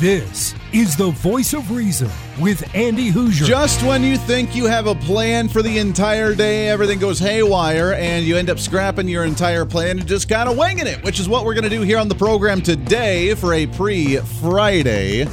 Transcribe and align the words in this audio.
This 0.00 0.54
is 0.72 0.96
the 0.96 1.10
voice 1.10 1.52
of 1.52 1.70
reason 1.70 2.08
with 2.40 2.74
Andy 2.74 3.12
Hooser. 3.12 3.44
Just 3.44 3.82
when 3.82 4.02
you 4.02 4.16
think 4.16 4.56
you 4.56 4.64
have 4.64 4.86
a 4.86 4.94
plan 4.94 5.46
for 5.46 5.60
the 5.60 5.76
entire 5.76 6.34
day, 6.34 6.70
everything 6.70 6.98
goes 6.98 7.18
haywire 7.18 7.92
and 7.92 8.24
you 8.24 8.38
end 8.38 8.48
up 8.48 8.58
scrapping 8.58 9.08
your 9.08 9.24
entire 9.24 9.66
plan 9.66 9.98
and 9.98 10.08
just 10.08 10.26
kind 10.26 10.48
of 10.48 10.56
winging 10.56 10.86
it, 10.86 11.04
which 11.04 11.20
is 11.20 11.28
what 11.28 11.44
we're 11.44 11.52
going 11.52 11.64
to 11.64 11.68
do 11.68 11.82
here 11.82 11.98
on 11.98 12.08
the 12.08 12.14
program 12.14 12.62
today 12.62 13.34
for 13.34 13.52
a 13.52 13.66
pre 13.66 14.16
Friday 14.16 15.26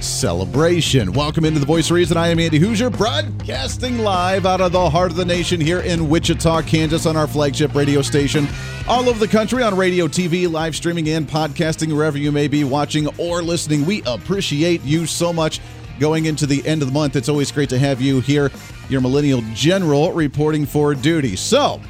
celebration. 0.00 1.12
Welcome 1.12 1.44
into 1.44 1.60
the 1.60 1.66
Voice 1.66 1.86
of 1.86 1.96
Reason. 1.96 2.16
I 2.16 2.28
am 2.28 2.38
Andy 2.38 2.58
Hooser, 2.58 2.96
broadcasting 2.96 3.98
live 3.98 4.46
out 4.46 4.60
of 4.60 4.72
the 4.72 4.90
heart 4.90 5.10
of 5.10 5.16
the 5.16 5.24
nation 5.24 5.60
here 5.60 5.80
in 5.80 6.08
Wichita, 6.08 6.62
Kansas, 6.62 7.06
on 7.06 7.16
our 7.16 7.26
flagship 7.26 7.74
radio 7.74 8.02
station. 8.02 8.46
All 8.86 9.08
over 9.08 9.18
the 9.18 9.28
country 9.28 9.62
on 9.62 9.76
radio, 9.76 10.06
TV, 10.06 10.50
live 10.50 10.76
streaming, 10.76 11.08
and 11.08 11.28
podcasting, 11.28 11.94
wherever 11.94 12.18
you 12.18 12.32
may 12.32 12.48
be 12.48 12.64
watching 12.64 13.06
or 13.18 13.42
listening. 13.42 13.84
We 13.84 14.02
appreciate 14.06 14.82
you 14.82 15.06
so 15.06 15.32
much. 15.32 15.60
Going 15.98 16.26
into 16.26 16.46
the 16.46 16.64
end 16.66 16.82
of 16.82 16.88
the 16.88 16.94
month, 16.94 17.16
it's 17.16 17.28
always 17.28 17.50
great 17.50 17.68
to 17.70 17.78
have 17.78 18.00
you 18.00 18.20
here, 18.20 18.52
your 18.88 19.00
Millennial 19.00 19.42
General, 19.52 20.12
reporting 20.12 20.64
for 20.64 20.94
duty. 20.94 21.34
So, 21.34 21.80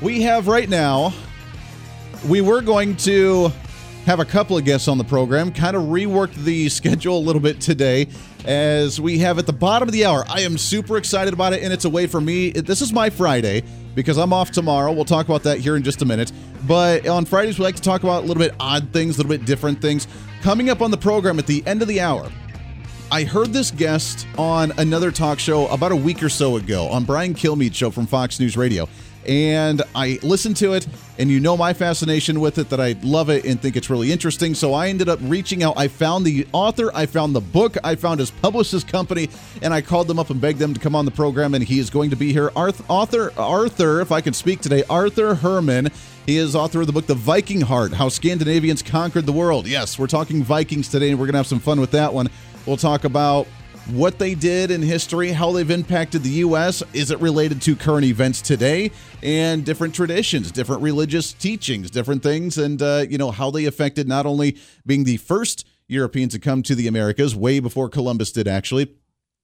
we 0.00 0.22
have 0.22 0.46
right 0.46 0.68
now, 0.68 1.12
we 2.28 2.40
were 2.40 2.60
going 2.60 2.96
to 2.98 3.50
have 4.08 4.20
a 4.20 4.24
couple 4.24 4.56
of 4.56 4.64
guests 4.64 4.88
on 4.88 4.96
the 4.96 5.04
program, 5.04 5.52
kind 5.52 5.76
of 5.76 5.82
reworked 5.82 6.34
the 6.36 6.66
schedule 6.70 7.18
a 7.18 7.20
little 7.20 7.42
bit 7.42 7.60
today 7.60 8.08
as 8.46 8.98
we 8.98 9.18
have 9.18 9.38
at 9.38 9.44
the 9.44 9.52
bottom 9.52 9.86
of 9.86 9.92
the 9.92 10.06
hour. 10.06 10.24
I 10.30 10.40
am 10.40 10.56
super 10.56 10.96
excited 10.96 11.34
about 11.34 11.52
it, 11.52 11.62
and 11.62 11.74
it's 11.74 11.84
a 11.84 11.90
way 11.90 12.06
for 12.06 12.18
me. 12.18 12.52
This 12.52 12.80
is 12.80 12.90
my 12.90 13.10
Friday 13.10 13.64
because 13.94 14.16
I'm 14.16 14.32
off 14.32 14.50
tomorrow. 14.50 14.92
We'll 14.92 15.04
talk 15.04 15.26
about 15.26 15.42
that 15.42 15.58
here 15.58 15.76
in 15.76 15.82
just 15.82 16.00
a 16.00 16.06
minute. 16.06 16.32
But 16.66 17.06
on 17.06 17.26
Fridays, 17.26 17.58
we 17.58 17.66
like 17.66 17.76
to 17.76 17.82
talk 17.82 18.02
about 18.02 18.24
a 18.24 18.26
little 18.26 18.42
bit 18.42 18.54
odd 18.58 18.94
things, 18.94 19.16
a 19.16 19.18
little 19.18 19.28
bit 19.28 19.44
different 19.44 19.82
things. 19.82 20.08
Coming 20.40 20.70
up 20.70 20.80
on 20.80 20.90
the 20.90 20.96
program 20.96 21.38
at 21.38 21.46
the 21.46 21.62
end 21.66 21.82
of 21.82 21.88
the 21.88 22.00
hour, 22.00 22.30
I 23.12 23.24
heard 23.24 23.52
this 23.52 23.70
guest 23.70 24.26
on 24.38 24.72
another 24.78 25.10
talk 25.10 25.38
show 25.38 25.66
about 25.66 25.92
a 25.92 25.96
week 25.96 26.22
or 26.22 26.30
so 26.30 26.56
ago 26.56 26.88
on 26.88 27.04
Brian 27.04 27.34
Kilmeade's 27.34 27.76
show 27.76 27.90
from 27.90 28.06
Fox 28.06 28.40
News 28.40 28.56
Radio 28.56 28.88
and 29.26 29.82
I 29.94 30.18
listened 30.22 30.56
to 30.58 30.72
it, 30.74 30.86
and 31.18 31.30
you 31.30 31.40
know 31.40 31.56
my 31.56 31.72
fascination 31.72 32.40
with 32.40 32.58
it 32.58 32.70
that 32.70 32.80
I 32.80 32.94
love 33.02 33.28
it 33.30 33.44
and 33.44 33.60
think 33.60 33.76
it's 33.76 33.90
really 33.90 34.12
interesting. 34.12 34.54
So 34.54 34.74
I 34.74 34.88
ended 34.88 35.08
up 35.08 35.18
reaching 35.22 35.62
out. 35.62 35.74
I 35.76 35.88
found 35.88 36.24
the 36.24 36.46
author, 36.52 36.90
I 36.94 37.06
found 37.06 37.34
the 37.34 37.40
book, 37.40 37.76
I 37.84 37.94
found 37.94 38.20
his 38.20 38.30
publicist 38.30 38.88
company, 38.88 39.28
and 39.62 39.74
I 39.74 39.80
called 39.80 40.08
them 40.08 40.18
up 40.18 40.30
and 40.30 40.40
begged 40.40 40.58
them 40.58 40.74
to 40.74 40.80
come 40.80 40.94
on 40.94 41.04
the 41.04 41.10
program. 41.10 41.54
And 41.54 41.64
he 41.64 41.78
is 41.78 41.90
going 41.90 42.10
to 42.10 42.16
be 42.16 42.32
here. 42.32 42.50
Arthur, 42.56 43.32
Arthur, 43.36 44.00
if 44.00 44.12
I 44.12 44.20
can 44.20 44.34
speak 44.34 44.60
today, 44.60 44.84
Arthur 44.88 45.34
Herman. 45.34 45.90
He 46.26 46.36
is 46.36 46.54
author 46.54 46.82
of 46.82 46.86
the 46.86 46.92
book 46.92 47.06
The 47.06 47.14
Viking 47.14 47.62
Heart 47.62 47.94
How 47.94 48.10
Scandinavians 48.10 48.82
Conquered 48.82 49.24
the 49.24 49.32
World. 49.32 49.66
Yes, 49.66 49.98
we're 49.98 50.08
talking 50.08 50.42
Vikings 50.42 50.88
today, 50.88 51.08
and 51.10 51.18
we're 51.18 51.26
to 51.28 51.38
have 51.38 51.46
some 51.46 51.58
fun 51.58 51.80
with 51.80 51.92
that 51.92 52.12
one. 52.12 52.28
We'll 52.66 52.76
talk 52.76 53.04
about 53.04 53.46
what 53.88 54.18
they 54.18 54.34
did 54.34 54.70
in 54.70 54.82
history, 54.82 55.30
how 55.30 55.50
they've 55.52 55.70
impacted 55.70 56.22
the 56.22 56.30
U.S. 56.30 56.82
Is 56.92 57.10
it 57.10 57.18
related 57.20 57.62
to 57.62 57.74
current 57.74 58.04
events 58.04 58.42
today 58.42 58.90
and 59.22 59.64
different 59.64 59.94
traditions, 59.94 60.52
different 60.52 60.82
religious 60.82 61.32
teachings, 61.32 61.90
different 61.90 62.22
things, 62.22 62.58
and 62.58 62.82
uh, 62.82 63.06
you 63.08 63.16
know 63.16 63.30
how 63.30 63.50
they 63.50 63.64
affected 63.64 64.06
not 64.06 64.26
only 64.26 64.58
being 64.84 65.04
the 65.04 65.16
first 65.16 65.66
Europeans 65.86 66.34
to 66.34 66.38
come 66.38 66.62
to 66.62 66.74
the 66.74 66.86
Americas 66.86 67.34
way 67.34 67.60
before 67.60 67.88
Columbus 67.88 68.30
did 68.30 68.46
actually, 68.46 68.94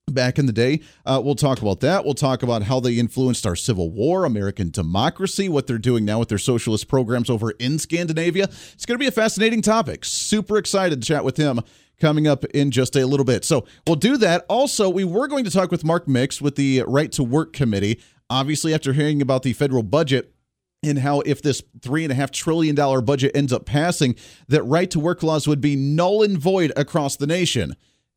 back 0.07 0.39
in 0.39 0.45
the 0.45 0.53
day. 0.53 0.81
Uh, 1.07 1.21
we'll 1.25 1.35
talk 1.35 1.63
about 1.63 1.81
that. 1.81 2.05
We'll 2.05 2.13
talk 2.13 2.43
about 2.43 2.65
how 2.65 2.81
they 2.81 2.99
influenced 2.99 3.47
our 3.47 3.57
Civil 3.57 3.91
War, 3.91 4.27
American 4.27 4.71
democracy, 4.71 5.49
what 5.49 5.67
they're 5.67 5.79
doing 5.79 6.05
now 6.05 6.19
with 6.19 6.29
their 6.29 6.39
socialist 6.39 6.89
programs 6.89 7.31
over 7.31 7.53
in 7.53 7.79
Scandinavia. 7.79 8.45
It's 8.45 8.85
going 8.85 8.97
to 8.97 9.03
be 9.03 9.07
a 9.07 9.13
fascinating 9.13 9.63
topic. 9.63 10.05
Super 10.05 10.59
excited 10.59 11.01
to 11.01 11.07
chat 11.07 11.25
with 11.25 11.39
him 11.39 11.61
coming 12.01 12.27
up 12.27 12.45
in 12.47 12.71
just 12.71 12.97
a 12.97 13.07
little 13.07 13.25
bit. 13.25 13.45
So 13.45 13.67
we'll 13.87 13.97
do 13.97 14.17
that. 14.19 14.45
Also, 14.49 14.89
we 14.89 15.05
were 15.05 15.29
going 15.29 15.45
to 15.45 15.51
talk 15.51 15.71
with 15.71 15.85
Mark 15.85 16.09
Mix 16.09 16.41
with 16.41 16.57
the 16.57 16.83
Right 16.87 17.11
to 17.13 17.23
Work 17.23 17.53
Committee. 17.53 18.01
Obviously, 18.31 18.75
after 18.75 18.93
hearing 18.93 19.21
about 19.23 19.43
the 19.43 19.53
federal 19.53 19.83
budget, 19.83 20.35
and 20.83 20.99
how 20.99 21.21
if 21.21 21.41
this 21.43 21.63
three 21.81 22.05
and 22.05 22.13
a 22.13 22.15
half 22.15 22.31
trillion 22.31 22.75
dollar 22.75 23.01
budget 23.01 23.33
ends 23.35 23.53
up 23.53 23.65
passing, 23.65 24.15
that 24.49 24.63
right 24.65 24.91
to 24.91 25.01
work 25.01 25.23
laws 25.23 25.49
would 25.49 25.61
be 25.61 25.77
null 25.77 26.23
and 26.23 26.39
void 26.39 26.73
across 26.77 27.17
the 27.17 27.27
nation. 27.27 27.75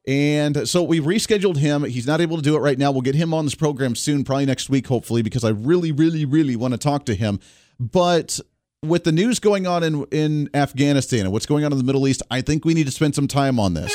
And 0.08 0.68
so 0.68 0.84
we 0.84 1.02
rescheduled 1.02 1.58
him. 1.58 1.84
He's 1.84 2.08
not 2.08 2.22
able 2.22 2.38
to 2.38 2.44
do 2.44 2.56
it 2.56 2.60
right 2.60 2.78
now. 2.78 2.92
We'll 2.92 3.02
get 3.02 3.16
him 3.16 3.34
on 3.34 3.44
this 3.44 3.56
program 3.56 3.94
soon, 3.94 4.24
probably 4.24 4.46
next 4.46 4.70
week, 4.70 4.88
hopefully, 4.88 5.22
because 5.22 5.44
I 5.44 5.50
really, 5.50 5.92
really, 5.92 6.24
really 6.24 6.56
want 6.56 6.74
to 6.74 6.78
talk 6.78 7.06
to 7.06 7.16
him. 7.16 7.42
But 7.78 8.40
with 8.84 9.04
the 9.04 9.12
news 9.12 9.40
going 9.40 9.66
on 9.66 9.84
in 9.84 10.06
in 10.12 10.50
Afghanistan 10.54 11.22
and 11.22 11.32
what's 11.32 11.48
going 11.48 11.66
on 11.66 11.72
in 11.72 11.78
the 11.78 11.84
Middle 11.84 12.08
East, 12.08 12.22
I 12.30 12.42
think 12.42 12.64
we 12.64 12.74
need 12.74 12.86
to 12.86 12.92
spend 12.92 13.16
some 13.16 13.28
time 13.28 13.60
on 13.60 13.74
this. 13.74 13.92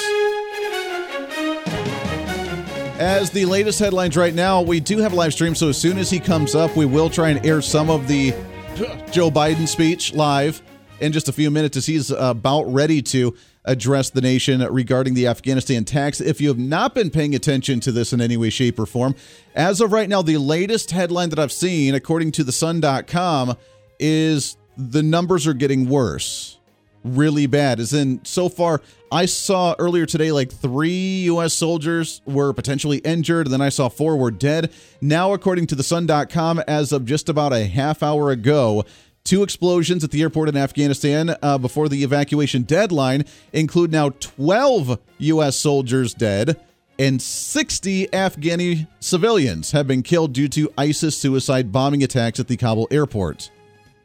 As 2.98 3.30
the 3.30 3.46
latest 3.46 3.78
headlines 3.78 4.16
right 4.16 4.34
now, 4.34 4.62
we 4.62 4.78
do 4.78 4.98
have 4.98 5.12
a 5.12 5.16
live 5.16 5.32
stream, 5.32 5.54
so 5.54 5.68
as 5.68 5.78
soon 5.78 5.98
as 5.98 6.10
he 6.10 6.20
comes 6.20 6.54
up, 6.54 6.76
we 6.76 6.84
will 6.84 7.10
try 7.10 7.30
and 7.30 7.44
air 7.44 7.60
some 7.60 7.90
of 7.90 8.06
the 8.06 8.30
Joe 9.10 9.30
Biden 9.30 9.66
speech 9.66 10.14
live 10.14 10.62
in 11.00 11.12
just 11.12 11.28
a 11.28 11.32
few 11.32 11.50
minutes 11.50 11.76
as 11.76 11.86
he's 11.86 12.10
about 12.10 12.62
ready 12.64 13.02
to 13.02 13.34
address 13.64 14.10
the 14.10 14.20
nation 14.20 14.60
regarding 14.60 15.14
the 15.14 15.26
Afghanistan 15.26 15.84
tax. 15.84 16.20
If 16.20 16.40
you 16.40 16.48
have 16.48 16.58
not 16.58 16.94
been 16.94 17.10
paying 17.10 17.34
attention 17.34 17.80
to 17.80 17.92
this 17.92 18.12
in 18.12 18.20
any 18.20 18.36
way, 18.36 18.50
shape, 18.50 18.78
or 18.78 18.86
form, 18.86 19.14
as 19.54 19.80
of 19.80 19.92
right 19.92 20.08
now, 20.08 20.22
the 20.22 20.38
latest 20.38 20.90
headline 20.90 21.30
that 21.30 21.38
I've 21.38 21.52
seen, 21.52 21.94
according 21.94 22.32
to 22.32 22.44
the 22.44 22.52
sun.com, 22.52 23.56
is 23.98 24.56
the 24.90 25.02
numbers 25.02 25.46
are 25.46 25.54
getting 25.54 25.88
worse 25.88 26.58
really 27.04 27.46
bad. 27.46 27.80
As 27.80 27.92
in 27.92 28.24
so 28.24 28.48
far 28.48 28.80
i 29.10 29.26
saw 29.26 29.74
earlier 29.78 30.06
today 30.06 30.32
like 30.32 30.50
three 30.50 31.26
us 31.26 31.52
soldiers 31.52 32.22
were 32.24 32.52
potentially 32.52 32.98
injured 32.98 33.46
and 33.46 33.52
then 33.52 33.60
i 33.60 33.68
saw 33.68 33.88
four 33.88 34.16
were 34.16 34.30
dead. 34.30 34.72
Now 35.00 35.32
according 35.32 35.66
to 35.68 35.74
the 35.74 35.82
sun.com 35.82 36.60
as 36.66 36.92
of 36.92 37.04
just 37.04 37.28
about 37.28 37.52
a 37.52 37.66
half 37.66 38.02
hour 38.02 38.30
ago 38.30 38.84
two 39.24 39.42
explosions 39.42 40.02
at 40.02 40.10
the 40.10 40.22
airport 40.22 40.48
in 40.48 40.56
afghanistan 40.56 41.36
uh, 41.42 41.58
before 41.58 41.88
the 41.88 42.02
evacuation 42.02 42.62
deadline 42.62 43.24
include 43.52 43.92
now 43.92 44.10
12 44.10 44.98
us 45.20 45.56
soldiers 45.56 46.14
dead 46.14 46.60
and 46.98 47.22
60 47.22 48.08
afghani 48.08 48.86
civilians 48.98 49.70
have 49.70 49.86
been 49.86 50.02
killed 50.02 50.32
due 50.32 50.48
to 50.48 50.72
isis 50.76 51.16
suicide 51.16 51.70
bombing 51.70 52.02
attacks 52.02 52.40
at 52.40 52.48
the 52.48 52.56
kabul 52.56 52.88
airport 52.90 53.51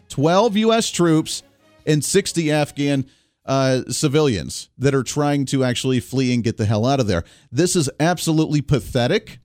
12 0.09 0.57
U.S. 0.57 0.89
troops 0.89 1.43
and 1.85 2.03
60 2.03 2.51
Afghan 2.51 3.05
uh, 3.45 3.83
civilians 3.89 4.69
that 4.77 4.93
are 4.93 5.03
trying 5.03 5.45
to 5.45 5.63
actually 5.63 5.99
flee 5.99 6.33
and 6.33 6.43
get 6.43 6.57
the 6.57 6.65
hell 6.65 6.85
out 6.85 6.99
of 6.99 7.07
there. 7.07 7.23
This 7.51 7.75
is 7.75 7.89
absolutely 7.99 8.61
pathetic. 8.61 9.39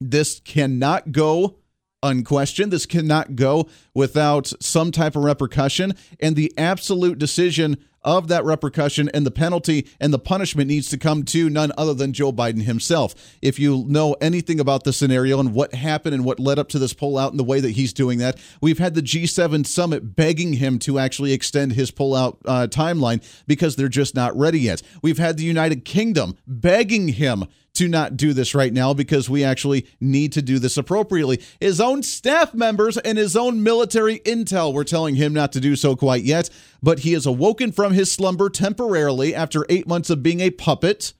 This 0.00 0.40
cannot 0.40 1.12
go 1.12 1.59
unquestioned. 2.02 2.72
This 2.72 2.86
cannot 2.86 3.36
go 3.36 3.68
without 3.94 4.52
some 4.60 4.92
type 4.92 5.16
of 5.16 5.24
repercussion. 5.24 5.94
And 6.20 6.36
the 6.36 6.52
absolute 6.56 7.18
decision 7.18 7.76
of 8.02 8.28
that 8.28 8.44
repercussion 8.44 9.10
and 9.12 9.26
the 9.26 9.30
penalty 9.30 9.86
and 10.00 10.12
the 10.12 10.18
punishment 10.18 10.68
needs 10.68 10.88
to 10.88 10.98
come 10.98 11.22
to 11.22 11.50
none 11.50 11.72
other 11.76 11.94
than 11.94 12.12
Joe 12.12 12.32
Biden 12.32 12.62
himself. 12.62 13.14
If 13.42 13.58
you 13.58 13.84
know 13.88 14.14
anything 14.20 14.58
about 14.60 14.84
the 14.84 14.92
scenario 14.92 15.38
and 15.38 15.52
what 15.52 15.74
happened 15.74 16.14
and 16.14 16.24
what 16.24 16.40
led 16.40 16.58
up 16.58 16.68
to 16.70 16.78
this 16.78 16.94
pullout 16.94 17.30
and 17.30 17.38
the 17.38 17.44
way 17.44 17.60
that 17.60 17.72
he's 17.72 17.92
doing 17.92 18.18
that, 18.18 18.38
we've 18.60 18.78
had 18.78 18.94
the 18.94 19.02
G7 19.02 19.66
summit 19.66 20.16
begging 20.16 20.54
him 20.54 20.78
to 20.80 20.98
actually 20.98 21.32
extend 21.32 21.72
his 21.72 21.90
pullout 21.90 22.38
uh, 22.46 22.66
timeline 22.68 23.22
because 23.46 23.76
they're 23.76 23.88
just 23.88 24.14
not 24.14 24.36
ready 24.36 24.60
yet. 24.60 24.82
We've 25.02 25.18
had 25.18 25.36
the 25.36 25.44
United 25.44 25.84
Kingdom 25.84 26.36
begging 26.46 27.08
him 27.08 27.44
to 27.80 27.88
not 27.88 28.14
do 28.14 28.34
this 28.34 28.54
right 28.54 28.74
now 28.74 28.92
because 28.92 29.30
we 29.30 29.42
actually 29.42 29.86
need 30.02 30.32
to 30.32 30.42
do 30.42 30.58
this 30.58 30.76
appropriately. 30.76 31.40
His 31.60 31.80
own 31.80 32.02
staff 32.02 32.52
members 32.52 32.98
and 32.98 33.16
his 33.16 33.34
own 33.34 33.62
military 33.62 34.18
intel 34.18 34.74
were 34.74 34.84
telling 34.84 35.14
him 35.14 35.32
not 35.32 35.50
to 35.52 35.60
do 35.60 35.74
so 35.76 35.96
quite 35.96 36.22
yet, 36.22 36.50
but 36.82 36.98
he 36.98 37.14
has 37.14 37.24
awoken 37.24 37.72
from 37.72 37.94
his 37.94 38.12
slumber 38.12 38.50
temporarily 38.50 39.34
after 39.34 39.64
eight 39.70 39.88
months 39.88 40.10
of 40.10 40.22
being 40.22 40.40
a 40.40 40.50
puppet. 40.50 41.14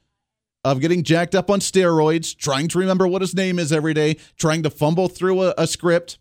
Of 0.62 0.83
getting 0.83 1.03
jacked 1.03 1.35
up 1.35 1.51
on 1.51 1.61
steroids, 1.61 2.37
trying 2.37 2.69
to 2.69 2.79
remember 2.79 3.09
what 3.09 3.23
his 3.23 3.35
name 3.35 3.59
is 3.59 3.73
every 3.73 3.95
day, 3.95 4.19
trying 4.37 4.63
to 4.65 4.69
fumble 4.69 5.09
through 5.09 5.45
a, 5.45 5.55
a 5.56 5.67
script, 5.67 6.19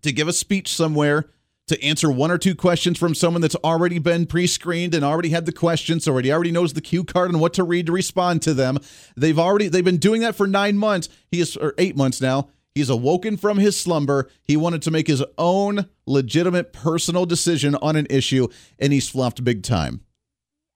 to 0.00 0.10
give 0.10 0.26
a 0.26 0.32
speech 0.32 0.72
somewhere, 0.72 1.28
to 1.68 1.82
answer 1.82 2.10
one 2.10 2.30
or 2.30 2.38
two 2.38 2.54
questions 2.54 2.98
from 2.98 3.14
someone 3.14 3.40
that's 3.40 3.56
already 3.56 3.98
been 3.98 4.26
pre-screened 4.26 4.94
and 4.94 5.04
already 5.04 5.30
had 5.30 5.46
the 5.46 5.52
questions 5.52 6.08
already 6.08 6.32
already 6.32 6.52
knows 6.52 6.72
the 6.72 6.80
cue 6.80 7.04
card 7.04 7.30
and 7.30 7.40
what 7.40 7.54
to 7.54 7.64
read 7.64 7.86
to 7.86 7.92
respond 7.92 8.42
to 8.42 8.54
them 8.54 8.78
they've 9.16 9.38
already 9.38 9.68
they've 9.68 9.84
been 9.84 9.98
doing 9.98 10.20
that 10.20 10.34
for 10.34 10.46
nine 10.46 10.76
months 10.76 11.08
he 11.30 11.40
is 11.40 11.56
or 11.56 11.74
eight 11.78 11.96
months 11.96 12.20
now 12.20 12.48
He's 12.78 12.90
awoken 12.90 13.36
from 13.36 13.58
his 13.58 13.76
slumber. 13.76 14.30
He 14.44 14.56
wanted 14.56 14.82
to 14.82 14.92
make 14.92 15.08
his 15.08 15.24
own 15.36 15.88
legitimate 16.06 16.72
personal 16.72 17.26
decision 17.26 17.74
on 17.74 17.96
an 17.96 18.06
issue, 18.08 18.46
and 18.78 18.92
he's 18.92 19.08
flopped 19.08 19.42
big 19.42 19.64
time. 19.64 20.02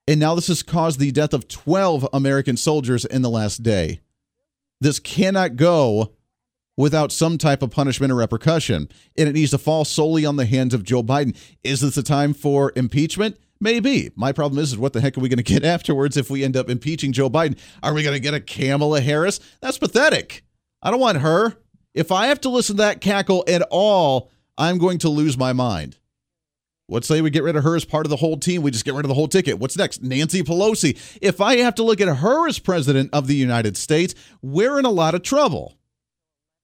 And 0.08 0.18
now 0.18 0.34
this 0.34 0.48
has 0.48 0.64
caused 0.64 0.98
the 0.98 1.12
death 1.12 1.32
of 1.32 1.46
12 1.46 2.08
American 2.12 2.56
soldiers 2.56 3.04
in 3.04 3.22
the 3.22 3.30
last 3.30 3.62
day. 3.62 4.00
This 4.80 4.98
cannot 4.98 5.54
go 5.54 6.14
without 6.76 7.12
some 7.12 7.38
type 7.38 7.62
of 7.62 7.70
punishment 7.70 8.12
or 8.12 8.16
repercussion, 8.16 8.88
and 9.16 9.28
it 9.28 9.32
needs 9.32 9.50
to 9.50 9.58
fall 9.58 9.84
solely 9.84 10.24
on 10.24 10.36
the 10.36 10.46
hands 10.46 10.74
of 10.74 10.84
Joe 10.84 11.02
Biden. 11.02 11.36
Is 11.62 11.80
this 11.80 11.94
the 11.94 12.02
time 12.02 12.34
for 12.34 12.72
impeachment? 12.76 13.36
Maybe. 13.60 14.10
My 14.16 14.32
problem 14.32 14.60
is, 14.60 14.72
is 14.72 14.78
what 14.78 14.92
the 14.92 15.00
heck 15.00 15.16
are 15.16 15.20
we 15.20 15.28
going 15.28 15.36
to 15.42 15.42
get 15.42 15.64
afterwards 15.64 16.16
if 16.16 16.30
we 16.30 16.44
end 16.44 16.56
up 16.56 16.68
impeaching 16.68 17.12
Joe 17.12 17.30
Biden? 17.30 17.58
Are 17.82 17.94
we 17.94 18.02
going 18.02 18.14
to 18.14 18.20
get 18.20 18.34
a 18.34 18.40
Kamala 18.40 19.00
Harris? 19.00 19.40
That's 19.60 19.78
pathetic. 19.78 20.44
I 20.82 20.90
don't 20.90 21.00
want 21.00 21.18
her. 21.18 21.56
If 21.94 22.10
I 22.10 22.26
have 22.26 22.40
to 22.42 22.48
listen 22.48 22.76
to 22.76 22.82
that 22.82 23.00
cackle 23.00 23.44
at 23.46 23.62
all, 23.70 24.30
I'm 24.56 24.78
going 24.78 24.98
to 24.98 25.08
lose 25.08 25.36
my 25.36 25.52
mind. 25.52 25.98
Let's 26.88 27.06
say 27.06 27.20
we 27.20 27.30
get 27.30 27.44
rid 27.44 27.56
of 27.56 27.64
her 27.64 27.76
as 27.76 27.84
part 27.84 28.04
of 28.04 28.10
the 28.10 28.16
whole 28.16 28.36
team. 28.36 28.62
We 28.62 28.70
just 28.70 28.84
get 28.84 28.94
rid 28.94 29.04
of 29.04 29.08
the 29.08 29.14
whole 29.14 29.28
ticket. 29.28 29.58
What's 29.58 29.78
next? 29.78 30.02
Nancy 30.02 30.42
Pelosi. 30.42 30.98
If 31.22 31.40
I 31.40 31.56
have 31.58 31.74
to 31.76 31.82
look 31.82 32.00
at 32.00 32.16
her 32.16 32.48
as 32.48 32.58
president 32.58 33.10
of 33.12 33.28
the 33.28 33.36
United 33.36 33.76
States, 33.76 34.14
we're 34.42 34.78
in 34.78 34.84
a 34.84 34.90
lot 34.90 35.14
of 35.14 35.22
trouble. 35.22 35.78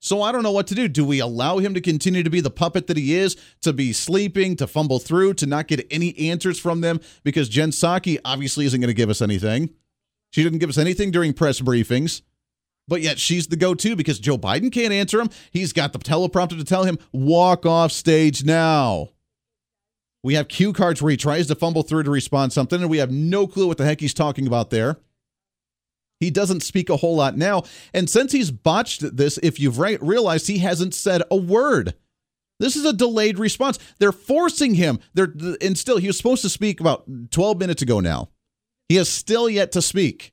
So 0.00 0.22
I 0.22 0.30
don't 0.30 0.44
know 0.44 0.52
what 0.52 0.68
to 0.68 0.74
do. 0.74 0.86
Do 0.86 1.04
we 1.04 1.18
allow 1.18 1.58
him 1.58 1.74
to 1.74 1.80
continue 1.80 2.22
to 2.22 2.30
be 2.30 2.40
the 2.40 2.50
puppet 2.50 2.86
that 2.86 2.96
he 2.96 3.14
is, 3.14 3.36
to 3.62 3.72
be 3.72 3.92
sleeping, 3.92 4.54
to 4.56 4.66
fumble 4.66 5.00
through, 5.00 5.34
to 5.34 5.46
not 5.46 5.66
get 5.66 5.86
any 5.90 6.16
answers 6.30 6.58
from 6.58 6.80
them? 6.82 7.00
Because 7.24 7.48
Jen 7.48 7.70
Psaki 7.70 8.18
obviously 8.24 8.64
isn't 8.66 8.80
going 8.80 8.88
to 8.88 8.94
give 8.94 9.10
us 9.10 9.20
anything. 9.20 9.70
She 10.30 10.44
didn't 10.44 10.60
give 10.60 10.70
us 10.70 10.78
anything 10.78 11.10
during 11.10 11.32
press 11.32 11.60
briefings, 11.60 12.22
but 12.86 13.00
yet 13.00 13.18
she's 13.18 13.48
the 13.48 13.56
go 13.56 13.74
to 13.74 13.96
because 13.96 14.18
Joe 14.20 14.38
Biden 14.38 14.70
can't 14.70 14.92
answer 14.92 15.20
him. 15.20 15.30
He's 15.50 15.72
got 15.72 15.92
the 15.92 15.98
teleprompter 15.98 16.58
to 16.58 16.64
tell 16.64 16.84
him, 16.84 16.98
walk 17.12 17.66
off 17.66 17.90
stage 17.90 18.44
now. 18.44 19.08
We 20.22 20.34
have 20.34 20.48
cue 20.48 20.72
cards 20.72 21.00
where 21.00 21.10
he 21.10 21.16
tries 21.16 21.46
to 21.46 21.54
fumble 21.54 21.82
through 21.82 22.02
to 22.04 22.10
respond 22.10 22.52
something, 22.52 22.80
and 22.80 22.90
we 22.90 22.98
have 22.98 23.10
no 23.10 23.46
clue 23.46 23.66
what 23.66 23.78
the 23.78 23.84
heck 23.84 24.00
he's 24.00 24.14
talking 24.14 24.46
about 24.46 24.70
there. 24.70 24.98
He 26.20 26.30
doesn't 26.30 26.62
speak 26.62 26.90
a 26.90 26.96
whole 26.96 27.16
lot 27.16 27.36
now. 27.36 27.62
And 27.94 28.10
since 28.10 28.32
he's 28.32 28.50
botched 28.50 29.16
this, 29.16 29.38
if 29.42 29.60
you've 29.60 29.78
re- 29.78 29.98
realized, 30.00 30.48
he 30.48 30.58
hasn't 30.58 30.94
said 30.94 31.22
a 31.30 31.36
word. 31.36 31.94
This 32.60 32.74
is 32.74 32.84
a 32.84 32.92
delayed 32.92 33.38
response. 33.38 33.78
They're 33.98 34.10
forcing 34.10 34.74
him. 34.74 34.98
They're 35.14 35.32
and 35.60 35.78
still 35.78 35.98
he 35.98 36.08
was 36.08 36.16
supposed 36.16 36.42
to 36.42 36.48
speak 36.48 36.80
about 36.80 37.04
12 37.30 37.58
minutes 37.58 37.82
ago 37.82 38.00
now. 38.00 38.30
He 38.88 38.96
has 38.96 39.08
still 39.08 39.48
yet 39.48 39.70
to 39.72 39.82
speak. 39.82 40.32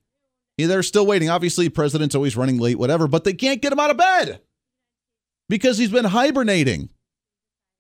They're 0.58 0.84
still 0.84 1.06
waiting. 1.06 1.30
Obviously, 1.30 1.70
president's 1.70 2.16
always 2.16 2.38
running 2.38 2.58
late, 2.58 2.80
whatever, 2.80 3.08
but 3.08 3.26
they 3.26 3.34
can't 3.34 3.62
get 3.62 3.74
him 3.74 3.80
out 3.80 3.92
of 3.92 3.98
bed 3.98 4.42
because 5.50 5.78
he's 5.78 5.92
been 5.92 6.06
hibernating. 6.06 6.90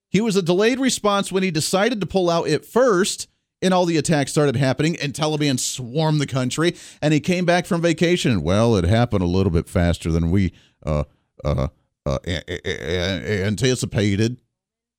He 0.10 0.22
was 0.22 0.36
a 0.36 0.42
delayed 0.42 0.80
response 0.80 1.31
when 1.31 1.44
he 1.44 1.51
decided 1.51 2.00
to 2.01 2.06
pull 2.06 2.30
out 2.30 2.48
at 2.48 2.66
first 2.66 3.28
and 3.66 3.74
all 3.74 3.86
the 3.86 3.98
attacks 3.98 4.32
started 4.32 4.56
happening 4.56 4.96
and 4.98 5.14
Taliban 5.14 5.60
swarmed 5.60 6.22
the 6.22 6.28
country 6.28 6.76
and 7.02 7.14
he 7.14 7.20
came 7.20 7.46
back 7.46 7.66
from 7.66 7.82
vacation. 7.82 8.44
Well, 8.44 8.76
it 8.76 8.86
happened 8.86 9.24
a 9.24 9.28
little 9.28 9.52
bit 9.52 9.68
faster 9.68 10.12
than 10.12 10.30
we 10.30 10.54
uh, 10.86 11.06
uh, 11.44 11.70
uh, 12.06 12.20
anticipated 12.26 14.38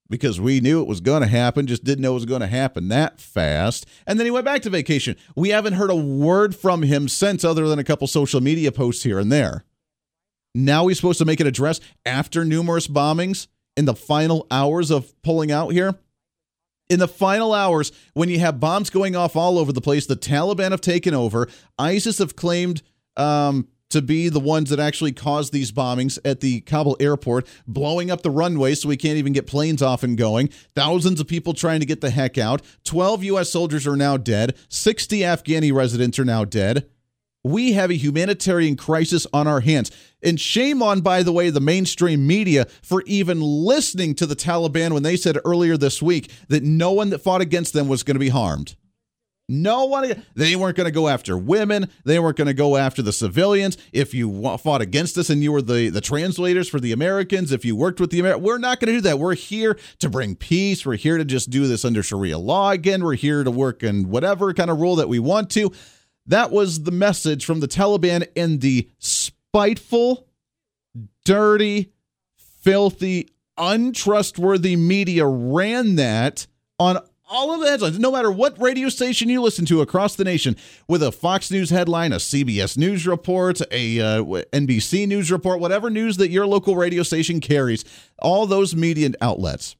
because 0.08 0.40
we 0.40 0.60
knew 0.60 0.80
it 0.80 0.88
was 0.88 1.00
going 1.00 1.22
to 1.22 1.28
happen, 1.28 1.66
just 1.66 1.84
didn't 1.84 2.02
know 2.02 2.12
it 2.12 2.14
was 2.14 2.26
going 2.26 2.40
to 2.40 2.46
happen 2.46 2.88
that 2.88 3.20
fast. 3.20 3.86
And 4.06 4.18
then 4.18 4.26
he 4.26 4.30
went 4.30 4.44
back 4.44 4.62
to 4.62 4.70
vacation. 4.70 5.16
We 5.34 5.50
haven't 5.50 5.74
heard 5.74 5.90
a 5.90 5.96
word 5.96 6.54
from 6.54 6.82
him 6.82 7.08
since, 7.08 7.44
other 7.44 7.68
than 7.68 7.78
a 7.78 7.84
couple 7.84 8.06
social 8.06 8.40
media 8.40 8.72
posts 8.72 9.02
here 9.02 9.18
and 9.18 9.30
there. 9.30 9.64
Now 10.54 10.86
he's 10.86 10.96
supposed 10.96 11.18
to 11.18 11.24
make 11.24 11.40
an 11.40 11.46
address 11.46 11.80
after 12.04 12.44
numerous 12.44 12.88
bombings 12.88 13.48
in 13.76 13.84
the 13.84 13.94
final 13.94 14.46
hours 14.50 14.90
of 14.90 15.20
pulling 15.22 15.52
out 15.52 15.70
here. 15.70 15.96
In 16.88 17.00
the 17.00 17.08
final 17.08 17.52
hours, 17.52 17.90
when 18.14 18.28
you 18.28 18.38
have 18.38 18.60
bombs 18.60 18.90
going 18.90 19.16
off 19.16 19.34
all 19.34 19.58
over 19.58 19.72
the 19.72 19.80
place, 19.80 20.06
the 20.06 20.16
Taliban 20.16 20.70
have 20.70 20.80
taken 20.80 21.14
over. 21.14 21.48
ISIS 21.78 22.18
have 22.18 22.36
claimed 22.36 22.82
um, 23.16 23.66
to 23.90 24.00
be 24.00 24.28
the 24.28 24.40
ones 24.40 24.70
that 24.70 24.78
actually 24.78 25.12
caused 25.12 25.52
these 25.52 25.72
bombings 25.72 26.18
at 26.24 26.40
the 26.40 26.60
Kabul 26.60 26.96
airport, 27.00 27.48
blowing 27.66 28.10
up 28.10 28.22
the 28.22 28.30
runway 28.30 28.74
so 28.74 28.88
we 28.88 28.96
can't 28.96 29.18
even 29.18 29.32
get 29.32 29.46
planes 29.48 29.82
off 29.82 30.04
and 30.04 30.16
going. 30.16 30.48
Thousands 30.76 31.20
of 31.20 31.26
people 31.26 31.54
trying 31.54 31.80
to 31.80 31.86
get 31.86 32.00
the 32.00 32.10
heck 32.10 32.38
out. 32.38 32.62
12 32.84 33.24
U.S. 33.24 33.50
soldiers 33.50 33.86
are 33.86 33.96
now 33.96 34.16
dead. 34.16 34.56
60 34.68 35.20
Afghani 35.20 35.72
residents 35.72 36.18
are 36.18 36.24
now 36.24 36.44
dead. 36.44 36.88
We 37.46 37.74
have 37.74 37.90
a 37.90 37.96
humanitarian 37.96 38.76
crisis 38.76 39.24
on 39.32 39.46
our 39.46 39.60
hands. 39.60 39.92
And 40.20 40.40
shame 40.40 40.82
on, 40.82 41.00
by 41.00 41.22
the 41.22 41.30
way, 41.30 41.50
the 41.50 41.60
mainstream 41.60 42.26
media 42.26 42.66
for 42.82 43.04
even 43.06 43.40
listening 43.40 44.16
to 44.16 44.26
the 44.26 44.34
Taliban 44.34 44.92
when 44.92 45.04
they 45.04 45.16
said 45.16 45.38
earlier 45.44 45.76
this 45.76 46.02
week 46.02 46.30
that 46.48 46.64
no 46.64 46.90
one 46.90 47.10
that 47.10 47.20
fought 47.20 47.40
against 47.40 47.72
them 47.72 47.86
was 47.86 48.02
going 48.02 48.16
to 48.16 48.20
be 48.20 48.30
harmed. 48.30 48.74
No 49.48 49.84
one, 49.84 50.24
they 50.34 50.56
weren't 50.56 50.76
going 50.76 50.86
to 50.86 50.90
go 50.90 51.06
after 51.06 51.38
women. 51.38 51.88
They 52.04 52.18
weren't 52.18 52.36
going 52.36 52.48
to 52.48 52.54
go 52.54 52.76
after 52.76 53.00
the 53.00 53.12
civilians. 53.12 53.78
If 53.92 54.12
you 54.12 54.58
fought 54.58 54.82
against 54.82 55.16
us 55.16 55.30
and 55.30 55.40
you 55.40 55.52
were 55.52 55.62
the, 55.62 55.88
the 55.88 56.00
translators 56.00 56.68
for 56.68 56.80
the 56.80 56.90
Americans, 56.90 57.52
if 57.52 57.64
you 57.64 57.76
worked 57.76 58.00
with 58.00 58.10
the 58.10 58.18
Americans, 58.18 58.44
we're 58.44 58.58
not 58.58 58.80
going 58.80 58.92
to 58.92 58.98
do 58.98 59.02
that. 59.02 59.20
We're 59.20 59.36
here 59.36 59.78
to 60.00 60.10
bring 60.10 60.34
peace. 60.34 60.84
We're 60.84 60.96
here 60.96 61.16
to 61.16 61.24
just 61.24 61.48
do 61.50 61.68
this 61.68 61.84
under 61.84 62.02
Sharia 62.02 62.38
law 62.38 62.72
again. 62.72 63.04
We're 63.04 63.14
here 63.14 63.44
to 63.44 63.52
work 63.52 63.84
in 63.84 64.08
whatever 64.08 64.52
kind 64.52 64.68
of 64.68 64.80
rule 64.80 64.96
that 64.96 65.08
we 65.08 65.20
want 65.20 65.48
to. 65.50 65.70
That 66.26 66.50
was 66.50 66.82
the 66.82 66.90
message 66.90 67.44
from 67.44 67.60
the 67.60 67.68
Taliban 67.68 68.26
and 68.36 68.60
the 68.60 68.88
spiteful, 68.98 70.26
dirty, 71.24 71.92
filthy, 72.36 73.28
untrustworthy 73.56 74.76
media 74.76 75.26
ran 75.26 75.96
that 75.96 76.46
on 76.78 76.98
all 77.28 77.52
of 77.52 77.60
the 77.60 77.68
headlines, 77.68 77.98
no 77.98 78.12
matter 78.12 78.30
what 78.30 78.60
radio 78.60 78.88
station 78.88 79.28
you 79.28 79.42
listen 79.42 79.64
to 79.66 79.80
across 79.80 80.14
the 80.14 80.24
nation, 80.24 80.56
with 80.88 81.02
a 81.02 81.10
Fox 81.10 81.50
News 81.50 81.70
headline, 81.70 82.12
a 82.12 82.16
CBS 82.16 82.76
News 82.78 83.06
report, 83.06 83.60
a 83.72 84.00
uh, 84.00 84.22
NBC 84.52 85.08
News 85.08 85.32
report, 85.32 85.60
whatever 85.60 85.90
news 85.90 86.18
that 86.18 86.30
your 86.30 86.46
local 86.46 86.76
radio 86.76 87.02
station 87.02 87.40
carries, 87.40 87.84
all 88.20 88.46
those 88.46 88.76
media 88.76 89.10
outlets 89.20 89.76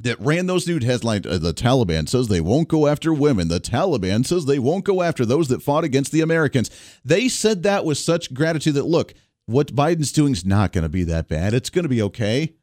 that 0.00 0.20
ran 0.20 0.46
those 0.46 0.66
nude 0.66 0.82
headlines. 0.82 1.26
Uh, 1.26 1.38
the 1.38 1.54
Taliban 1.54 2.08
says 2.08 2.28
they 2.28 2.40
won't 2.40 2.68
go 2.68 2.86
after 2.86 3.12
women. 3.12 3.48
The 3.48 3.60
Taliban 3.60 4.26
says 4.26 4.46
they 4.46 4.58
won't 4.58 4.84
go 4.84 5.02
after 5.02 5.26
those 5.26 5.48
that 5.48 5.62
fought 5.62 5.84
against 5.84 6.12
the 6.12 6.22
Americans. 6.22 6.70
They 7.04 7.28
said 7.28 7.62
that 7.64 7.84
with 7.84 7.98
such 7.98 8.32
gratitude 8.32 8.74
that, 8.74 8.86
look, 8.86 9.14
what 9.46 9.74
Biden's 9.74 10.12
doing 10.12 10.32
is 10.32 10.44
not 10.44 10.72
going 10.72 10.82
to 10.82 10.88
be 10.88 11.04
that 11.04 11.28
bad. 11.28 11.54
It's 11.54 11.70
going 11.70 11.84
to 11.84 11.88
be 11.88 12.02
okay. 12.02 12.54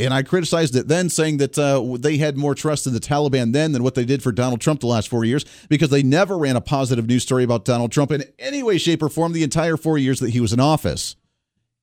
And 0.00 0.14
I 0.14 0.22
criticized 0.22 0.76
it 0.76 0.86
then, 0.86 1.10
saying 1.10 1.38
that 1.38 1.58
uh, 1.58 1.96
they 1.98 2.18
had 2.18 2.36
more 2.36 2.54
trust 2.54 2.86
in 2.86 2.92
the 2.92 3.00
Taliban 3.00 3.52
then 3.52 3.72
than 3.72 3.82
what 3.82 3.96
they 3.96 4.04
did 4.04 4.22
for 4.22 4.30
Donald 4.30 4.60
Trump 4.60 4.78
the 4.78 4.86
last 4.86 5.08
four 5.08 5.24
years 5.24 5.44
because 5.68 5.90
they 5.90 6.04
never 6.04 6.38
ran 6.38 6.54
a 6.54 6.60
positive 6.60 7.08
news 7.08 7.24
story 7.24 7.42
about 7.42 7.64
Donald 7.64 7.90
Trump 7.90 8.12
in 8.12 8.22
any 8.38 8.62
way, 8.62 8.78
shape, 8.78 9.02
or 9.02 9.08
form 9.08 9.32
the 9.32 9.42
entire 9.42 9.76
four 9.76 9.98
years 9.98 10.20
that 10.20 10.30
he 10.30 10.40
was 10.40 10.52
in 10.52 10.60
office. 10.60 11.16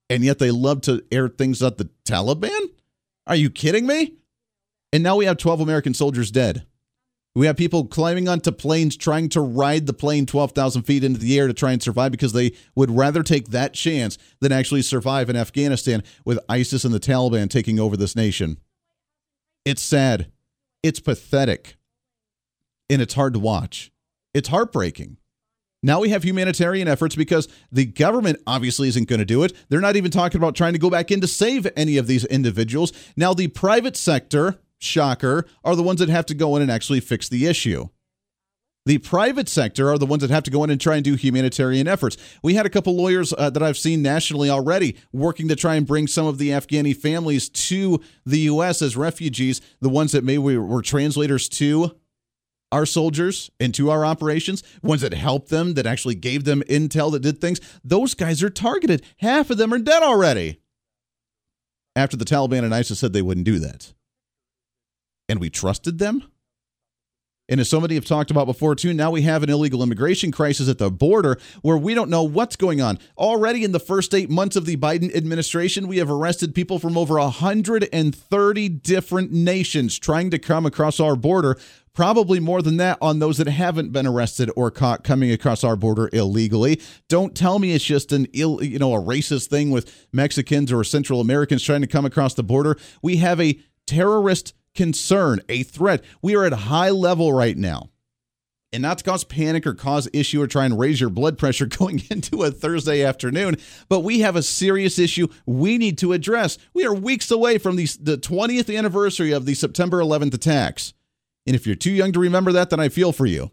And 0.08 0.24
yet 0.24 0.38
they 0.38 0.50
love 0.50 0.80
to 0.82 1.04
air 1.12 1.28
things 1.28 1.62
at 1.62 1.76
the 1.76 1.90
Taliban? 2.06 2.70
Are 3.26 3.36
you 3.36 3.50
kidding 3.50 3.86
me? 3.86 4.14
And 4.92 5.02
now 5.02 5.16
we 5.16 5.24
have 5.24 5.36
12 5.36 5.60
American 5.60 5.94
soldiers 5.94 6.30
dead. 6.30 6.66
We 7.34 7.46
have 7.46 7.56
people 7.58 7.86
climbing 7.86 8.28
onto 8.28 8.50
planes 8.50 8.96
trying 8.96 9.28
to 9.30 9.42
ride 9.42 9.86
the 9.86 9.92
plane 9.92 10.24
12,000 10.24 10.84
feet 10.84 11.04
into 11.04 11.20
the 11.20 11.38
air 11.38 11.46
to 11.46 11.52
try 11.52 11.72
and 11.72 11.82
survive 11.82 12.10
because 12.10 12.32
they 12.32 12.52
would 12.74 12.90
rather 12.90 13.22
take 13.22 13.48
that 13.48 13.74
chance 13.74 14.16
than 14.40 14.52
actually 14.52 14.80
survive 14.80 15.28
in 15.28 15.36
Afghanistan 15.36 16.02
with 16.24 16.38
ISIS 16.48 16.84
and 16.86 16.94
the 16.94 17.00
Taliban 17.00 17.50
taking 17.50 17.78
over 17.78 17.94
this 17.94 18.16
nation. 18.16 18.56
It's 19.66 19.82
sad. 19.82 20.32
It's 20.82 21.00
pathetic. 21.00 21.76
And 22.88 23.02
it's 23.02 23.14
hard 23.14 23.34
to 23.34 23.38
watch. 23.38 23.92
It's 24.32 24.48
heartbreaking. 24.48 25.18
Now 25.86 26.00
we 26.00 26.08
have 26.08 26.24
humanitarian 26.24 26.88
efforts 26.88 27.14
because 27.14 27.46
the 27.70 27.84
government 27.84 28.40
obviously 28.44 28.88
isn't 28.88 29.08
going 29.08 29.20
to 29.20 29.24
do 29.24 29.44
it. 29.44 29.52
They're 29.68 29.80
not 29.80 29.94
even 29.94 30.10
talking 30.10 30.40
about 30.40 30.56
trying 30.56 30.72
to 30.72 30.80
go 30.80 30.90
back 30.90 31.12
in 31.12 31.20
to 31.20 31.28
save 31.28 31.64
any 31.76 31.96
of 31.96 32.08
these 32.08 32.24
individuals. 32.24 32.92
Now, 33.16 33.32
the 33.32 33.46
private 33.46 33.96
sector, 33.96 34.58
shocker, 34.80 35.46
are 35.62 35.76
the 35.76 35.84
ones 35.84 36.00
that 36.00 36.08
have 36.08 36.26
to 36.26 36.34
go 36.34 36.56
in 36.56 36.62
and 36.62 36.72
actually 36.72 36.98
fix 36.98 37.28
the 37.28 37.46
issue. 37.46 37.86
The 38.84 38.98
private 38.98 39.48
sector 39.48 39.88
are 39.88 39.96
the 39.96 40.06
ones 40.06 40.22
that 40.22 40.30
have 40.30 40.42
to 40.44 40.50
go 40.50 40.64
in 40.64 40.70
and 40.70 40.80
try 40.80 40.96
and 40.96 41.04
do 41.04 41.14
humanitarian 41.14 41.86
efforts. 41.86 42.16
We 42.42 42.54
had 42.54 42.66
a 42.66 42.70
couple 42.70 42.96
lawyers 42.96 43.32
uh, 43.32 43.50
that 43.50 43.62
I've 43.62 43.78
seen 43.78 44.02
nationally 44.02 44.50
already 44.50 44.96
working 45.12 45.46
to 45.46 45.54
try 45.54 45.76
and 45.76 45.86
bring 45.86 46.08
some 46.08 46.26
of 46.26 46.38
the 46.38 46.48
Afghani 46.48 46.96
families 46.96 47.48
to 47.48 48.00
the 48.24 48.40
U.S. 48.40 48.82
as 48.82 48.96
refugees, 48.96 49.60
the 49.80 49.88
ones 49.88 50.10
that 50.10 50.24
maybe 50.24 50.58
were 50.58 50.82
translators 50.82 51.48
to 51.50 51.96
our 52.72 52.86
soldiers 52.86 53.50
into 53.60 53.90
our 53.90 54.04
operations, 54.04 54.62
ones 54.82 55.00
that 55.00 55.14
helped 55.14 55.48
them, 55.48 55.74
that 55.74 55.86
actually 55.86 56.14
gave 56.14 56.44
them 56.44 56.62
intel 56.68 57.12
that 57.12 57.22
did 57.22 57.40
things, 57.40 57.60
those 57.84 58.14
guys 58.14 58.42
are 58.42 58.50
targeted. 58.50 59.02
Half 59.18 59.50
of 59.50 59.58
them 59.58 59.72
are 59.72 59.78
dead 59.78 60.02
already. 60.02 60.60
After 61.94 62.16
the 62.16 62.24
Taliban 62.24 62.64
and 62.64 62.74
ISIS 62.74 62.98
said 62.98 63.12
they 63.12 63.22
wouldn't 63.22 63.46
do 63.46 63.58
that. 63.60 63.94
And 65.28 65.40
we 65.40 65.48
trusted 65.50 65.98
them? 65.98 66.24
And 67.48 67.60
as 67.60 67.68
so 67.68 67.80
many 67.80 67.94
have 67.94 68.04
talked 68.04 68.30
about 68.30 68.46
before, 68.46 68.74
too, 68.74 68.92
now 68.92 69.10
we 69.12 69.22
have 69.22 69.42
an 69.42 69.50
illegal 69.50 69.82
immigration 69.82 70.32
crisis 70.32 70.68
at 70.68 70.78
the 70.78 70.90
border 70.90 71.38
where 71.62 71.78
we 71.78 71.94
don't 71.94 72.10
know 72.10 72.24
what's 72.24 72.56
going 72.56 72.80
on. 72.80 72.98
Already 73.16 73.62
in 73.62 73.72
the 73.72 73.78
first 73.78 74.14
eight 74.14 74.28
months 74.28 74.56
of 74.56 74.66
the 74.66 74.76
Biden 74.76 75.14
administration, 75.14 75.86
we 75.86 75.98
have 75.98 76.10
arrested 76.10 76.54
people 76.54 76.78
from 76.78 76.98
over 76.98 77.18
130 77.18 78.68
different 78.68 79.32
nations 79.32 79.98
trying 79.98 80.30
to 80.30 80.38
come 80.38 80.66
across 80.66 80.98
our 80.98 81.14
border. 81.14 81.56
Probably 81.94 82.40
more 82.40 82.60
than 82.60 82.76
that 82.76 82.98
on 83.00 83.20
those 83.20 83.38
that 83.38 83.46
haven't 83.46 83.90
been 83.90 84.06
arrested 84.06 84.50
or 84.54 84.70
caught 84.70 85.02
coming 85.02 85.30
across 85.30 85.64
our 85.64 85.76
border 85.76 86.10
illegally. 86.12 86.80
Don't 87.08 87.34
tell 87.34 87.58
me 87.58 87.72
it's 87.72 87.84
just 87.84 88.12
an 88.12 88.26
ill, 88.34 88.62
you 88.62 88.78
know, 88.78 88.92
a 88.92 89.00
racist 89.00 89.46
thing 89.46 89.70
with 89.70 90.06
Mexicans 90.12 90.70
or 90.70 90.84
Central 90.84 91.22
Americans 91.22 91.62
trying 91.62 91.80
to 91.80 91.86
come 91.86 92.04
across 92.04 92.34
the 92.34 92.42
border. 92.42 92.76
We 93.00 93.16
have 93.18 93.40
a 93.40 93.58
terrorist 93.86 94.52
concern, 94.76 95.40
a 95.48 95.62
threat. 95.62 96.04
We 96.22 96.36
are 96.36 96.44
at 96.44 96.52
a 96.52 96.56
high 96.56 96.90
level 96.90 97.32
right 97.32 97.56
now. 97.56 97.90
And 98.72 98.82
not 98.82 98.98
to 98.98 99.04
cause 99.04 99.24
panic 99.24 99.66
or 99.66 99.74
cause 99.74 100.08
issue 100.12 100.42
or 100.42 100.46
try 100.46 100.66
and 100.66 100.78
raise 100.78 101.00
your 101.00 101.10
blood 101.10 101.38
pressure 101.38 101.66
going 101.66 102.02
into 102.10 102.42
a 102.42 102.50
Thursday 102.50 103.02
afternoon, 103.02 103.56
but 103.88 104.00
we 104.00 104.20
have 104.20 104.36
a 104.36 104.42
serious 104.42 104.98
issue 104.98 105.28
we 105.46 105.78
need 105.78 105.98
to 105.98 106.12
address. 106.12 106.58
We 106.74 106.84
are 106.84 106.94
weeks 106.94 107.30
away 107.30 107.58
from 107.58 107.76
the, 107.76 107.86
the 108.00 108.18
20th 108.18 108.76
anniversary 108.76 109.32
of 109.32 109.46
the 109.46 109.54
September 109.54 109.98
11th 109.98 110.34
attacks. 110.34 110.92
And 111.46 111.56
if 111.56 111.66
you're 111.66 111.76
too 111.76 111.92
young 111.92 112.12
to 112.12 112.20
remember 112.20 112.52
that, 112.52 112.70
then 112.70 112.80
I 112.80 112.88
feel 112.88 113.12
for 113.12 113.26
you. 113.26 113.50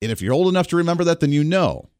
And 0.00 0.10
if 0.10 0.22
you're 0.22 0.34
old 0.34 0.48
enough 0.48 0.68
to 0.68 0.76
remember 0.76 1.04
that, 1.04 1.20
then 1.20 1.32
you 1.32 1.44
know 1.44 1.90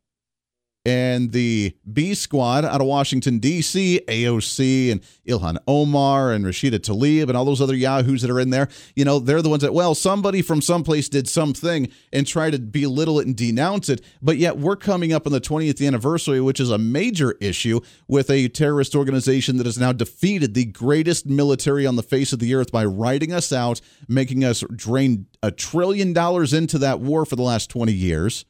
and 0.89 1.33
the 1.33 1.77
B 1.93 2.15
squad 2.15 2.65
out 2.65 2.81
of 2.81 2.87
Washington, 2.87 3.39
D.C., 3.41 4.01
AOC 4.09 4.91
and 4.91 5.03
Ilhan 5.29 5.59
Omar 5.69 6.33
and 6.33 6.47
Rashida 6.47 6.79
Tlaib 6.79 7.29
and 7.29 7.37
all 7.37 7.45
those 7.45 7.61
other 7.61 7.75
yahoos 7.75 8.23
that 8.23 8.31
are 8.31 8.41
in 8.41 8.49
there, 8.49 8.69
you 8.97 9.05
know, 9.05 9.19
they're 9.19 9.43
the 9.43 9.51
ones 9.51 9.63
that, 9.63 9.75
well, 9.75 9.95
somebody 9.95 10.41
from 10.41 10.63
someplace 10.63 11.11
did 11.11 11.29
something 11.29 11.91
and 12.11 12.27
try 12.27 12.51
to 12.51 12.59
belittle 12.59 13.21
it 13.21 13.27
and 13.27 13.37
denounce 13.37 13.91
it. 13.91 14.01
But 14.23 14.39
yet 14.39 14.57
we're 14.57 14.77
coming 14.77 15.13
up 15.13 15.27
on 15.27 15.33
the 15.33 15.43
20th 15.43 15.87
anniversary, 15.87 16.41
which 16.41 16.59
is 16.59 16.71
a 16.71 16.79
major 16.79 17.37
issue 17.39 17.81
with 18.07 18.31
a 18.31 18.49
terrorist 18.49 18.97
organization 18.97 19.59
that 19.59 19.67
has 19.67 19.79
now 19.79 19.93
defeated 19.93 20.55
the 20.55 20.65
greatest 20.65 21.27
military 21.27 21.87
on 21.87 21.97
the 21.97 22.03
face 22.03 22.33
of 22.33 22.39
the 22.39 22.55
earth 22.55 22.73
by 22.73 22.87
writing 22.87 23.31
us 23.31 23.53
out, 23.53 23.83
making 24.09 24.43
us 24.43 24.65
drain 24.75 25.27
a 25.43 25.51
trillion 25.51 26.15
dollars 26.15 26.55
into 26.55 26.79
that 26.79 27.01
war 27.01 27.27
for 27.27 27.37
the 27.37 27.43
last 27.43 27.69
20 27.69 27.93
years 27.93 28.47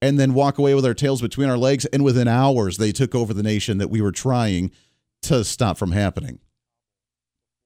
and 0.00 0.18
then 0.18 0.34
walk 0.34 0.58
away 0.58 0.74
with 0.74 0.86
our 0.86 0.94
tails 0.94 1.20
between 1.20 1.48
our 1.48 1.58
legs. 1.58 1.84
And 1.86 2.04
within 2.04 2.28
hours, 2.28 2.76
they 2.76 2.92
took 2.92 3.14
over 3.14 3.34
the 3.34 3.42
nation 3.42 3.78
that 3.78 3.90
we 3.90 4.00
were 4.00 4.12
trying 4.12 4.70
to 5.22 5.44
stop 5.44 5.78
from 5.78 5.92
happening. 5.92 6.38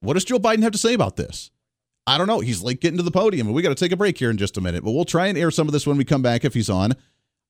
What 0.01 0.15
does 0.15 0.25
Joe 0.25 0.39
Biden 0.39 0.63
have 0.63 0.73
to 0.73 0.79
say 0.79 0.95
about 0.95 1.17
this? 1.17 1.51
I 2.07 2.19
don't 2.19 2.27
know. 2.27 2.41
He's 2.41 2.63
like 2.63 2.81
getting 2.81 2.97
to 2.97 3.05
the 3.05 3.13
podium, 3.13 3.47
and 3.47 3.55
we 3.55 3.63
got 3.63 3.69
to 3.69 3.75
take 3.75 3.93
a 3.93 3.97
break 3.97 4.19
here 4.19 4.31
in 4.31 4.37
just 4.37 4.57
a 4.57 4.61
minute, 4.61 4.83
but 4.83 4.93
we'll 4.93 5.05
try 5.05 5.27
and 5.29 5.39
air 5.39 5.51
some 5.51 5.69
of 5.69 5.73
this 5.73 5.87
when 5.87 5.97
we 5.97 6.05
come 6.05 6.23
back 6.23 6.45
if 6.45 6.55
he's 6.55 6.71
on. 6.71 6.95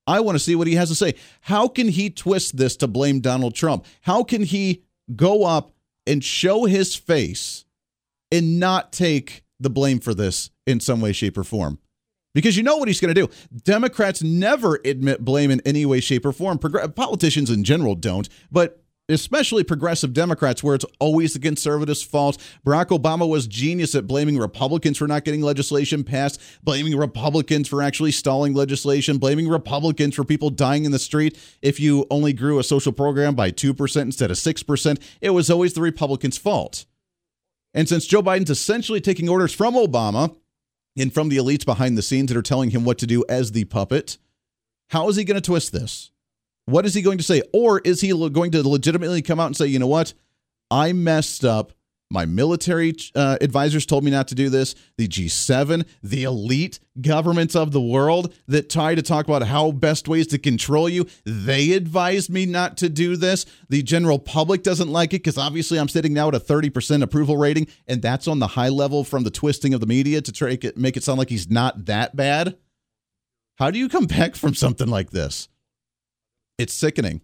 I 0.07 0.21
want 0.21 0.37
to 0.37 0.41
see 0.41 0.55
what 0.55 0.67
he 0.67 0.75
has 0.75 0.89
to 0.91 0.95
say. 0.95 1.15
How 1.43 1.69
can 1.69 1.89
he 1.89 2.11
twist 2.11 2.57
this 2.57 2.77
to 2.79 2.89
blame 2.89 3.21
Donald 3.21 3.55
Trump? 3.55 3.87
How 4.03 4.25
can 4.25 4.43
he 4.43 4.83
go 5.15 5.45
up 5.45 5.73
and 6.07 6.23
show 6.23 6.65
his 6.65 6.95
face 6.95 7.65
and 8.31 8.59
not 8.59 8.93
take 8.93 9.45
the 9.61 9.71
blame 9.71 10.01
for 10.01 10.13
this 10.13 10.51
in 10.67 10.81
some 10.81 11.01
way, 11.01 11.13
shape, 11.13 11.39
or 11.39 11.45
form? 11.45 11.79
Because 12.35 12.57
you 12.57 12.63
know 12.63 12.77
what 12.77 12.89
he's 12.89 13.01
going 13.01 13.15
to 13.15 13.27
do. 13.27 13.33
Democrats 13.65 14.23
never 14.23 14.81
admit 14.85 15.25
blame 15.25 15.51
in 15.51 15.61
any 15.65 15.87
way, 15.87 16.01
shape, 16.01 16.25
or 16.25 16.33
form. 16.33 16.59
Progr- 16.59 16.95
politicians 16.95 17.51
in 17.51 17.65
general 17.65 17.95
don't, 17.95 18.29
but 18.51 18.83
especially 19.09 19.65
progressive 19.65 20.13
Democrats, 20.13 20.63
where 20.63 20.75
it's 20.75 20.85
always 20.99 21.35
the 21.35 21.39
conservatives' 21.39 22.03
fault. 22.03 22.39
Barack 22.65 22.87
Obama 22.87 23.29
was 23.29 23.47
genius 23.47 23.95
at 23.95 24.07
blaming 24.07 24.39
Republicans 24.39 24.99
for 24.99 25.07
not 25.07 25.25
getting 25.25 25.43
legislation 25.43 26.05
passed, 26.05 26.41
blaming 26.63 26.97
Republicans 26.97 27.69
for 27.69 27.83
actually 27.83 28.13
stalling 28.13 28.55
legislation, 28.55 29.19
blaming 29.19 29.49
Republicans 29.49 30.15
for 30.15 30.25
people 30.25 30.51
dying 30.51 30.85
in 30.85 30.93
the 30.93 30.99
street. 30.99 31.39
If 31.61 31.81
you 31.81 32.07
only 32.11 32.33
grew 32.33 32.59
a 32.59 32.65
social 32.65 32.93
program 32.93 33.35
by 33.35 33.51
2% 33.51 34.03
instead 34.03 34.31
of 34.31 34.37
6%, 34.37 35.03
it 35.21 35.31
was 35.31 35.51
always 35.51 35.75
the 35.75 35.83
Republicans' 35.83 36.39
fault. 36.39 36.87
And 37.75 37.89
since 37.89 38.07
Joe 38.07 38.23
Biden's 38.23 38.51
essentially 38.51 39.01
taking 39.01 39.29
orders 39.29 39.53
from 39.53 39.75
Obama, 39.75 40.37
and 40.97 41.13
from 41.13 41.29
the 41.29 41.37
elites 41.37 41.65
behind 41.65 41.97
the 41.97 42.03
scenes 42.03 42.29
that 42.29 42.37
are 42.37 42.43
telling 42.43 42.71
him 42.71 42.85
what 42.85 42.99
to 42.99 43.07
do 43.07 43.25
as 43.29 43.53
the 43.53 43.65
puppet. 43.65 44.19
How 44.91 45.09
is 45.09 45.17
he 45.17 45.25
going 45.25 45.41
to 45.41 45.47
twist 45.47 45.73
this? 45.73 46.11
What 46.67 46.87
is 46.87 46.95
he 46.95 47.03
going 47.03 47.19
to 47.19 47.25
say? 47.25 47.43
Or 47.53 47.81
is 47.81 48.01
he 48.01 48.11
going 48.31 48.51
to 48.53 48.69
legitimately 48.69 49.23
come 49.23 49.41
out 49.41 49.47
and 49.47 49.57
say, 49.57 49.67
you 49.67 49.79
know 49.79 49.87
what? 49.87 50.15
I 50.71 50.93
messed 50.93 51.45
up. 51.45 51.73
My 52.13 52.27
military 52.27 52.95
uh, 53.15 53.39
advisors 53.41 53.87
told 53.87 54.05
me 54.05 54.11
not 54.11 54.29
to 54.29 54.35
do 54.35 54.51
this. 54.51 54.75
The 54.99 55.09
G7, 55.09 55.87
the 56.03 56.25
elite 56.25 56.79
governments 57.01 57.57
of 57.57 57.73
the 57.73 57.81
world 57.81 58.35
that 58.49 58.69
try 58.69 58.95
to 58.95 59.01
talk 59.01 59.25
about 59.25 59.45
how 59.45 59.73
best 59.73 60.09
ways 60.09 60.27
to 60.27 60.39
control 60.39 60.91
you, 60.91 61.07
they 61.25 61.73
advised 61.73 62.29
me 62.29 62.45
not 62.45 62.77
to 62.77 62.91
do 62.91 63.17
this. 63.17 63.47
The 63.71 63.83
general 63.83 64.19
public 64.19 64.63
doesn't 64.63 64.91
like 64.91 65.15
it 65.15 65.23
because 65.23 65.39
obviously 65.39 65.79
I'm 65.79 65.89
sitting 65.89 66.13
now 66.13 66.29
at 66.29 66.35
a 66.35 66.41
30% 66.41 67.03
approval 67.03 67.39
rating, 67.39 67.67
and 67.87 68.03
that's 68.03 68.29
on 68.29 68.41
the 68.41 68.49
high 68.49 68.69
level 68.69 69.05
from 69.05 69.25
the 69.25 69.31
twisting 69.31 69.73
of 69.73 69.81
the 69.81 69.87
media 69.87 70.21
to 70.21 70.33
try 70.33 70.55
to 70.55 70.73
make 70.77 70.99
it 70.99 71.05
sound 71.05 71.19
like 71.19 71.31
he's 71.31 71.49
not 71.49 71.87
that 71.87 72.15
bad. 72.15 72.59
How 73.57 73.71
do 73.71 73.79
you 73.79 73.89
come 73.89 74.05
back 74.07 74.37
from 74.37 74.55
something 74.55 74.89
like 74.89 75.13
this? 75.13 75.49
It's 76.59 76.75
sickening. 76.75 77.23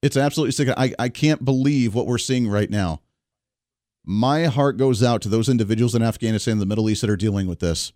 It's 0.00 0.16
absolutely 0.16 0.52
sickening. 0.52 0.78
I, 0.78 0.94
I 0.98 1.08
can't 1.10 1.44
believe 1.44 1.94
what 1.94 2.06
we're 2.06 2.16
seeing 2.16 2.48
right 2.48 2.70
now 2.70 3.02
my 4.10 4.46
heart 4.46 4.78
goes 4.78 5.02
out 5.02 5.20
to 5.20 5.28
those 5.28 5.50
individuals 5.50 5.94
in 5.94 6.02
Afghanistan 6.02 6.52
and 6.52 6.62
the 6.62 6.66
Middle 6.66 6.88
East 6.88 7.02
that 7.02 7.10
are 7.10 7.16
dealing 7.16 7.46
with 7.46 7.60
this. 7.60 7.92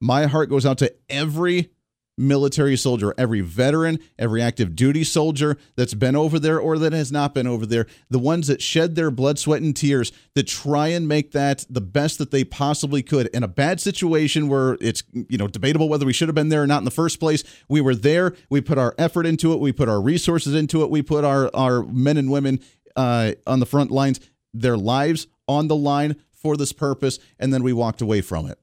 My 0.00 0.26
heart 0.26 0.50
goes 0.50 0.66
out 0.66 0.78
to 0.78 0.92
every 1.08 1.70
military 2.18 2.76
soldier, 2.76 3.14
every 3.16 3.40
veteran, 3.40 4.00
every 4.18 4.42
active 4.42 4.74
duty 4.74 5.04
soldier 5.04 5.56
that's 5.76 5.94
been 5.94 6.16
over 6.16 6.40
there 6.40 6.58
or 6.58 6.76
that 6.78 6.92
has 6.92 7.12
not 7.12 7.34
been 7.34 7.46
over 7.46 7.66
there, 7.66 7.86
the 8.10 8.18
ones 8.18 8.48
that 8.48 8.60
shed 8.60 8.96
their 8.96 9.12
blood, 9.12 9.38
sweat, 9.38 9.62
and 9.62 9.76
tears 9.76 10.10
that 10.34 10.48
try 10.48 10.88
and 10.88 11.06
make 11.06 11.30
that 11.30 11.64
the 11.70 11.80
best 11.80 12.18
that 12.18 12.32
they 12.32 12.42
possibly 12.42 13.00
could 13.00 13.28
in 13.28 13.44
a 13.44 13.48
bad 13.48 13.80
situation 13.80 14.48
where 14.48 14.76
it's 14.80 15.04
you 15.12 15.38
know 15.38 15.46
debatable 15.46 15.88
whether 15.88 16.04
we 16.04 16.12
should 16.12 16.28
have 16.28 16.34
been 16.34 16.48
there 16.48 16.64
or 16.64 16.66
not 16.66 16.78
in 16.78 16.84
the 16.84 16.90
first 16.90 17.20
place. 17.20 17.44
We 17.68 17.80
were 17.80 17.94
there. 17.94 18.34
We 18.50 18.60
put 18.60 18.76
our 18.76 18.92
effort 18.98 19.24
into 19.24 19.52
it. 19.52 19.60
We 19.60 19.70
put 19.70 19.88
our 19.88 20.00
resources 20.00 20.52
into 20.52 20.82
it. 20.82 20.90
We 20.90 21.02
put 21.02 21.24
our 21.24 21.48
our 21.54 21.84
men 21.84 22.16
and 22.16 22.28
women 22.28 22.58
uh, 22.96 23.34
on 23.46 23.60
the 23.60 23.66
front 23.66 23.92
lines. 23.92 24.18
Their 24.52 24.76
lives 24.76 25.26
on 25.48 25.68
the 25.68 25.76
line 25.76 26.16
for 26.32 26.56
this 26.56 26.72
purpose, 26.72 27.18
and 27.38 27.52
then 27.52 27.62
we 27.62 27.72
walked 27.72 28.00
away 28.00 28.20
from 28.20 28.46
it. 28.46 28.58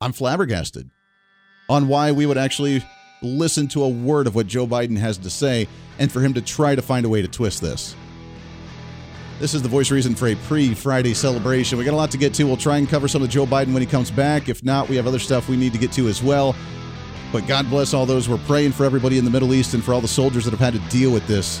I'm 0.00 0.12
flabbergasted 0.12 0.90
on 1.68 1.88
why 1.88 2.12
we 2.12 2.26
would 2.26 2.38
actually 2.38 2.82
listen 3.22 3.68
to 3.68 3.84
a 3.84 3.88
word 3.88 4.26
of 4.26 4.34
what 4.34 4.46
Joe 4.46 4.66
Biden 4.66 4.98
has 4.98 5.18
to 5.18 5.30
say 5.30 5.68
and 5.98 6.10
for 6.10 6.20
him 6.20 6.34
to 6.34 6.42
try 6.42 6.74
to 6.74 6.82
find 6.82 7.06
a 7.06 7.08
way 7.08 7.22
to 7.22 7.28
twist 7.28 7.60
this. 7.60 7.94
This 9.38 9.54
is 9.54 9.62
the 9.62 9.68
voice 9.68 9.90
reason 9.90 10.14
for 10.14 10.28
a 10.28 10.36
pre 10.36 10.74
Friday 10.74 11.14
celebration. 11.14 11.78
We 11.78 11.84
got 11.84 11.94
a 11.94 11.96
lot 11.96 12.12
to 12.12 12.18
get 12.18 12.34
to. 12.34 12.44
We'll 12.44 12.56
try 12.56 12.78
and 12.78 12.88
cover 12.88 13.08
some 13.08 13.22
of 13.22 13.30
Joe 13.30 13.46
Biden 13.46 13.72
when 13.72 13.82
he 13.82 13.86
comes 13.86 14.10
back. 14.10 14.48
If 14.48 14.64
not, 14.64 14.88
we 14.88 14.96
have 14.96 15.06
other 15.06 15.18
stuff 15.18 15.48
we 15.48 15.56
need 15.56 15.72
to 15.72 15.78
get 15.78 15.92
to 15.92 16.08
as 16.08 16.22
well. 16.22 16.54
But 17.32 17.46
God 17.48 17.68
bless 17.68 17.94
all 17.94 18.06
those. 18.06 18.28
We're 18.28 18.38
praying 18.38 18.72
for 18.72 18.84
everybody 18.84 19.18
in 19.18 19.24
the 19.24 19.30
Middle 19.30 19.54
East 19.54 19.74
and 19.74 19.82
for 19.82 19.94
all 19.94 20.00
the 20.00 20.06
soldiers 20.06 20.44
that 20.44 20.52
have 20.52 20.60
had 20.60 20.74
to 20.74 20.90
deal 20.90 21.10
with 21.10 21.26
this 21.26 21.60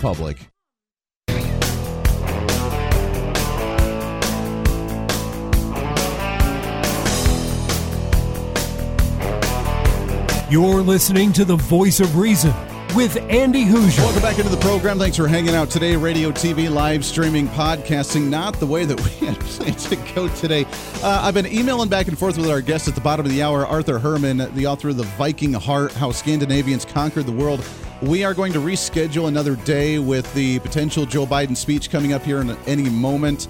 You're 10.49 10.81
listening 10.81 11.31
to 11.33 11.45
the 11.45 11.55
voice 11.55 11.99
of 11.99 12.17
reason 12.17 12.51
with 12.95 13.15
Andy 13.29 13.63
Hooser. 13.63 13.99
Welcome 13.99 14.21
back 14.21 14.37
into 14.37 14.49
the 14.49 14.57
program. 14.57 14.97
Thanks 14.97 15.15
for 15.15 15.27
hanging 15.27 15.55
out 15.55 15.69
today. 15.69 15.95
Radio, 15.95 16.31
TV, 16.31 16.69
live 16.69 17.05
streaming, 17.05 17.47
podcasting, 17.49 18.27
not 18.27 18.59
the 18.59 18.65
way 18.65 18.85
that 18.85 18.99
we 19.05 19.27
had 19.27 19.39
planned 19.39 19.79
to 19.79 19.95
go 20.13 20.27
today. 20.29 20.65
Uh, 21.03 21.21
I've 21.23 21.35
been 21.35 21.45
emailing 21.45 21.89
back 21.89 22.07
and 22.07 22.17
forth 22.17 22.37
with 22.37 22.49
our 22.49 22.61
guest 22.61 22.87
at 22.87 22.95
the 22.95 23.01
bottom 23.01 23.25
of 23.25 23.31
the 23.31 23.43
hour, 23.43 23.65
Arthur 23.65 23.99
Herman, 23.99 24.53
the 24.55 24.65
author 24.65 24.89
of 24.89 24.97
The 24.97 25.03
Viking 25.03 25.53
Heart 25.53 25.93
How 25.93 26.11
Scandinavians 26.11 26.85
Conquered 26.85 27.27
the 27.27 27.31
World. 27.31 27.63
We 28.01 28.23
are 28.23 28.33
going 28.33 28.51
to 28.53 28.59
reschedule 28.59 29.27
another 29.27 29.55
day 29.57 29.99
with 29.99 30.33
the 30.33 30.57
potential 30.59 31.05
Joe 31.05 31.27
Biden 31.27 31.55
speech 31.55 31.91
coming 31.91 32.13
up 32.13 32.23
here 32.23 32.41
in 32.41 32.49
any 32.65 32.89
moment 32.89 33.47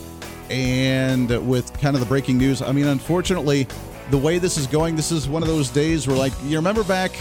and 0.49 1.29
with 1.47 1.71
kind 1.79 1.95
of 1.95 2.01
the 2.01 2.05
breaking 2.05 2.37
news. 2.37 2.61
I 2.61 2.73
mean, 2.73 2.87
unfortunately, 2.87 3.65
the 4.09 4.17
way 4.17 4.39
this 4.39 4.57
is 4.57 4.67
going, 4.67 4.97
this 4.97 5.09
is 5.09 5.29
one 5.29 5.41
of 5.41 5.47
those 5.47 5.69
days 5.69 6.05
where, 6.05 6.17
like, 6.17 6.33
you 6.43 6.57
remember 6.57 6.83
back, 6.83 7.11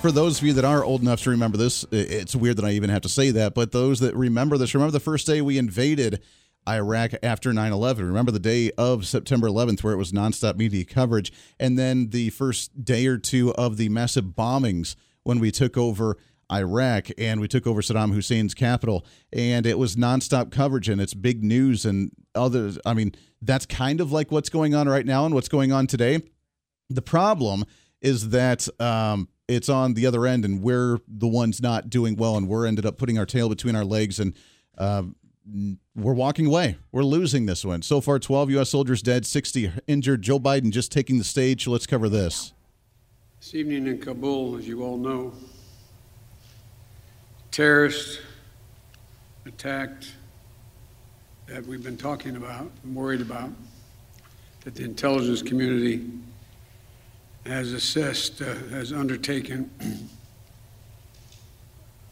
for 0.00 0.10
those 0.10 0.38
of 0.38 0.46
you 0.46 0.54
that 0.54 0.64
are 0.64 0.82
old 0.82 1.02
enough 1.02 1.22
to 1.24 1.30
remember 1.30 1.58
this, 1.58 1.84
it's 1.92 2.34
weird 2.34 2.56
that 2.56 2.64
I 2.64 2.70
even 2.70 2.88
have 2.88 3.02
to 3.02 3.10
say 3.10 3.30
that, 3.32 3.54
but 3.54 3.72
those 3.72 4.00
that 4.00 4.16
remember 4.16 4.56
this, 4.56 4.72
remember 4.72 4.92
the 4.92 5.00
first 5.00 5.26
day 5.26 5.42
we 5.42 5.58
invaded 5.58 6.22
Iraq 6.66 7.10
after 7.22 7.52
9 7.52 7.72
11. 7.72 8.06
Remember 8.06 8.32
the 8.32 8.38
day 8.38 8.70
of 8.78 9.06
September 9.06 9.48
11th, 9.48 9.82
where 9.82 9.92
it 9.92 9.98
was 9.98 10.12
nonstop 10.12 10.56
media 10.56 10.86
coverage, 10.86 11.30
and 11.58 11.78
then 11.78 12.08
the 12.08 12.30
first 12.30 12.82
day 12.82 13.06
or 13.06 13.18
two 13.18 13.54
of 13.56 13.76
the 13.76 13.90
massive 13.90 14.24
bombings 14.28 14.96
when 15.24 15.38
we 15.40 15.50
took 15.50 15.76
over 15.76 16.16
Iraq 16.50 17.08
and 17.18 17.40
we 17.40 17.48
took 17.48 17.66
over 17.66 17.80
Saddam 17.80 18.14
Hussein's 18.14 18.54
capital, 18.54 19.06
and 19.32 19.66
it 19.66 19.78
was 19.78 19.96
nonstop 19.96 20.50
coverage 20.50 20.88
and 20.88 21.00
it's 21.00 21.14
big 21.14 21.44
news 21.44 21.84
and 21.84 22.10
others. 22.34 22.78
I 22.84 22.94
mean, 22.94 23.14
that's 23.42 23.66
kind 23.66 24.00
of 24.00 24.12
like 24.12 24.30
what's 24.30 24.48
going 24.48 24.74
on 24.74 24.88
right 24.88 25.06
now 25.06 25.26
and 25.26 25.34
what's 25.34 25.48
going 25.48 25.72
on 25.72 25.86
today. 25.86 26.22
The 26.88 27.02
problem 27.02 27.64
is 28.00 28.30
that 28.30 28.68
um, 28.80 29.28
it's 29.48 29.68
on 29.68 29.94
the 29.94 30.06
other 30.06 30.26
end, 30.26 30.44
and 30.44 30.62
we're 30.62 30.98
the 31.06 31.28
ones 31.28 31.60
not 31.60 31.90
doing 31.90 32.16
well, 32.16 32.36
and 32.36 32.48
we're 32.48 32.66
ended 32.66 32.86
up 32.86 32.98
putting 32.98 33.18
our 33.18 33.26
tail 33.26 33.48
between 33.48 33.76
our 33.76 33.84
legs, 33.84 34.18
and 34.18 34.34
uh, 34.78 35.02
we're 35.94 36.14
walking 36.14 36.46
away. 36.46 36.76
We're 36.92 37.04
losing 37.04 37.46
this 37.46 37.64
one. 37.64 37.82
So 37.82 38.00
far, 38.00 38.18
12 38.18 38.50
U.S. 38.50 38.70
soldiers 38.70 39.02
dead, 39.02 39.26
60 39.26 39.72
injured. 39.86 40.22
Joe 40.22 40.38
Biden 40.38 40.70
just 40.70 40.92
taking 40.92 41.18
the 41.18 41.24
stage. 41.24 41.66
Let's 41.66 41.86
cover 41.86 42.08
this. 42.08 42.52
This 43.40 43.54
evening 43.54 43.86
in 43.86 43.98
Kabul, 43.98 44.56
as 44.56 44.68
you 44.68 44.82
all 44.82 44.98
know, 44.98 45.32
terrorists 47.50 48.18
attacked 49.46 50.12
that 51.46 51.66
we've 51.66 51.82
been 51.82 51.96
talking 51.96 52.36
about 52.36 52.70
and 52.84 52.94
worried 52.94 53.20
about, 53.20 53.50
that 54.64 54.74
the 54.74 54.84
intelligence 54.84 55.42
community 55.42 56.08
has 57.44 57.72
assessed, 57.72 58.40
uh, 58.40 58.54
has 58.70 58.92
undertaken 58.92 59.68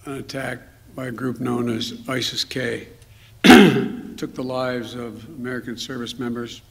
an 0.06 0.14
attack 0.14 0.58
by 0.96 1.06
a 1.06 1.12
group 1.12 1.38
known 1.38 1.68
as 1.68 2.02
ISIS 2.08 2.42
K. 2.42 2.88
Took 3.44 4.34
the 4.34 4.42
lives 4.42 4.94
of 4.94 5.24
American 5.28 5.76
service 5.76 6.18
members 6.18 6.62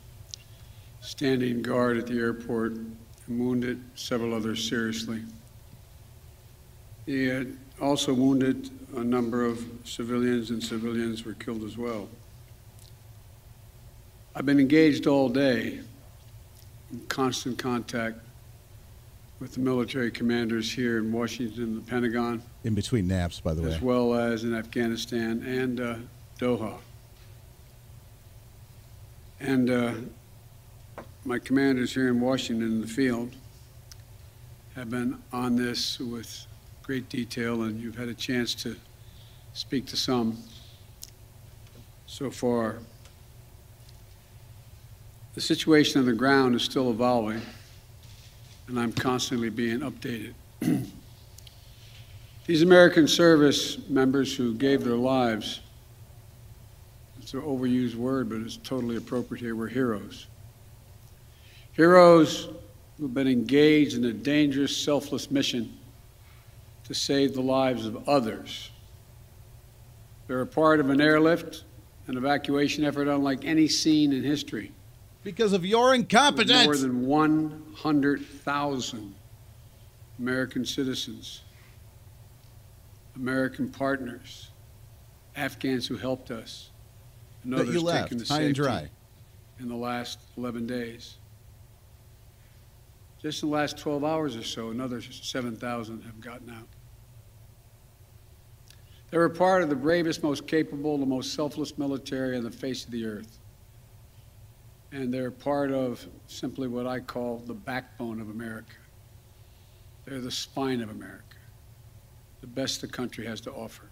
standing 1.00 1.62
guard 1.62 1.98
at 1.98 2.08
the 2.08 2.20
airport 2.20 2.74
and 2.74 3.40
wounded 3.40 3.82
several 3.96 4.34
others 4.34 4.68
seriously. 4.68 5.22
He 7.06 7.28
had 7.28 7.58
also 7.82 8.14
wounded 8.14 8.70
a 8.96 9.04
number 9.04 9.46
of 9.46 9.64
civilians, 9.84 10.50
and 10.50 10.64
civilians 10.64 11.26
were 11.26 11.34
killed 11.34 11.64
as 11.64 11.78
well. 11.78 12.08
I've 14.36 14.46
been 14.46 14.60
engaged 14.60 15.08
all 15.08 15.30
day 15.30 15.80
in 16.92 17.00
constant 17.08 17.58
contact 17.58 18.20
with 19.40 19.54
the 19.54 19.60
military 19.60 20.10
commanders 20.10 20.72
here 20.72 20.98
in 20.98 21.12
Washington, 21.12 21.76
the 21.76 21.82
Pentagon. 21.82 22.42
In 22.64 22.74
between 22.74 23.08
naps, 23.08 23.40
by 23.40 23.54
the 23.54 23.62
way. 23.62 23.74
As 23.74 23.82
well 23.82 24.16
as 24.16 24.44
in 24.44 24.56
Afghanistan 24.56 25.44
and 25.44 25.80
uh, 25.80 25.96
Doha. 26.40 26.78
And 29.40 29.70
uh, 29.70 29.94
my 31.24 31.38
commanders 31.38 31.94
here 31.94 32.08
in 32.08 32.20
Washington 32.20 32.66
in 32.68 32.82
the 32.82 32.88
field 32.88 33.32
have 34.76 34.90
been 34.90 35.22
on 35.32 35.56
this 35.56 36.00
with 36.00 36.48
great 36.88 37.10
detail, 37.10 37.64
and 37.64 37.82
you've 37.82 37.98
had 37.98 38.08
a 38.08 38.14
chance 38.14 38.56
to 38.56 38.74
speak 39.52 39.86
to 39.86 39.98
some 39.98 40.38
so 42.06 42.32
far. 42.32 42.78
The 45.36 45.42
situation 45.42 46.00
on 46.00 46.06
the 46.06 46.14
ground 46.14 46.56
is 46.56 46.62
still 46.62 46.90
evolving, 46.90 47.42
and 48.70 48.80
I'm 48.80 48.94
constantly 48.94 49.50
being 49.50 49.82
updated. 49.82 50.34
These 52.46 52.62
American 52.62 53.06
service 53.06 53.78
members 53.90 54.34
who 54.34 54.54
gave 54.54 54.86
their 54.86 54.96
lives, 54.96 55.60
it's 57.22 57.34
an 57.34 57.42
overused 57.42 57.96
word, 57.96 58.30
but 58.30 58.40
it's 58.40 58.56
totally 58.56 58.96
appropriate 58.96 59.42
here, 59.42 59.58
were 59.58 59.68
heroes. 59.68 60.28
Heroes 61.74 62.48
who've 62.98 63.14
been 63.14 63.28
engaged 63.28 63.98
in 63.98 64.06
a 64.06 64.14
dangerous, 64.14 64.76
selfless 64.76 65.30
mission 65.30 65.78
to 66.88 66.94
save 66.94 67.34
the 67.34 67.42
lives 67.42 67.86
of 67.86 68.08
others. 68.08 68.72
They're 70.28 70.40
a 70.42 70.48
part 70.48 70.80
of 70.80 70.90
an 70.90 71.02
airlift, 71.02 71.66
an 72.08 72.16
evacuation 72.18 72.86
effort 72.86 73.10
unlike 73.10 73.44
any 73.44 73.68
seen 73.68 74.14
in 74.14 74.24
history. 74.24 74.72
Because 75.24 75.52
of 75.52 75.66
your 75.66 75.94
incompetence. 75.94 76.66
More 76.66 76.78
than 76.78 77.06
100,000 77.06 79.16
American 80.18 80.64
citizens, 80.66 81.42
American 83.16 83.70
partners, 83.70 84.52
Afghans 85.36 85.88
who 85.88 85.98
helped 85.98 86.32
us, 86.32 86.70
and 87.44 87.52
That 87.52 87.60
others 87.62 87.76
you 87.76 87.82
left, 87.82 88.04
taken 88.06 88.20
to 88.20 88.26
safety 88.26 88.54
dry. 88.54 88.90
in 89.60 89.68
the 89.68 89.76
last 89.76 90.20
11 90.38 90.66
days. 90.66 91.18
Just 93.22 93.44
in 93.44 93.50
the 93.50 93.56
last 93.56 93.78
12 93.78 94.06
hours 94.06 94.38
or 94.38 94.44
so, 94.44 94.70
another 94.70 95.02
7,000 95.02 96.04
have 96.04 96.22
gotten 96.22 96.50
out. 96.50 96.70
They 99.10 99.18
were 99.18 99.30
part 99.30 99.64
of 99.64 99.70
the 99.70 99.76
bravest, 99.76 100.22
most 100.22 100.48
capable, 100.48 100.98
the 100.98 101.06
most 101.06 101.34
selfless 101.34 101.78
military 101.78 102.36
on 102.38 102.44
the 102.44 102.52
face 102.52 102.84
of 102.84 102.92
the 102.92 103.06
earth. 103.06 103.40
And 104.92 105.14
they're 105.14 105.32
part 105.32 105.72
of 105.72 106.06
simply 106.28 106.68
what 106.68 106.88
I 106.88 107.00
call 107.00 107.38
the 107.46 107.54
backbone 107.54 108.20
of 108.20 108.30
America. 108.30 108.76
They're 110.06 110.20
the 110.20 110.32
spine 110.32 110.82
of 110.82 110.90
America, 110.90 111.38
the 112.42 112.48
best 112.48 112.82
the 112.82 112.88
country 112.88 113.26
has 113.26 113.42
to 113.42 113.52
offer. 113.52 113.90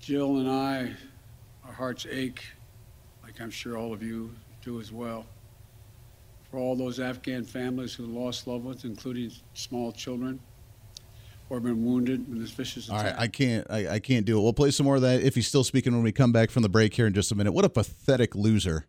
Jill 0.00 0.38
and 0.38 0.50
I, 0.50 0.92
our 1.66 1.72
hearts 1.72 2.06
ache, 2.10 2.42
like 3.22 3.40
I'm 3.40 3.50
sure 3.50 3.76
all 3.76 3.92
of 3.92 4.02
you 4.02 4.34
do 4.62 4.80
as 4.80 4.92
well, 4.92 5.26
for 6.50 6.58
all 6.58 6.74
those 6.74 6.98
Afghan 6.98 7.44
families 7.44 7.94
who 7.94 8.06
lost 8.06 8.46
loved 8.46 8.64
ones, 8.64 8.84
including 8.84 9.30
small 9.52 9.92
children 9.92 10.40
or 11.50 11.60
been 11.60 11.84
wounded 11.84 12.28
in 12.28 12.40
this 12.40 12.50
vicious 12.50 12.88
All 12.88 12.98
attack. 12.98 13.16
right, 13.16 13.22
I 13.22 13.28
can't. 13.28 13.66
I, 13.68 13.88
I 13.94 13.98
can't 13.98 14.24
do 14.24 14.38
it. 14.38 14.42
We'll 14.42 14.52
play 14.52 14.70
some 14.70 14.84
more 14.84 14.96
of 14.96 15.02
that 15.02 15.20
if 15.20 15.34
he's 15.34 15.48
still 15.48 15.64
speaking 15.64 15.92
when 15.92 16.02
we 16.02 16.12
come 16.12 16.32
back 16.32 16.50
from 16.50 16.62
the 16.62 16.68
break 16.68 16.94
here 16.94 17.06
in 17.06 17.12
just 17.12 17.32
a 17.32 17.34
minute. 17.34 17.52
What 17.52 17.64
a 17.64 17.68
pathetic 17.68 18.34
loser! 18.34 18.86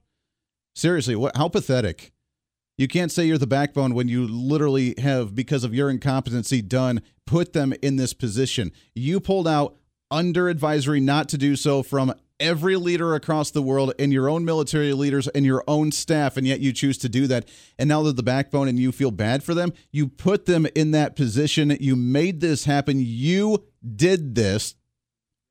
Seriously, 0.76 1.16
what? 1.16 1.36
How 1.36 1.50
pathetic! 1.50 2.14
You 2.78 2.88
can't 2.88 3.12
say 3.12 3.26
you're 3.26 3.38
the 3.38 3.46
backbone 3.46 3.94
when 3.94 4.08
you 4.08 4.26
literally 4.26 4.96
have, 4.98 5.36
because 5.36 5.64
of 5.64 5.74
your 5.74 5.90
incompetency, 5.90 6.62
done 6.62 7.02
put 7.28 7.54
them 7.54 7.74
in 7.82 7.98
this 7.98 8.14
position. 8.14 8.72
You 8.96 9.20
pulled 9.20 9.48
out 9.48 9.76
under 10.10 10.50
advisory 10.50 11.00
not 11.00 11.30
to 11.30 11.38
do 11.38 11.56
so 11.56 11.84
from 11.84 12.14
every 12.42 12.76
leader 12.76 13.16
across 13.16 13.52
the 13.52 13.62
world 13.62 13.94
and 13.98 14.12
your 14.12 14.30
own 14.30 14.44
military 14.44 14.92
leaders 14.94 15.28
and 15.30 15.46
your 15.46 15.64
own 15.68 15.92
staff, 15.92 16.36
and 16.36 16.46
yet 16.46 16.60
you 16.60 16.74
choose 16.74 16.98
to 16.98 17.10
do 17.10 17.28
that. 17.28 17.48
And 17.80 17.88
now 17.88 18.04
they're 18.04 18.12
the 18.12 18.24
backbone 18.24 18.68
and 18.68 18.78
you 18.78 18.92
feel 18.92 19.12
bad 19.12 19.44
for 19.44 19.54
them. 19.54 19.72
You 19.92 20.08
put 20.08 20.46
them 20.46 20.68
in 20.76 20.92
that 20.92 21.16
position. 21.16 21.78
You 21.80 21.96
made 21.96 22.42
this 22.42 22.66
happen. 22.66 22.98
You 23.00 23.64
did 23.96 24.36
this. 24.36 24.76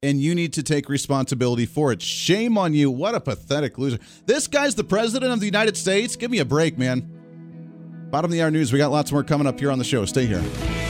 And 0.03 0.19
you 0.19 0.35
need 0.35 0.55
to 0.55 0.63
take 0.63 0.89
responsibility 0.89 1.67
for 1.67 1.93
it. 1.93 2.01
Shame 2.01 2.57
on 2.57 2.73
you. 2.73 2.91
What 2.91 3.15
a 3.15 3.21
pathetic 3.21 3.77
loser. 3.77 3.99
This 4.25 4.47
guy's 4.47 4.75
the 4.75 4.83
president 4.83 5.31
of 5.31 5.41
the 5.41 5.47
United 5.47 5.77
States. 5.77 6.17
Give 6.17 6.31
me 6.31 6.39
a 6.39 6.45
break, 6.47 6.79
man. 6.79 8.09
Bottom 8.11 8.31
of 8.31 8.33
the 8.33 8.43
hour 8.43 8.51
news. 8.51 8.73
We 8.73 8.79
got 8.79 8.91
lots 8.91 9.13
more 9.13 9.23
coming 9.23 9.47
up 9.47 9.61
here 9.61 9.71
on 9.71 9.79
the 9.79 9.85
show. 9.85 10.07
Stay 10.07 10.25
here. 10.25 10.90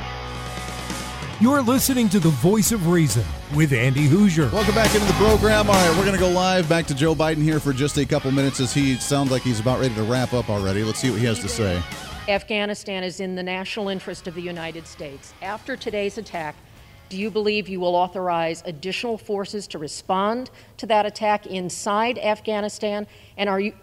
You're 1.41 1.63
listening 1.63 2.07
to 2.09 2.19
the 2.19 2.29
voice 2.29 2.71
of 2.71 2.89
reason 2.89 3.25
with 3.55 3.73
Andy 3.73 4.07
Hooser. 4.07 4.51
Welcome 4.53 4.75
back 4.75 4.93
into 4.93 5.07
the 5.07 5.13
program. 5.13 5.71
All 5.71 5.73
right, 5.73 5.97
we're 5.97 6.05
going 6.05 6.15
to 6.15 6.19
go 6.19 6.29
live 6.29 6.69
back 6.69 6.85
to 6.85 6.93
Joe 6.93 7.15
Biden 7.15 7.41
here 7.41 7.59
for 7.59 7.73
just 7.73 7.97
a 7.97 8.05
couple 8.05 8.29
minutes 8.29 8.59
as 8.59 8.71
he 8.75 8.93
sounds 8.97 9.31
like 9.31 9.41
he's 9.41 9.59
about 9.59 9.79
ready 9.79 9.95
to 9.95 10.03
wrap 10.03 10.33
up 10.33 10.51
already. 10.51 10.83
Let's 10.83 10.99
see 10.99 11.09
what 11.09 11.19
he 11.19 11.25
has 11.25 11.39
to 11.39 11.49
say. 11.49 11.81
Afghanistan 12.27 13.03
is 13.03 13.19
in 13.19 13.33
the 13.33 13.41
national 13.41 13.89
interest 13.89 14.27
of 14.27 14.35
the 14.35 14.41
United 14.43 14.85
States. 14.85 15.33
After 15.41 15.75
today's 15.75 16.19
attack, 16.19 16.55
do 17.09 17.17
you 17.17 17.31
believe 17.31 17.67
you 17.67 17.79
will 17.79 17.95
authorize 17.95 18.61
additional 18.67 19.17
forces 19.17 19.65
to 19.69 19.79
respond 19.79 20.51
to 20.77 20.85
that 20.85 21.07
attack 21.07 21.47
inside 21.47 22.19
Afghanistan? 22.19 23.07
And 23.37 23.49
are 23.49 23.59
you, 23.59 23.73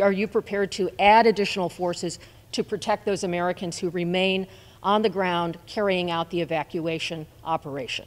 are 0.00 0.12
you 0.12 0.28
prepared 0.28 0.70
to 0.72 0.88
add 1.00 1.26
additional 1.26 1.68
forces 1.68 2.20
to 2.52 2.62
protect 2.62 3.06
those 3.06 3.24
Americans 3.24 3.76
who 3.76 3.90
remain 3.90 4.46
on 4.82 5.02
the 5.02 5.08
ground 5.08 5.58
carrying 5.66 6.10
out 6.10 6.30
the 6.30 6.40
evacuation 6.40 7.26
operation? 7.44 8.06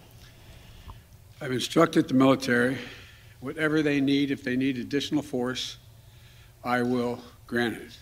I've 1.42 1.52
instructed 1.52 2.08
the 2.08 2.14
military, 2.14 2.78
whatever 3.40 3.82
they 3.82 4.00
need, 4.00 4.32
if 4.32 4.44
they 4.44 4.56
need 4.56 4.78
additional 4.78 5.24
force, 5.24 5.78
I 6.64 6.84
will 6.84 7.20
grant 7.48 7.78
it. 7.78 7.98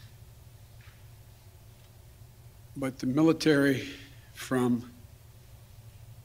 But 2.75 2.99
the 2.99 3.08
military, 3.08 3.88
from 4.34 4.91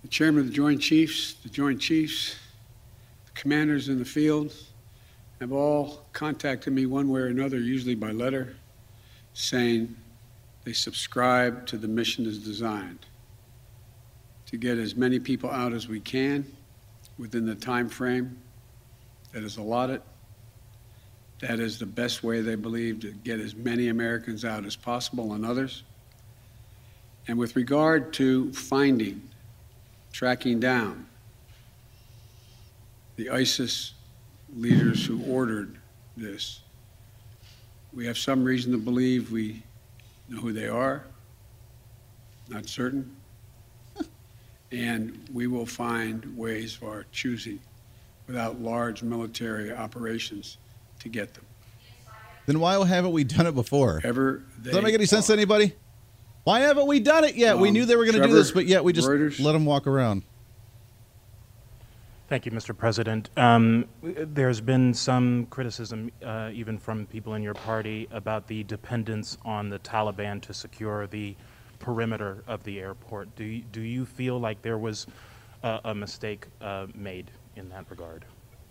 the 0.02 0.08
chairman 0.08 0.40
of 0.40 0.48
the 0.48 0.52
Joint 0.52 0.80
Chiefs, 0.80 1.34
the 1.34 1.48
Joint 1.48 1.80
Chiefs, 1.80 2.36
the 3.26 3.32
commanders 3.32 3.88
in 3.88 3.98
the 3.98 4.04
field, 4.04 4.52
have 5.40 5.52
all 5.52 6.06
contacted 6.12 6.72
me 6.72 6.86
one 6.86 7.08
way 7.08 7.20
or 7.20 7.26
another, 7.26 7.58
usually 7.58 7.94
by 7.94 8.10
letter, 8.10 8.56
saying 9.32 9.94
they 10.64 10.72
subscribe 10.72 11.66
to 11.66 11.76
the 11.76 11.88
mission 11.88 12.26
as 12.26 12.38
designed 12.38 13.06
to 14.46 14.56
get 14.56 14.78
as 14.78 14.96
many 14.96 15.18
people 15.18 15.50
out 15.50 15.72
as 15.72 15.88
we 15.88 16.00
can 16.00 16.44
within 17.18 17.46
the 17.46 17.54
time 17.54 17.88
frame 17.88 18.36
that 19.32 19.42
is 19.42 19.56
allotted. 19.56 20.00
That 21.40 21.60
is 21.60 21.78
the 21.78 21.86
best 21.86 22.22
way 22.22 22.40
they 22.40 22.54
believe 22.54 23.00
to 23.00 23.10
get 23.10 23.40
as 23.40 23.54
many 23.54 23.88
Americans 23.88 24.44
out 24.44 24.64
as 24.64 24.76
possible 24.76 25.34
and 25.34 25.44
others. 25.44 25.82
And 27.26 27.38
with 27.38 27.56
regard 27.56 28.12
to 28.14 28.52
finding, 28.52 29.28
tracking 30.12 30.60
down 30.60 31.06
the 33.16 33.30
ISIS 33.30 33.92
leaders 34.56 35.04
who 35.04 35.22
ordered 35.24 35.78
this, 36.16 36.60
we 37.92 38.06
have 38.06 38.18
some 38.18 38.44
reason 38.44 38.72
to 38.72 38.78
believe 38.78 39.30
we 39.30 39.62
know 40.28 40.40
who 40.40 40.52
they 40.52 40.68
are, 40.68 41.04
not 42.48 42.66
certain. 42.66 43.14
and 44.72 45.18
we 45.32 45.46
will 45.46 45.66
find 45.66 46.36
ways 46.36 46.76
of 46.76 46.84
our 46.88 47.06
choosing 47.12 47.60
without 48.26 48.60
large 48.60 49.02
military 49.02 49.72
operations 49.72 50.58
to 51.00 51.08
get 51.08 51.34
them. 51.34 51.44
Then 52.46 52.60
why 52.60 52.84
haven't 52.86 53.12
we 53.12 53.24
done 53.24 53.46
it 53.46 53.54
before? 53.54 54.00
Ever 54.04 54.42
Does 54.62 54.74
that 54.74 54.82
make 54.82 54.94
any 54.94 55.06
sense 55.06 55.26
to 55.28 55.32
anybody? 55.32 55.74
Why 56.44 56.60
haven't 56.60 56.86
we 56.86 57.00
done 57.00 57.24
it 57.24 57.36
yet? 57.36 57.58
we 57.58 57.68
Um, 57.68 57.74
knew 57.74 57.86
they 57.86 57.96
were 57.96 58.04
going 58.04 58.20
to 58.20 58.26
do 58.26 58.34
this, 58.34 58.50
but 58.50 58.66
yet 58.66 58.84
we 58.84 58.92
just 58.92 59.08
Reuters. 59.08 59.42
let 59.42 59.52
them 59.52 59.64
walk 59.64 59.86
around. 59.86 60.24
Thank 62.34 62.46
you, 62.46 62.50
Mr. 62.50 62.76
President. 62.76 63.30
Um, 63.36 63.86
there's 64.02 64.60
been 64.60 64.92
some 64.92 65.46
criticism, 65.50 66.10
uh, 66.20 66.50
even 66.52 66.78
from 66.78 67.06
people 67.06 67.34
in 67.34 67.44
your 67.44 67.54
party, 67.54 68.08
about 68.10 68.48
the 68.48 68.64
dependence 68.64 69.38
on 69.44 69.68
the 69.68 69.78
Taliban 69.78 70.42
to 70.42 70.52
secure 70.52 71.06
the 71.06 71.36
perimeter 71.78 72.42
of 72.48 72.64
the 72.64 72.80
airport. 72.80 73.36
Do 73.36 73.44
you, 73.44 73.62
do 73.70 73.82
you 73.82 74.04
feel 74.04 74.40
like 74.40 74.62
there 74.62 74.78
was 74.78 75.06
uh, 75.62 75.78
a 75.84 75.94
mistake 75.94 76.48
uh, 76.60 76.88
made 76.92 77.30
in 77.54 77.68
that 77.68 77.88
regard? 77.88 78.24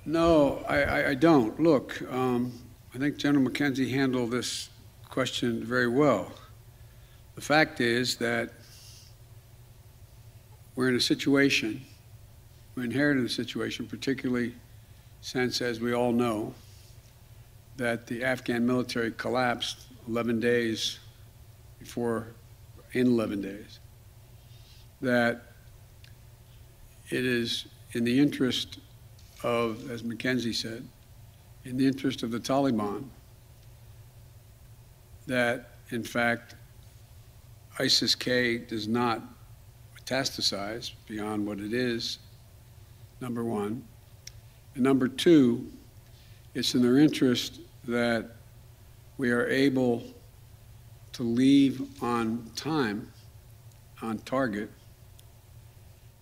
No, 0.04 0.66
I, 0.68 0.82
I, 0.82 1.10
I 1.12 1.14
don't. 1.14 1.58
Look, 1.58 2.02
um, 2.12 2.52
I 2.94 2.98
think 2.98 3.16
General 3.16 3.50
McKenzie 3.50 3.90
handled 3.90 4.32
this 4.32 4.72
question 5.10 5.64
very 5.64 5.88
well. 5.88 6.34
The 7.36 7.42
fact 7.42 7.80
is 7.80 8.18
that 8.18 8.50
we're 10.76 10.90
in 10.90 10.98
a 10.98 11.00
situation, 11.00 11.86
we 12.76 12.84
inherited 12.84 13.24
a 13.24 13.30
situation, 13.30 13.88
particularly 13.88 14.56
since, 15.22 15.62
as 15.62 15.80
we 15.80 15.94
all 15.94 16.12
know, 16.12 16.54
that 17.78 18.08
the 18.08 18.24
Afghan 18.24 18.66
military 18.66 19.12
collapsed 19.12 19.88
11 20.08 20.40
days 20.40 21.00
before, 21.80 22.28
in 22.94 23.08
11 23.08 23.42
days, 23.42 23.80
that 25.02 25.54
it 27.10 27.26
is 27.26 27.68
in 27.94 28.04
the 28.04 28.20
interest 28.20 28.80
of, 29.44 29.90
as 29.90 30.04
McKenzie 30.04 30.56
said, 30.56 30.88
in 31.66 31.78
the 31.78 31.86
interest 31.86 32.24
of 32.24 32.32
the 32.32 32.40
Taliban, 32.40 33.06
that 35.28 35.72
in 35.90 36.04
fact 36.04 36.56
ISIS 37.80 38.16
K 38.16 38.58
does 38.58 38.88
not 38.88 39.22
metastasize 39.98 40.92
beyond 41.08 41.46
what 41.46 41.60
it 41.60 41.74
is, 41.74 42.20
number 43.24 43.44
one. 43.44 43.82
And 44.76 44.84
number 44.84 45.08
two, 45.08 45.72
it's 46.54 46.76
in 46.76 46.82
their 46.82 47.00
interest 47.00 47.62
that 47.88 48.32
we 49.18 49.32
are 49.32 49.48
able 49.48 50.04
to 51.14 51.24
leave 51.24 52.04
on 52.04 52.52
time, 52.56 53.12
on 54.02 54.20
target. 54.20 54.70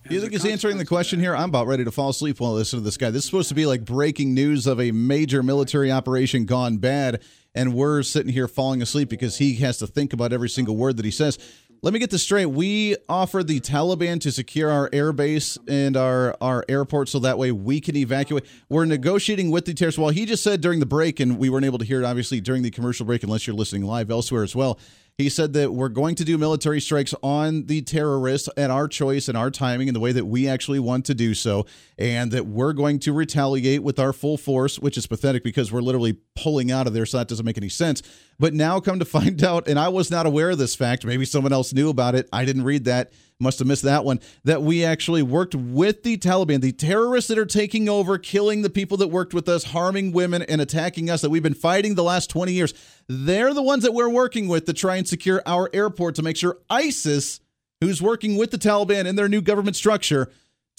You 0.10 0.20
think 0.20 0.32
he's 0.32 0.46
answering 0.46 0.78
the 0.78 0.86
question 0.86 1.20
here? 1.20 1.36
I'm 1.36 1.50
about 1.50 1.68
ready 1.68 1.84
to 1.86 1.92
fall 1.92 2.10
asleep 2.10 2.40
while 2.40 2.52
I 2.52 2.56
listen 2.56 2.80
to 2.80 2.86
this 2.86 2.98
guy. 2.98 3.10
This 3.10 3.24
is 3.24 3.26
supposed 3.26 3.50
to 3.50 3.56
be 3.56 3.66
like 3.66 3.84
breaking 3.84 4.34
news 4.34 4.68
of 4.68 4.80
a 4.80 4.92
major 4.92 5.42
military 5.42 5.92
operation 5.92 6.46
gone 6.46 6.78
bad, 6.78 7.22
and 7.56 7.74
we're 7.74 8.04
sitting 8.04 8.32
here 8.32 8.48
falling 8.48 8.82
asleep 8.82 9.10
because 9.10 9.38
he 9.38 9.56
has 9.56 9.78
to 9.78 9.88
think 9.88 10.14
about 10.14 10.34
every 10.34 10.50
single 10.50 10.76
word 10.76 10.98
that 10.98 11.06
he 11.06 11.12
says. 11.12 11.40
Let 11.84 11.94
me 11.94 12.00
get 12.00 12.12
this 12.12 12.22
straight. 12.22 12.46
We 12.46 12.96
offered 13.10 13.48
the 13.48 13.60
Taliban 13.60 14.22
to 14.22 14.32
secure 14.32 14.70
our 14.70 14.88
airbase 14.92 15.58
and 15.68 15.98
our, 15.98 16.38
our 16.40 16.64
airport 16.70 17.10
so 17.10 17.18
that 17.18 17.40
way 17.40 17.52
we 17.52 17.82
can 17.82 17.96
evacuate. 17.96 18.46
We're 18.70 18.86
negotiating 18.86 19.50
with 19.50 19.66
the 19.66 19.74
terrorists. 19.74 19.98
Well, 19.98 20.12
he 20.12 20.28
just 20.28 20.44
said 20.44 20.62
during 20.62 20.80
the 20.80 20.86
break, 20.86 21.20
and 21.20 21.40
we 21.40 21.50
weren't 21.50 21.66
able 21.66 21.80
to 21.80 21.86
hear 21.86 22.00
it 22.00 22.06
obviously 22.06 22.40
during 22.40 22.62
the 22.62 22.70
commercial 22.70 23.08
break 23.08 23.24
unless 23.24 23.48
you're 23.48 23.56
listening 23.56 23.82
live 23.82 24.12
elsewhere 24.12 24.44
as 24.44 24.56
well. 24.56 24.78
He 25.18 25.28
said 25.28 25.54
that 25.54 25.74
we're 25.74 25.90
going 25.90 26.16
to 26.16 26.24
do 26.24 26.38
military 26.38 26.80
strikes 26.80 27.14
on 27.22 27.66
the 27.66 27.82
terrorists 27.82 28.48
at 28.56 28.72
our 28.72 28.88
choice 28.88 29.28
and 29.28 29.38
our 29.38 29.52
timing 29.52 29.90
and 29.90 29.96
the 29.96 30.00
way 30.00 30.12
that 30.12 30.26
we 30.26 30.48
actually 30.48 30.80
want 30.80 31.06
to 31.06 31.16
do 31.16 31.34
so, 31.34 31.66
and 31.98 32.32
that 32.32 32.46
we're 32.46 32.74
going 32.74 33.00
to 33.00 33.12
retaliate 33.12 33.82
with 33.82 34.00
our 34.00 34.14
full 34.14 34.38
force, 34.38 34.78
which 34.78 34.98
is 34.98 35.08
pathetic 35.08 35.44
because 35.44 35.72
we're 35.72 35.82
literally 35.82 36.18
pulling 36.36 36.72
out 36.72 36.86
of 36.86 36.94
there, 36.94 37.06
so 37.06 37.18
that 37.18 37.28
doesn't 37.28 37.46
make 37.46 37.58
any 37.58 37.70
sense. 37.70 38.04
But 38.42 38.56
now 38.56 38.80
come 38.80 38.98
to 38.98 39.06
find 39.06 39.42
out, 39.44 39.68
and 39.68 39.78
I 39.78 39.90
was 39.90 40.10
not 40.10 40.26
aware 40.26 40.50
of 40.50 40.58
this 40.58 40.74
fact, 40.76 41.06
maybe 41.06 41.26
someone 41.26 41.54
else 41.54 41.74
knew 41.74 41.90
about 41.90 42.16
it. 42.16 42.28
I 42.34 42.44
didn't 42.44 42.64
read 42.64 42.86
that 42.86 43.14
must 43.40 43.60
have 43.60 43.68
missed 43.68 43.84
that 43.84 44.06
one, 44.06 44.20
that 44.44 44.62
we 44.62 44.86
actually 44.86 45.24
worked 45.24 45.56
with 45.56 46.04
the 46.04 46.18
Taliban, 46.18 46.62
the 46.62 46.72
terrorists 46.72 47.28
that 47.28 47.40
are 47.40 47.46
taking 47.46 47.90
over, 47.90 48.18
killing 48.18 48.62
the 48.62 48.70
people 48.70 48.98
that 48.98 49.08
worked 49.08 49.34
with 49.34 49.50
us, 49.50 49.64
harming 49.64 50.12
women, 50.12 50.44
and 50.44 50.62
attacking 50.62 51.10
us 51.10 51.22
that 51.22 51.32
we've 51.32 51.42
been 51.42 51.56
fighting 51.56 51.96
the 51.96 52.04
last 52.04 52.30
20 52.30 52.54
years. 52.54 52.74
They're 53.08 53.54
the 53.54 53.64
ones 53.64 53.84
that 53.84 53.94
we're 53.94 54.10
working 54.10 54.48
with 54.48 54.66
to 54.66 54.74
try 54.74 54.98
and 54.98 55.08
secure 55.08 55.42
our 55.48 55.70
airport 55.74 56.16
to 56.16 56.22
make 56.22 56.38
sure 56.38 56.60
ISIS, 56.70 57.40
who's 57.82 58.00
working 58.00 58.38
with 58.38 58.52
the 58.52 58.60
Taliban 58.60 59.06
in 59.06 59.16
their 59.16 59.28
new 59.28 59.42
government 59.42 59.76
structure, 59.76 60.32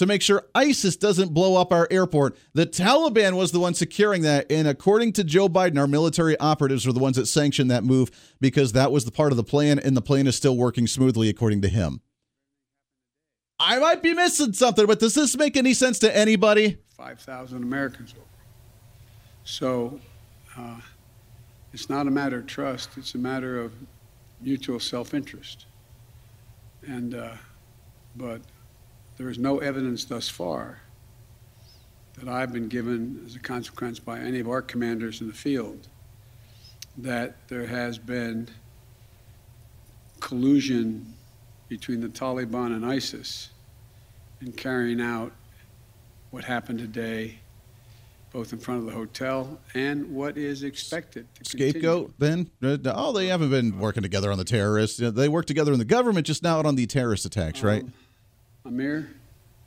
to 0.02 0.06
make 0.06 0.20
sure 0.20 0.48
ISIS 0.54 0.96
doesn't 0.96 1.32
blow 1.32 1.56
up 1.56 1.72
our 1.72 1.86
airport. 1.90 2.36
The 2.54 2.66
Taliban 2.66 3.36
was 3.36 3.52
the 3.52 3.60
one 3.60 3.72
securing 3.72 4.22
that. 4.22 4.50
And 4.50 4.66
according 4.66 5.12
to 5.14 5.24
Joe 5.24 5.48
Biden, 5.48 5.78
our 5.78 5.86
military 5.86 6.38
operatives 6.40 6.84
were 6.84 6.92
the 6.92 6.98
ones 6.98 7.16
that 7.16 7.26
sanctioned 7.26 7.70
that 7.70 7.84
move 7.84 8.10
because 8.40 8.72
that 8.72 8.90
was 8.90 9.04
the 9.04 9.12
part 9.12 9.32
of 9.32 9.36
the 9.36 9.44
plan, 9.44 9.78
and 9.78 9.96
the 9.96 10.02
plan 10.02 10.26
is 10.26 10.34
still 10.36 10.56
working 10.56 10.88
smoothly, 10.88 11.28
according 11.28 11.62
to 11.62 11.68
him. 11.68 12.00
I 13.60 13.78
might 13.78 14.02
be 14.02 14.12
missing 14.12 14.52
something, 14.54 14.86
but 14.86 14.98
does 14.98 15.14
this 15.14 15.36
make 15.36 15.56
any 15.56 15.72
sense 15.72 16.00
to 16.00 16.16
anybody? 16.16 16.78
5,000 16.96 17.62
Americans. 17.62 18.14
So 19.44 20.00
uh, 20.58 20.80
it's 21.72 21.88
not 21.88 22.08
a 22.08 22.10
matter 22.10 22.38
of 22.38 22.48
trust, 22.48 22.90
it's 22.96 23.14
a 23.14 23.18
matter 23.18 23.60
of 23.60 23.72
mutual 24.40 24.80
self 24.80 25.14
interest. 25.14 25.66
And, 26.88 27.14
uh, 27.14 27.34
but 28.16 28.40
there 29.16 29.28
is 29.28 29.38
no 29.38 29.58
evidence 29.58 30.04
thus 30.04 30.28
far 30.28 30.80
that 32.18 32.28
I've 32.28 32.52
been 32.52 32.68
given 32.68 33.22
as 33.26 33.36
a 33.36 33.38
consequence 33.38 33.98
by 33.98 34.18
any 34.18 34.40
of 34.40 34.48
our 34.48 34.62
commanders 34.62 35.20
in 35.20 35.28
the 35.28 35.32
field 35.32 35.88
that 36.98 37.36
there 37.48 37.66
has 37.66 37.98
been 37.98 38.48
collusion 40.20 41.14
between 41.68 42.00
the 42.00 42.08
Taliban 42.08 42.66
and 42.66 42.84
ISIS 42.84 43.50
in 44.40 44.52
carrying 44.52 45.00
out 45.00 45.32
what 46.30 46.44
happened 46.44 46.78
today, 46.78 47.38
both 48.32 48.52
in 48.52 48.58
front 48.58 48.80
of 48.80 48.86
the 48.86 48.92
hotel 48.92 49.58
and 49.74 50.10
what 50.14 50.36
is 50.36 50.62
expected. 50.62 51.26
Scapegoat, 51.42 52.12
then? 52.18 52.50
Uh, 52.62 52.76
oh, 52.86 53.12
they 53.12 53.26
haven't 53.28 53.50
been 53.50 53.78
working 53.78 54.02
together 54.02 54.30
on 54.30 54.38
the 54.38 54.44
terrorists. 54.44 54.98
They 54.98 55.28
work 55.28 55.46
together 55.46 55.72
in 55.72 55.78
the 55.78 55.84
government, 55.84 56.26
just 56.26 56.42
not 56.42 56.66
on 56.66 56.74
the 56.74 56.86
terrorist 56.86 57.24
attacks, 57.24 57.62
right? 57.62 57.84
Amir, 58.64 59.08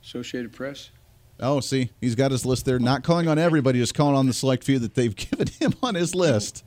Associated 0.02 0.52
Press. 0.52 0.90
Oh, 1.38 1.60
see, 1.60 1.90
he's 2.00 2.14
got 2.14 2.30
his 2.30 2.46
list 2.46 2.64
there. 2.64 2.78
Not 2.78 3.04
calling 3.04 3.28
on 3.28 3.38
everybody, 3.38 3.78
just 3.78 3.94
calling 3.94 4.16
on 4.16 4.26
the 4.26 4.32
select 4.32 4.64
few 4.64 4.78
that 4.78 4.94
they've 4.94 5.14
given 5.16 5.48
him 5.48 5.74
on 5.82 5.94
his 5.94 6.14
list. 6.14 6.64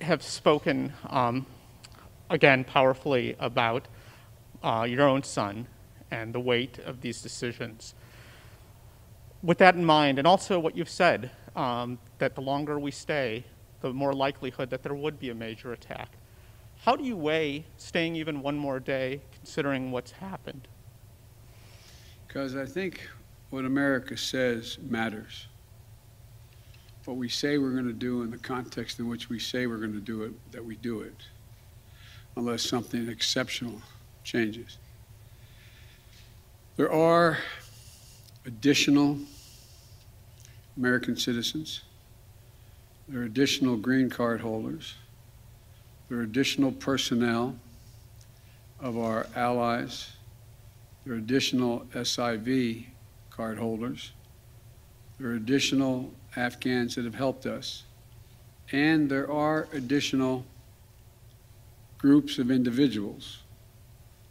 Have 0.00 0.22
spoken 0.22 0.92
um, 1.08 1.46
again 2.30 2.64
powerfully 2.64 3.36
about 3.38 3.86
uh, 4.62 4.86
your 4.88 5.06
own 5.06 5.22
son 5.22 5.66
and 6.10 6.34
the 6.34 6.40
weight 6.40 6.78
of 6.78 7.00
these 7.00 7.20
decisions. 7.20 7.94
With 9.42 9.58
that 9.58 9.74
in 9.74 9.84
mind, 9.84 10.18
and 10.18 10.26
also 10.26 10.58
what 10.58 10.76
you've 10.76 10.88
said, 10.88 11.30
um, 11.54 11.98
that 12.18 12.34
the 12.34 12.40
longer 12.40 12.78
we 12.78 12.90
stay, 12.90 13.44
the 13.80 13.92
more 13.92 14.12
likelihood 14.12 14.70
that 14.70 14.82
there 14.82 14.94
would 14.94 15.18
be 15.18 15.30
a 15.30 15.34
major 15.34 15.72
attack. 15.72 16.12
How 16.84 16.96
do 16.96 17.04
you 17.04 17.16
weigh 17.16 17.66
staying 17.76 18.16
even 18.16 18.42
one 18.42 18.56
more 18.56 18.80
day 18.80 19.20
considering 19.32 19.90
what's 19.90 20.12
happened? 20.12 20.68
Because 22.36 22.54
I 22.54 22.66
think 22.66 23.00
what 23.48 23.64
America 23.64 24.14
says 24.14 24.76
matters. 24.90 25.46
What 27.06 27.16
we 27.16 27.30
say 27.30 27.56
we're 27.56 27.70
going 27.70 27.86
to 27.86 27.94
do 27.94 28.20
in 28.24 28.30
the 28.30 28.36
context 28.36 28.98
in 28.98 29.08
which 29.08 29.30
we 29.30 29.38
say 29.38 29.66
we're 29.66 29.78
going 29.78 29.94
to 29.94 30.00
do 30.00 30.22
it, 30.24 30.52
that 30.52 30.62
we 30.62 30.76
do 30.76 31.00
it, 31.00 31.14
unless 32.36 32.62
something 32.62 33.08
exceptional 33.08 33.80
changes. 34.22 34.76
There 36.76 36.92
are 36.92 37.38
additional 38.44 39.16
American 40.76 41.16
citizens. 41.16 41.84
There 43.08 43.22
are 43.22 43.24
additional 43.24 43.78
green 43.78 44.10
card 44.10 44.42
holders. 44.42 44.92
There 46.10 46.18
are 46.18 46.24
additional 46.24 46.72
personnel 46.72 47.56
of 48.78 48.98
our 48.98 49.26
allies. 49.34 50.15
There 51.06 51.14
are 51.14 51.18
additional 51.18 51.86
SIV 51.94 52.86
card 53.30 53.58
holders. 53.58 54.10
There 55.20 55.30
are 55.30 55.34
additional 55.34 56.12
Afghans 56.34 56.96
that 56.96 57.04
have 57.04 57.14
helped 57.14 57.46
us. 57.46 57.84
And 58.72 59.08
there 59.08 59.30
are 59.30 59.68
additional 59.72 60.44
groups 61.96 62.38
of 62.38 62.50
individuals 62.50 63.38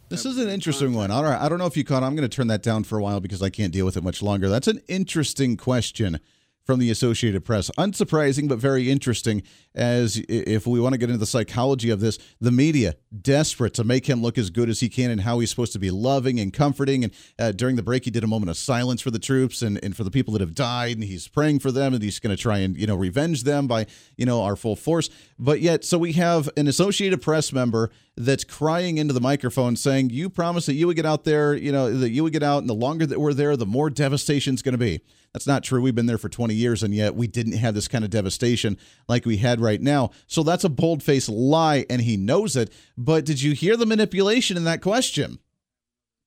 this 0.08 0.24
is 0.24 0.38
an 0.38 0.48
interesting 0.48 0.94
one. 0.94 1.10
All 1.10 1.24
right, 1.24 1.40
I 1.40 1.48
don't 1.48 1.58
know 1.58 1.66
if 1.66 1.76
you 1.76 1.84
caught. 1.84 2.02
I'm 2.02 2.14
going 2.14 2.28
to 2.28 2.34
turn 2.34 2.46
that 2.48 2.62
down 2.62 2.84
for 2.84 2.98
a 2.98 3.02
while 3.02 3.20
because 3.20 3.42
I 3.42 3.50
can't 3.50 3.72
deal 3.72 3.84
with 3.84 3.96
it 3.96 4.04
much 4.04 4.22
longer. 4.22 4.48
That's 4.48 4.68
an 4.68 4.80
interesting 4.88 5.56
question 5.56 6.20
from 6.66 6.80
the 6.80 6.90
Associated 6.90 7.44
Press. 7.44 7.70
Unsurprising, 7.78 8.48
but 8.48 8.58
very 8.58 8.90
interesting. 8.90 9.42
As 9.74 10.20
if 10.28 10.66
we 10.66 10.80
want 10.80 10.94
to 10.94 10.98
get 10.98 11.08
into 11.08 11.18
the 11.18 11.26
psychology 11.26 11.90
of 11.90 12.00
this, 12.00 12.18
the 12.40 12.50
media 12.50 12.96
desperate 13.22 13.72
to 13.74 13.84
make 13.84 14.06
him 14.06 14.20
look 14.20 14.36
as 14.36 14.50
good 14.50 14.68
as 14.68 14.80
he 14.80 14.88
can 14.88 15.10
and 15.10 15.20
how 15.20 15.38
he's 15.38 15.50
supposed 15.50 15.72
to 15.74 15.78
be 15.78 15.90
loving 15.90 16.40
and 16.40 16.52
comforting. 16.52 17.04
And 17.04 17.12
uh, 17.38 17.52
during 17.52 17.76
the 17.76 17.82
break, 17.82 18.04
he 18.04 18.10
did 18.10 18.24
a 18.24 18.26
moment 18.26 18.50
of 18.50 18.56
silence 18.56 19.00
for 19.00 19.10
the 19.10 19.18
troops 19.18 19.62
and, 19.62 19.82
and 19.84 19.96
for 19.96 20.02
the 20.02 20.10
people 20.10 20.32
that 20.32 20.40
have 20.40 20.54
died, 20.54 20.96
and 20.96 21.04
he's 21.04 21.28
praying 21.28 21.60
for 21.60 21.70
them, 21.70 21.94
and 21.94 22.02
he's 22.02 22.18
going 22.18 22.34
to 22.34 22.42
try 22.42 22.58
and 22.58 22.76
you 22.76 22.86
know 22.86 22.96
revenge 22.96 23.44
them 23.44 23.68
by 23.68 23.86
you 24.16 24.26
know 24.26 24.42
our 24.42 24.56
full 24.56 24.76
force. 24.76 25.08
But 25.38 25.60
yet, 25.60 25.84
so 25.84 25.98
we 25.98 26.14
have 26.14 26.50
an 26.56 26.66
Associated 26.66 27.22
Press 27.22 27.52
member 27.52 27.90
that's 28.16 28.44
crying 28.44 28.98
into 28.98 29.14
the 29.14 29.20
microphone 29.20 29.76
saying, 29.76 30.10
"You 30.10 30.28
promised 30.28 30.66
that 30.66 30.74
you 30.74 30.88
would 30.88 30.96
get 30.96 31.06
out 31.06 31.24
there, 31.24 31.54
you 31.54 31.70
know, 31.70 31.96
that 31.96 32.10
you 32.10 32.24
would 32.24 32.32
get 32.32 32.42
out, 32.42 32.58
and 32.58 32.68
the 32.68 32.74
longer 32.74 33.06
that 33.06 33.20
we're 33.20 33.34
there, 33.34 33.56
the 33.56 33.66
more 33.66 33.88
devastation 33.88 34.54
is 34.54 34.62
going 34.62 34.72
to 34.72 34.78
be." 34.78 35.00
That's 35.36 35.46
not 35.46 35.62
true. 35.62 35.82
We've 35.82 35.94
been 35.94 36.06
there 36.06 36.16
for 36.16 36.30
20 36.30 36.54
years, 36.54 36.82
and 36.82 36.94
yet 36.94 37.14
we 37.14 37.26
didn't 37.26 37.58
have 37.58 37.74
this 37.74 37.88
kind 37.88 38.02
of 38.02 38.10
devastation 38.10 38.78
like 39.06 39.26
we 39.26 39.36
had 39.36 39.60
right 39.60 39.82
now. 39.82 40.12
So 40.26 40.42
that's 40.42 40.64
a 40.64 40.70
bold 40.70 41.02
faced 41.02 41.28
lie, 41.28 41.84
and 41.90 42.00
he 42.00 42.16
knows 42.16 42.56
it. 42.56 42.72
But 42.96 43.26
did 43.26 43.42
you 43.42 43.52
hear 43.52 43.76
the 43.76 43.84
manipulation 43.84 44.56
in 44.56 44.64
that 44.64 44.80
question? 44.80 45.38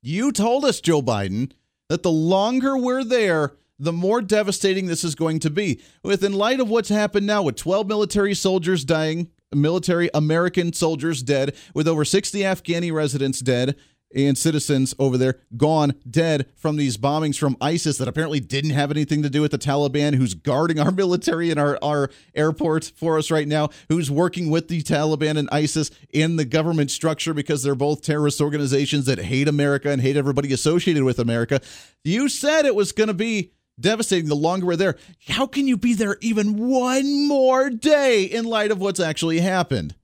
You 0.03 0.31
told 0.31 0.63
us, 0.63 0.79
Joe 0.79 1.01
Biden, 1.01 1.53
that 1.87 2.03
the 2.03 2.11
longer 2.11 2.77
we're 2.77 3.03
there, 3.03 3.53
the 3.79 3.91
more 3.91 4.21
devastating 4.21 4.85
this 4.85 5.03
is 5.03 5.15
going 5.15 5.39
to 5.39 5.49
be. 5.49 5.81
With 6.03 6.23
in 6.23 6.33
light 6.33 6.59
of 6.59 6.69
what's 6.69 6.89
happened 6.89 7.25
now, 7.25 7.41
with 7.41 7.55
12 7.55 7.87
military 7.87 8.35
soldiers 8.35 8.85
dying, 8.85 9.31
military 9.51 10.11
American 10.13 10.71
soldiers 10.71 11.23
dead, 11.23 11.55
with 11.73 11.87
over 11.87 12.05
60 12.05 12.41
Afghani 12.41 12.93
residents 12.93 13.39
dead, 13.39 13.75
and 14.15 14.37
citizens 14.37 14.95
over 14.97 15.17
there 15.17 15.39
gone 15.55 15.93
dead 16.09 16.47
from 16.55 16.75
these 16.75 16.97
bombings 16.97 17.37
from 17.37 17.57
ISIS 17.61 17.97
that 17.97 18.07
apparently 18.07 18.39
didn't 18.39 18.71
have 18.71 18.91
anything 18.91 19.21
to 19.23 19.29
do 19.29 19.41
with 19.41 19.51
the 19.51 19.57
Taliban, 19.57 20.15
who's 20.15 20.33
guarding 20.33 20.79
our 20.79 20.91
military 20.99 21.51
and 21.51 21.59
our, 21.59 21.77
our 21.81 22.09
airport 22.35 22.91
for 22.95 23.17
us 23.17 23.29
right 23.31 23.47
now, 23.47 23.69
who's 23.89 24.09
working 24.09 24.49
with 24.49 24.67
the 24.67 24.81
Taliban 24.81 25.37
and 25.37 25.49
ISIS 25.51 25.91
in 26.09 26.35
the 26.35 26.45
government 26.45 26.91
structure 26.91 27.33
because 27.33 27.63
they're 27.63 27.75
both 27.75 28.01
terrorist 28.01 28.41
organizations 28.41 29.05
that 29.05 29.19
hate 29.19 29.47
America 29.47 29.89
and 29.89 30.01
hate 30.01 30.17
everybody 30.17 30.51
associated 30.53 31.03
with 31.03 31.19
America. 31.19 31.61
You 32.03 32.29
said 32.29 32.65
it 32.65 32.75
was 32.75 32.91
going 32.91 33.07
to 33.07 33.13
be 33.13 33.51
devastating 33.79 34.27
the 34.27 34.35
longer 34.35 34.65
we're 34.65 34.75
there. 34.75 34.97
How 35.27 35.47
can 35.47 35.67
you 35.67 35.77
be 35.77 35.93
there 35.93 36.17
even 36.21 36.57
one 36.57 37.27
more 37.27 37.69
day 37.69 38.23
in 38.23 38.45
light 38.45 38.71
of 38.71 38.79
what's 38.79 38.99
actually 38.99 39.39
happened? 39.39 39.95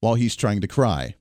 While 0.00 0.14
he's 0.14 0.36
trying 0.36 0.60
to 0.60 0.68
cry. 0.68 1.14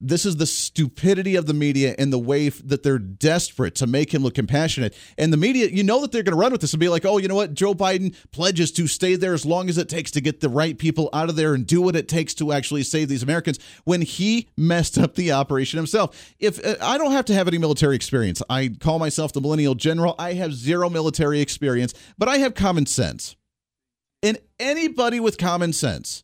This 0.00 0.26
is 0.26 0.36
the 0.36 0.46
stupidity 0.46 1.36
of 1.36 1.46
the 1.46 1.54
media 1.54 1.94
and 1.98 2.12
the 2.12 2.18
way 2.18 2.48
that 2.48 2.82
they're 2.82 2.98
desperate 2.98 3.74
to 3.76 3.86
make 3.86 4.12
him 4.12 4.22
look 4.22 4.34
compassionate. 4.34 4.94
And 5.16 5.32
the 5.32 5.36
media, 5.36 5.68
you 5.68 5.84
know 5.84 6.00
that 6.00 6.12
they're 6.12 6.22
going 6.22 6.36
to 6.36 6.40
run 6.40 6.52
with 6.52 6.60
this 6.60 6.72
and 6.72 6.80
be 6.80 6.88
like, 6.88 7.04
oh, 7.04 7.18
you 7.18 7.28
know 7.28 7.36
what? 7.36 7.54
Joe 7.54 7.74
Biden 7.74 8.14
pledges 8.32 8.72
to 8.72 8.86
stay 8.86 9.16
there 9.16 9.34
as 9.34 9.46
long 9.46 9.68
as 9.68 9.78
it 9.78 9.88
takes 9.88 10.10
to 10.12 10.20
get 10.20 10.40
the 10.40 10.48
right 10.48 10.76
people 10.76 11.08
out 11.12 11.28
of 11.28 11.36
there 11.36 11.54
and 11.54 11.66
do 11.66 11.80
what 11.80 11.96
it 11.96 12.08
takes 12.08 12.34
to 12.34 12.52
actually 12.52 12.82
save 12.82 13.08
these 13.08 13.22
Americans 13.22 13.58
when 13.84 14.02
he 14.02 14.48
messed 14.56 14.98
up 14.98 15.14
the 15.14 15.32
operation 15.32 15.76
himself. 15.76 16.34
If 16.38 16.64
uh, 16.64 16.74
I 16.82 16.98
don't 16.98 17.12
have 17.12 17.24
to 17.26 17.34
have 17.34 17.48
any 17.48 17.58
military 17.58 17.94
experience, 17.94 18.42
I 18.50 18.70
call 18.80 18.98
myself 18.98 19.32
the 19.32 19.40
millennial 19.40 19.74
general. 19.74 20.16
I 20.18 20.34
have 20.34 20.52
zero 20.52 20.90
military 20.90 21.40
experience, 21.40 21.94
but 22.18 22.28
I 22.28 22.38
have 22.38 22.54
common 22.54 22.86
sense. 22.86 23.36
And 24.22 24.38
anybody 24.58 25.20
with 25.20 25.38
common 25.38 25.72
sense 25.72 26.23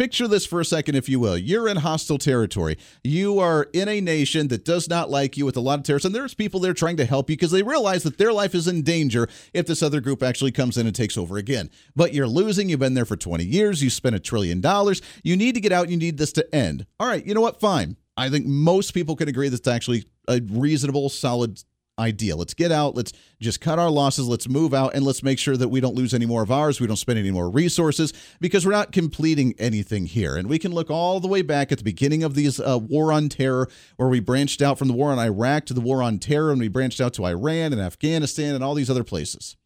Picture 0.00 0.26
this 0.26 0.46
for 0.46 0.60
a 0.60 0.64
second, 0.64 0.94
if 0.94 1.10
you 1.10 1.20
will. 1.20 1.36
You're 1.36 1.68
in 1.68 1.76
hostile 1.76 2.16
territory. 2.16 2.78
You 3.04 3.38
are 3.38 3.68
in 3.74 3.86
a 3.86 4.00
nation 4.00 4.48
that 4.48 4.64
does 4.64 4.88
not 4.88 5.10
like 5.10 5.36
you 5.36 5.44
with 5.44 5.58
a 5.58 5.60
lot 5.60 5.78
of 5.78 5.84
terrorists, 5.84 6.06
and 6.06 6.14
there's 6.14 6.32
people 6.32 6.58
there 6.58 6.72
trying 6.72 6.96
to 6.96 7.04
help 7.04 7.28
you 7.28 7.36
because 7.36 7.50
they 7.50 7.62
realize 7.62 8.02
that 8.04 8.16
their 8.16 8.32
life 8.32 8.54
is 8.54 8.66
in 8.66 8.80
danger 8.80 9.28
if 9.52 9.66
this 9.66 9.82
other 9.82 10.00
group 10.00 10.22
actually 10.22 10.52
comes 10.52 10.78
in 10.78 10.86
and 10.86 10.96
takes 10.96 11.18
over 11.18 11.36
again. 11.36 11.68
But 11.94 12.14
you're 12.14 12.26
losing. 12.26 12.70
You've 12.70 12.80
been 12.80 12.94
there 12.94 13.04
for 13.04 13.14
20 13.14 13.44
years. 13.44 13.82
You 13.82 13.90
spent 13.90 14.16
a 14.16 14.20
trillion 14.20 14.62
dollars. 14.62 15.02
You 15.22 15.36
need 15.36 15.54
to 15.56 15.60
get 15.60 15.70
out. 15.70 15.90
You 15.90 15.98
need 15.98 16.16
this 16.16 16.32
to 16.32 16.54
end. 16.54 16.86
All 16.98 17.06
right, 17.06 17.26
you 17.26 17.34
know 17.34 17.42
what? 17.42 17.60
Fine. 17.60 17.98
I 18.16 18.30
think 18.30 18.46
most 18.46 18.94
people 18.94 19.16
can 19.16 19.28
agree 19.28 19.50
that's 19.50 19.68
actually 19.68 20.06
a 20.28 20.40
reasonable, 20.50 21.10
solid 21.10 21.62
idea. 22.00 22.34
Let's 22.34 22.54
get 22.54 22.72
out. 22.72 22.96
Let's 22.96 23.12
just 23.40 23.60
cut 23.60 23.78
our 23.78 23.90
losses. 23.90 24.26
Let's 24.26 24.48
move 24.48 24.74
out 24.74 24.94
and 24.94 25.04
let's 25.04 25.22
make 25.22 25.38
sure 25.38 25.56
that 25.56 25.68
we 25.68 25.80
don't 25.80 25.94
lose 25.94 26.12
any 26.14 26.26
more 26.26 26.42
of 26.42 26.50
ours. 26.50 26.80
We 26.80 26.86
don't 26.86 26.96
spend 26.96 27.18
any 27.18 27.30
more 27.30 27.50
resources 27.50 28.12
because 28.40 28.66
we're 28.66 28.72
not 28.72 28.90
completing 28.90 29.54
anything 29.58 30.06
here. 30.06 30.36
And 30.36 30.48
we 30.48 30.58
can 30.58 30.72
look 30.72 30.90
all 30.90 31.20
the 31.20 31.28
way 31.28 31.42
back 31.42 31.70
at 31.70 31.78
the 31.78 31.84
beginning 31.84 32.24
of 32.24 32.34
these 32.34 32.58
uh, 32.58 32.78
war 32.78 33.12
on 33.12 33.28
terror, 33.28 33.68
where 33.96 34.08
we 34.08 34.20
branched 34.20 34.62
out 34.62 34.78
from 34.78 34.88
the 34.88 34.94
war 34.94 35.12
on 35.12 35.18
Iraq 35.18 35.66
to 35.66 35.74
the 35.74 35.80
war 35.80 36.02
on 36.02 36.18
terror, 36.18 36.50
and 36.50 36.60
we 36.60 36.68
branched 36.68 37.00
out 37.00 37.12
to 37.14 37.26
Iran 37.26 37.72
and 37.72 37.80
Afghanistan 37.80 38.54
and 38.54 38.64
all 38.64 38.74
these 38.74 38.90
other 38.90 39.04
places. 39.04 39.56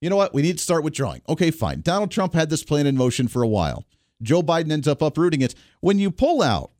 You 0.00 0.10
know 0.10 0.16
what? 0.16 0.34
We 0.34 0.42
need 0.42 0.58
to 0.58 0.64
start 0.64 0.84
withdrawing. 0.84 1.22
Okay, 1.28 1.50
fine. 1.50 1.80
Donald 1.80 2.10
Trump 2.10 2.34
had 2.34 2.50
this 2.50 2.62
plan 2.62 2.86
in 2.86 2.96
motion 2.96 3.28
for 3.28 3.42
a 3.42 3.48
while. 3.48 3.84
Joe 4.22 4.42
Biden 4.42 4.70
ends 4.70 4.88
up 4.88 5.02
uprooting 5.02 5.42
it. 5.42 5.54
When 5.80 5.98
you 5.98 6.10
pull 6.10 6.42
out 6.42 6.72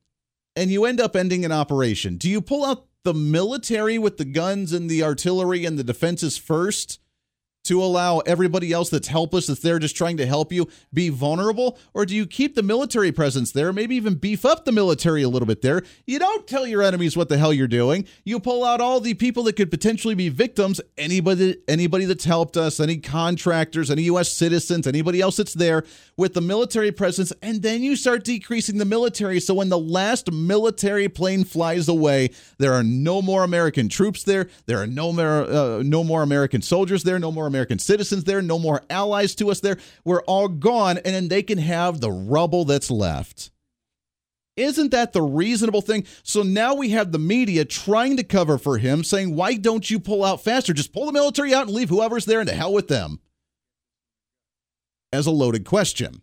and 0.55 0.71
you 0.71 0.85
end 0.85 1.01
up 1.01 1.17
ending 1.17 1.45
an 1.45 1.53
operation, 1.53 2.17
do 2.17 2.31
you 2.31 2.41
pull 2.41 2.65
out 2.65 2.87
the 3.07 3.15
military 3.15 4.01
with 4.01 4.17
the 4.17 4.25
guns 4.25 4.73
and 4.73 4.91
the 4.91 5.01
artillery 5.01 5.65
and 5.65 5.79
the 5.79 5.85
defenses 5.85 6.37
first 6.37 6.99
to 7.67 7.83
allow 7.83 8.19
everybody 8.21 8.73
else 8.73 8.91
that's 8.91 9.09
helpless, 9.09 9.47
that's 9.47 9.61
there 9.61 9.79
just 9.79 9.97
trying 9.97 10.17
to 10.19 10.27
help 10.27 10.53
you, 10.53 10.69
be 10.93 11.09
vulnerable? 11.09 11.79
Or 11.95 12.07
do 12.07 12.15
you 12.15 12.27
keep 12.27 12.55
the 12.55 12.63
military 12.63 13.13
presence 13.13 13.53
there, 13.53 13.73
maybe 13.73 13.97
even 13.97 14.15
beef 14.15 14.45
up 14.45 14.65
the 14.65 14.73
military 14.73 15.23
a 15.23 15.29
little 15.29 15.47
bit 15.47 15.63
there? 15.63 15.83
You 16.07 16.19
don't 16.19 16.47
tell 16.47 16.67
your 16.67 16.83
enemies 16.83 17.17
what 17.17 17.29
the 17.29 17.39
hell 17.39 17.53
you're 17.53 17.67
doing. 17.67 18.07
You 18.25 18.41
pull 18.41 18.65
out 18.65 18.81
all 18.81 19.01
the 19.01 19.15
people 19.15 19.43
that 19.45 19.57
could 19.57 19.71
potentially 19.71 20.15
be 20.15 20.29
victims, 20.29 20.81
anybody 20.97 21.57
anybody 21.69 22.05
that's 22.05 22.25
helped 22.25 22.57
us, 22.57 22.81
any 22.81 22.99
contractors, 22.99 23.91
any 23.91 24.03
US 24.03 24.33
citizens, 24.33 24.87
anybody 24.87 25.21
else 25.21 25.37
that's 25.37 25.55
there 25.55 25.85
with 26.17 26.35
the 26.35 26.41
military 26.41 26.93
presence, 26.93 27.33
and 27.43 27.63
then 27.63 27.83
you 27.83 27.97
start 27.97 28.25
decreasing 28.25 28.79
the 28.79 28.85
military. 28.85 29.41
So 29.41 29.55
when 29.55 29.69
the 29.69 29.79
last 29.79 30.33
military 30.33 31.09
plane 31.09 31.45
flies 31.45 31.89
away, 31.89 32.31
there 32.59 32.73
are 32.73 32.83
no 32.83 33.21
more 33.21 33.45
American 33.45 33.89
troops 33.89 34.23
there. 34.23 34.49
There 34.67 34.79
are 34.79 34.87
no 34.87 35.13
more 35.13 35.43
uh, 35.43 35.83
no 35.83 36.05
more 36.05 36.23
American 36.23 36.63
soldiers 36.63 37.03
there, 37.03 37.19
no 37.19 37.33
more 37.33 37.47
American 37.47 37.56
citizens 37.79 38.25
there, 38.25 38.43
no 38.43 38.59
more 38.59 38.83
allies 38.91 39.35
to 39.37 39.51
us 39.51 39.61
there. 39.61 39.79
We're 40.05 40.23
all 40.23 40.49
gone, 40.49 40.99
and 40.99 41.15
then 41.15 41.29
they 41.29 41.43
can 41.43 41.59
have 41.59 42.01
the 42.01 42.11
rubble 42.11 42.65
that's 42.65 42.91
left. 42.91 43.51
Isn't 44.57 44.91
that 44.93 45.13
the 45.13 45.23
reasonable 45.23 45.83
thing? 45.83 46.05
So 46.23 46.43
now 46.43 46.75
we 46.75 46.91
have 46.91 47.13
the 47.13 47.19
media 47.19 47.65
trying 47.65 48.17
to 48.17 48.25
cover 48.25 48.57
for 48.59 48.79
him, 48.79 49.05
saying, 49.05 49.35
Why 49.35 49.55
don't 49.55 49.91
you 49.91 50.01
pull 50.01 50.25
out 50.25 50.43
faster? 50.43 50.73
Just 50.73 50.93
pull 50.93 51.07
the 51.07 51.13
military 51.13 51.53
out 51.53 51.67
and 51.67 51.75
leave 51.75 51.91
whoever's 51.91 52.25
there 52.25 52.41
and 52.41 52.49
to 52.49 52.55
hell 52.55 52.73
with 52.73 52.89
them. 52.89 53.21
As 55.13 55.27
a 55.27 55.31
loaded 55.31 55.65
question 55.65 56.23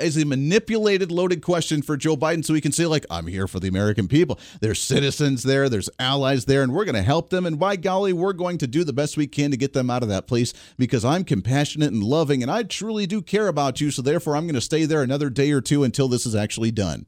as 0.00 0.16
a 0.16 0.24
manipulated 0.24 1.12
loaded 1.12 1.42
question 1.42 1.82
for 1.82 1.96
Joe 1.96 2.16
Biden 2.16 2.44
so 2.44 2.54
he 2.54 2.60
can 2.60 2.72
say 2.72 2.86
like 2.86 3.06
I'm 3.10 3.26
here 3.26 3.46
for 3.46 3.60
the 3.60 3.68
American 3.68 4.08
people. 4.08 4.38
There's 4.60 4.80
citizens 4.80 5.42
there, 5.42 5.68
there's 5.68 5.90
allies 5.98 6.46
there 6.46 6.62
and 6.62 6.72
we're 6.72 6.84
going 6.84 6.94
to 6.94 7.02
help 7.02 7.30
them 7.30 7.46
and 7.46 7.58
by 7.58 7.76
golly 7.76 8.12
we're 8.12 8.32
going 8.32 8.58
to 8.58 8.66
do 8.66 8.84
the 8.84 8.92
best 8.92 9.16
we 9.16 9.26
can 9.26 9.50
to 9.50 9.56
get 9.56 9.72
them 9.72 9.90
out 9.90 10.02
of 10.02 10.08
that 10.08 10.26
place 10.26 10.52
because 10.76 11.04
I'm 11.04 11.24
compassionate 11.24 11.92
and 11.92 12.02
loving 12.02 12.42
and 12.42 12.50
I 12.50 12.64
truly 12.64 13.06
do 13.06 13.22
care 13.22 13.48
about 13.48 13.80
you 13.80 13.90
so 13.90 14.02
therefore 14.02 14.36
I'm 14.36 14.46
going 14.46 14.54
to 14.54 14.60
stay 14.60 14.84
there 14.84 15.02
another 15.02 15.30
day 15.30 15.52
or 15.52 15.60
two 15.60 15.84
until 15.84 16.08
this 16.08 16.26
is 16.26 16.34
actually 16.34 16.70
done. 16.70 17.06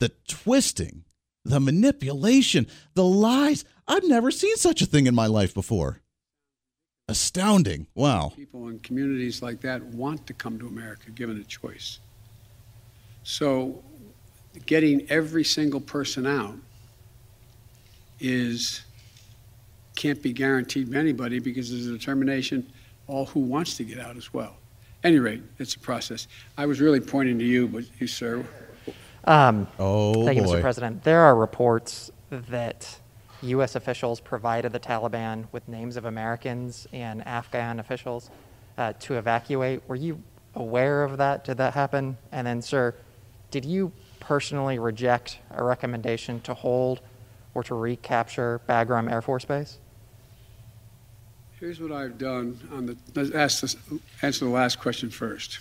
The 0.00 0.10
twisting, 0.28 1.04
the 1.44 1.60
manipulation, 1.60 2.66
the 2.94 3.04
lies. 3.04 3.64
I've 3.88 4.04
never 4.04 4.30
seen 4.30 4.56
such 4.56 4.82
a 4.82 4.86
thing 4.86 5.06
in 5.06 5.14
my 5.14 5.26
life 5.26 5.54
before. 5.54 6.01
Astounding. 7.08 7.86
Wow. 7.94 8.32
People 8.34 8.68
in 8.68 8.78
communities 8.78 9.42
like 9.42 9.60
that 9.62 9.82
want 9.82 10.26
to 10.28 10.32
come 10.32 10.58
to 10.58 10.66
America 10.66 11.10
given 11.10 11.38
a 11.38 11.44
choice. 11.44 11.98
So 13.24 13.82
getting 14.66 15.08
every 15.10 15.44
single 15.44 15.80
person 15.80 16.26
out 16.26 16.54
is 18.20 18.82
can't 19.96 20.22
be 20.22 20.32
guaranteed 20.32 20.90
by 20.92 20.98
anybody 20.98 21.38
because 21.38 21.70
there's 21.70 21.86
a 21.86 21.92
determination 21.92 22.66
all 23.06 23.26
who 23.26 23.40
wants 23.40 23.76
to 23.76 23.84
get 23.84 23.98
out 23.98 24.16
as 24.16 24.32
well. 24.32 24.56
At 25.04 25.08
any 25.08 25.18
rate, 25.18 25.42
it's 25.58 25.74
a 25.74 25.80
process. 25.80 26.28
I 26.56 26.66
was 26.66 26.80
really 26.80 27.00
pointing 27.00 27.38
to 27.40 27.44
you, 27.44 27.68
but 27.68 27.84
you, 27.98 28.06
sir. 28.06 28.44
Um, 29.24 29.66
oh, 29.78 30.24
thank 30.24 30.40
boy. 30.40 30.46
you, 30.46 30.58
Mr. 30.58 30.60
President. 30.60 31.04
There 31.04 31.20
are 31.20 31.34
reports 31.34 32.10
that 32.30 33.00
U.S. 33.42 33.74
officials 33.74 34.20
provided 34.20 34.72
the 34.72 34.80
Taliban 34.80 35.46
with 35.52 35.66
names 35.68 35.96
of 35.96 36.04
Americans 36.04 36.86
and 36.92 37.26
Afghan 37.26 37.80
officials 37.80 38.30
uh, 38.78 38.92
to 39.00 39.14
evacuate. 39.14 39.82
Were 39.88 39.96
you 39.96 40.22
aware 40.54 41.02
of 41.02 41.18
that? 41.18 41.44
Did 41.44 41.56
that 41.58 41.74
happen? 41.74 42.16
And 42.30 42.46
then, 42.46 42.62
sir, 42.62 42.94
did 43.50 43.64
you 43.64 43.92
personally 44.20 44.78
reject 44.78 45.38
a 45.50 45.64
recommendation 45.64 46.40
to 46.42 46.54
hold 46.54 47.00
or 47.54 47.62
to 47.64 47.74
recapture 47.74 48.60
Bagram 48.68 49.10
Air 49.10 49.20
Force 49.20 49.44
Base? 49.44 49.78
Here's 51.58 51.80
what 51.80 51.92
I've 51.92 52.18
done 52.18 52.58
on 52.72 52.86
the 52.86 52.96
let's 53.14 53.60
this, 53.60 53.76
answer 54.22 54.44
the 54.44 54.50
last 54.50 54.78
question 54.80 55.10
first. 55.10 55.60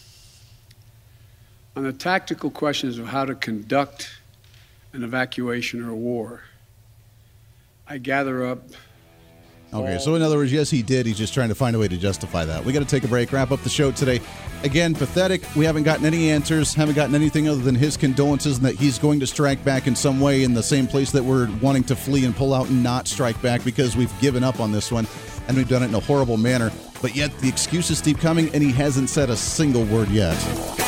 On 1.76 1.84
the 1.84 1.94
tactical 1.94 2.50
questions 2.50 2.98
of 2.98 3.08
how 3.08 3.26
to 3.26 3.36
conduct 3.36 4.10
an 4.94 5.04
evacuation 5.04 5.84
or 5.84 5.92
a 5.92 5.96
war, 5.96 6.42
I 7.92 7.98
gather 7.98 8.46
up. 8.46 8.70
Okay, 9.74 9.98
so 10.00 10.16
in 10.16 10.22
other 10.22 10.38
words, 10.38 10.52
yes, 10.54 10.70
he 10.70 10.82
did. 10.82 11.06
He's 11.06 11.18
just 11.18 11.34
trying 11.34 11.50
to 11.50 11.56
find 11.56 11.76
a 11.76 11.80
way 11.80 11.90
to 11.90 11.98
justify 11.98 12.46
that. 12.46 12.64
We 12.64 12.72
got 12.72 12.80
to 12.80 12.86
take 12.86 13.04
a 13.04 13.08
break, 13.10 13.34
wrap 13.34 13.52
up 13.52 13.62
the 13.64 13.70
show 13.70 13.92
today. 13.92 14.22
Again, 14.64 14.96
pathetic. 14.96 15.44
We 15.58 15.66
haven't 15.66 15.84
gotten 15.84 16.06
any 16.06 16.30
answers, 16.30 16.74
haven't 16.74 16.96
gotten 16.96 17.16
anything 17.16 17.50
other 17.50 17.62
than 17.62 17.76
his 17.76 17.98
condolences 17.98 18.58
and 18.58 18.66
that 18.66 18.76
he's 18.76 18.98
going 18.98 19.20
to 19.20 19.28
strike 19.28 19.62
back 19.66 19.88
in 19.88 19.96
some 19.98 20.22
way 20.22 20.44
in 20.44 20.54
the 20.54 20.64
same 20.64 20.88
place 20.88 21.12
that 21.12 21.24
we're 21.24 21.52
wanting 21.58 21.84
to 21.86 21.96
flee 21.98 22.24
and 22.24 22.34
pull 22.34 22.54
out 22.54 22.70
and 22.70 22.82
not 22.82 23.10
strike 23.10 23.42
back 23.42 23.62
because 23.66 23.98
we've 23.98 24.18
given 24.22 24.42
up 24.42 24.62
on 24.62 24.72
this 24.72 24.90
one 24.90 25.06
and 25.50 25.58
we've 25.58 25.68
done 25.68 25.84
it 25.84 25.88
in 25.88 25.96
a 25.96 26.00
horrible 26.00 26.38
manner. 26.38 26.72
But 27.02 27.14
yet 27.14 27.38
the 27.40 27.50
excuses 27.50 28.00
keep 28.00 28.20
coming 28.20 28.54
and 28.54 28.64
he 28.64 28.72
hasn't 28.72 29.10
said 29.10 29.30
a 29.30 29.36
single 29.36 29.84
word 29.84 30.08
yet. 30.08 30.36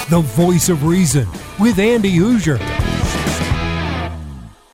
The 0.09 0.21
voice 0.21 0.69
of 0.69 0.85
reason 0.85 1.27
with 1.59 1.79
Andy 1.79 2.13
Hooser. 2.13 2.92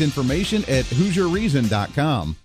information 0.00 0.62
at 0.62 0.84
HooserReason.com. 0.84 2.36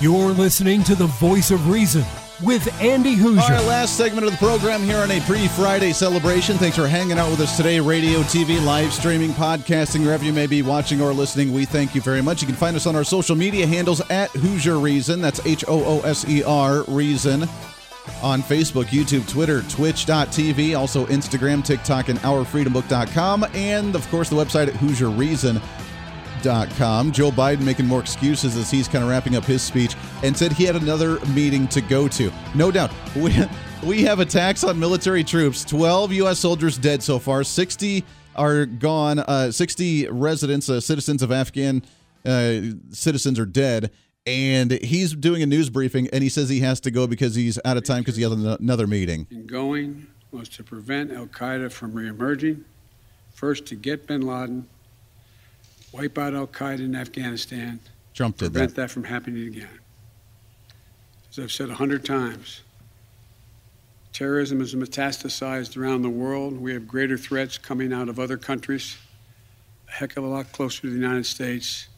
You're 0.00 0.30
listening 0.30 0.82
to 0.84 0.94
the 0.94 1.06
voice 1.06 1.50
of 1.50 1.68
reason 1.68 2.04
with 2.42 2.80
Andy 2.80 3.16
Hooser. 3.16 3.48
Right, 3.48 3.64
last 3.66 3.96
segment 3.96 4.26
of 4.26 4.32
the 4.32 4.38
program 4.38 4.82
here 4.82 4.98
on 4.98 5.10
a 5.10 5.20
pre 5.20 5.48
Friday 5.48 5.92
celebration. 5.92 6.56
Thanks 6.56 6.76
for 6.76 6.86
hanging 6.86 7.18
out 7.18 7.30
with 7.30 7.40
us 7.40 7.56
today. 7.56 7.80
Radio, 7.80 8.20
TV, 8.20 8.64
live 8.64 8.92
streaming, 8.92 9.30
podcasting, 9.30 10.04
wherever 10.04 10.24
you 10.24 10.32
may 10.32 10.46
be 10.46 10.62
watching 10.62 11.00
or 11.00 11.12
listening, 11.12 11.52
we 11.52 11.64
thank 11.64 11.94
you 11.94 12.00
very 12.00 12.22
much. 12.22 12.40
You 12.42 12.46
can 12.46 12.56
find 12.56 12.76
us 12.76 12.86
on 12.86 12.96
our 12.96 13.04
social 13.04 13.36
media 13.36 13.66
handles 13.66 14.00
at 14.10 14.30
Hooser 14.30 14.82
Reason. 14.82 15.20
That's 15.20 15.44
H 15.46 15.64
O 15.68 15.84
O 15.84 16.00
S 16.00 16.28
E 16.28 16.42
R 16.42 16.82
Reason. 16.88 17.48
On 18.22 18.42
Facebook, 18.42 18.86
YouTube, 18.86 19.28
Twitter, 19.28 19.62
Twitch.tv, 19.62 20.76
also 20.76 21.06
Instagram, 21.06 21.64
TikTok, 21.64 22.08
and 22.08 22.18
OurFreedomBook.com, 22.20 23.46
and 23.54 23.94
of 23.94 24.08
course 24.08 24.28
the 24.28 24.36
website 24.36 24.68
at 24.68 24.74
Hooser 24.74 25.16
Reason. 25.16 25.60
Com. 26.42 27.12
Joe 27.12 27.30
Biden 27.30 27.60
making 27.60 27.86
more 27.86 28.00
excuses 28.00 28.56
as 28.56 28.70
he's 28.70 28.88
kind 28.88 29.04
of 29.04 29.10
wrapping 29.10 29.36
up 29.36 29.44
his 29.44 29.62
speech 29.62 29.94
and 30.22 30.36
said 30.36 30.52
he 30.52 30.64
had 30.64 30.76
another 30.76 31.20
meeting 31.26 31.68
to 31.68 31.80
go 31.80 32.08
to. 32.08 32.32
No 32.54 32.70
doubt. 32.70 32.90
We, 33.16 33.34
we 33.84 34.02
have 34.02 34.20
attacks 34.20 34.62
on 34.62 34.78
military 34.78 35.24
troops. 35.24 35.64
12 35.64 36.12
U.S. 36.12 36.38
soldiers 36.38 36.78
dead 36.78 37.02
so 37.02 37.18
far. 37.18 37.44
60 37.44 38.04
are 38.36 38.66
gone. 38.66 39.18
Uh, 39.18 39.50
60 39.50 40.08
residents, 40.08 40.68
uh, 40.68 40.80
citizens 40.80 41.22
of 41.22 41.32
Afghan 41.32 41.82
uh, 42.24 42.60
citizens 42.90 43.38
are 43.38 43.46
dead. 43.46 43.90
And 44.26 44.72
he's 44.72 45.14
doing 45.14 45.42
a 45.42 45.46
news 45.46 45.70
briefing 45.70 46.08
and 46.12 46.22
he 46.22 46.28
says 46.28 46.48
he 46.48 46.60
has 46.60 46.80
to 46.80 46.90
go 46.90 47.06
because 47.06 47.34
he's 47.34 47.58
out 47.64 47.76
of 47.76 47.84
time 47.84 48.00
because 48.00 48.16
he 48.16 48.22
has 48.22 48.32
another 48.32 48.86
meeting. 48.86 49.26
In 49.30 49.46
going 49.46 50.06
was 50.30 50.48
to 50.50 50.62
prevent 50.62 51.10
Al 51.10 51.26
Qaeda 51.26 51.72
from 51.72 51.92
reemerging, 51.92 52.62
first 53.32 53.66
to 53.66 53.74
get 53.74 54.06
bin 54.06 54.22
Laden 54.22 54.68
wipe 55.92 56.18
out 56.18 56.34
Al 56.34 56.46
Qaeda 56.46 56.80
in 56.80 56.94
Afghanistan. 56.94 57.80
Trump 58.14 58.36
did 58.36 58.52
prevent 58.52 58.74
that. 58.74 58.82
that 58.82 58.90
from 58.90 59.04
happening 59.04 59.46
again. 59.46 59.78
As 61.30 61.38
I've 61.38 61.52
said 61.52 61.70
a 61.70 61.74
hundred 61.74 62.04
times, 62.04 62.62
terrorism 64.12 64.60
is 64.60 64.74
metastasized 64.74 65.76
around 65.76 66.02
the 66.02 66.10
world. 66.10 66.60
We 66.60 66.72
have 66.72 66.88
greater 66.88 67.16
threats 67.16 67.56
coming 67.56 67.92
out 67.92 68.08
of 68.08 68.18
other 68.18 68.36
countries, 68.36 68.96
a 69.88 69.92
heck 69.92 70.16
of 70.16 70.24
a 70.24 70.26
lot 70.26 70.52
closer 70.52 70.82
to 70.82 70.90
the 70.90 70.96
United 70.96 71.26
States. 71.26 71.88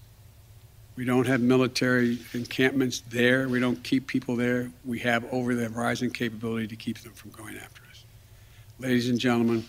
We 0.95 1.07
don't 1.07 1.27
have 1.27 1.41
military 1.41 2.19
encampments 2.35 3.03
there. 3.09 3.49
We 3.49 3.61
don't 3.61 3.83
keep 3.83 4.07
people 4.07 4.37
there. 4.37 4.71
We 4.85 4.99
have 4.99 5.25
over 5.33 5.55
the 5.55 5.71
horizon 5.71 6.11
capability 6.11 6.67
to 6.67 6.77
keep 6.77 6.99
them 6.99 7.13
from 7.13 7.31
going 7.31 7.57
after 7.57 7.83
us. 7.91 8.05
Ladies 8.79 9.09
and 9.09 9.19
gentlemen, 9.19 9.65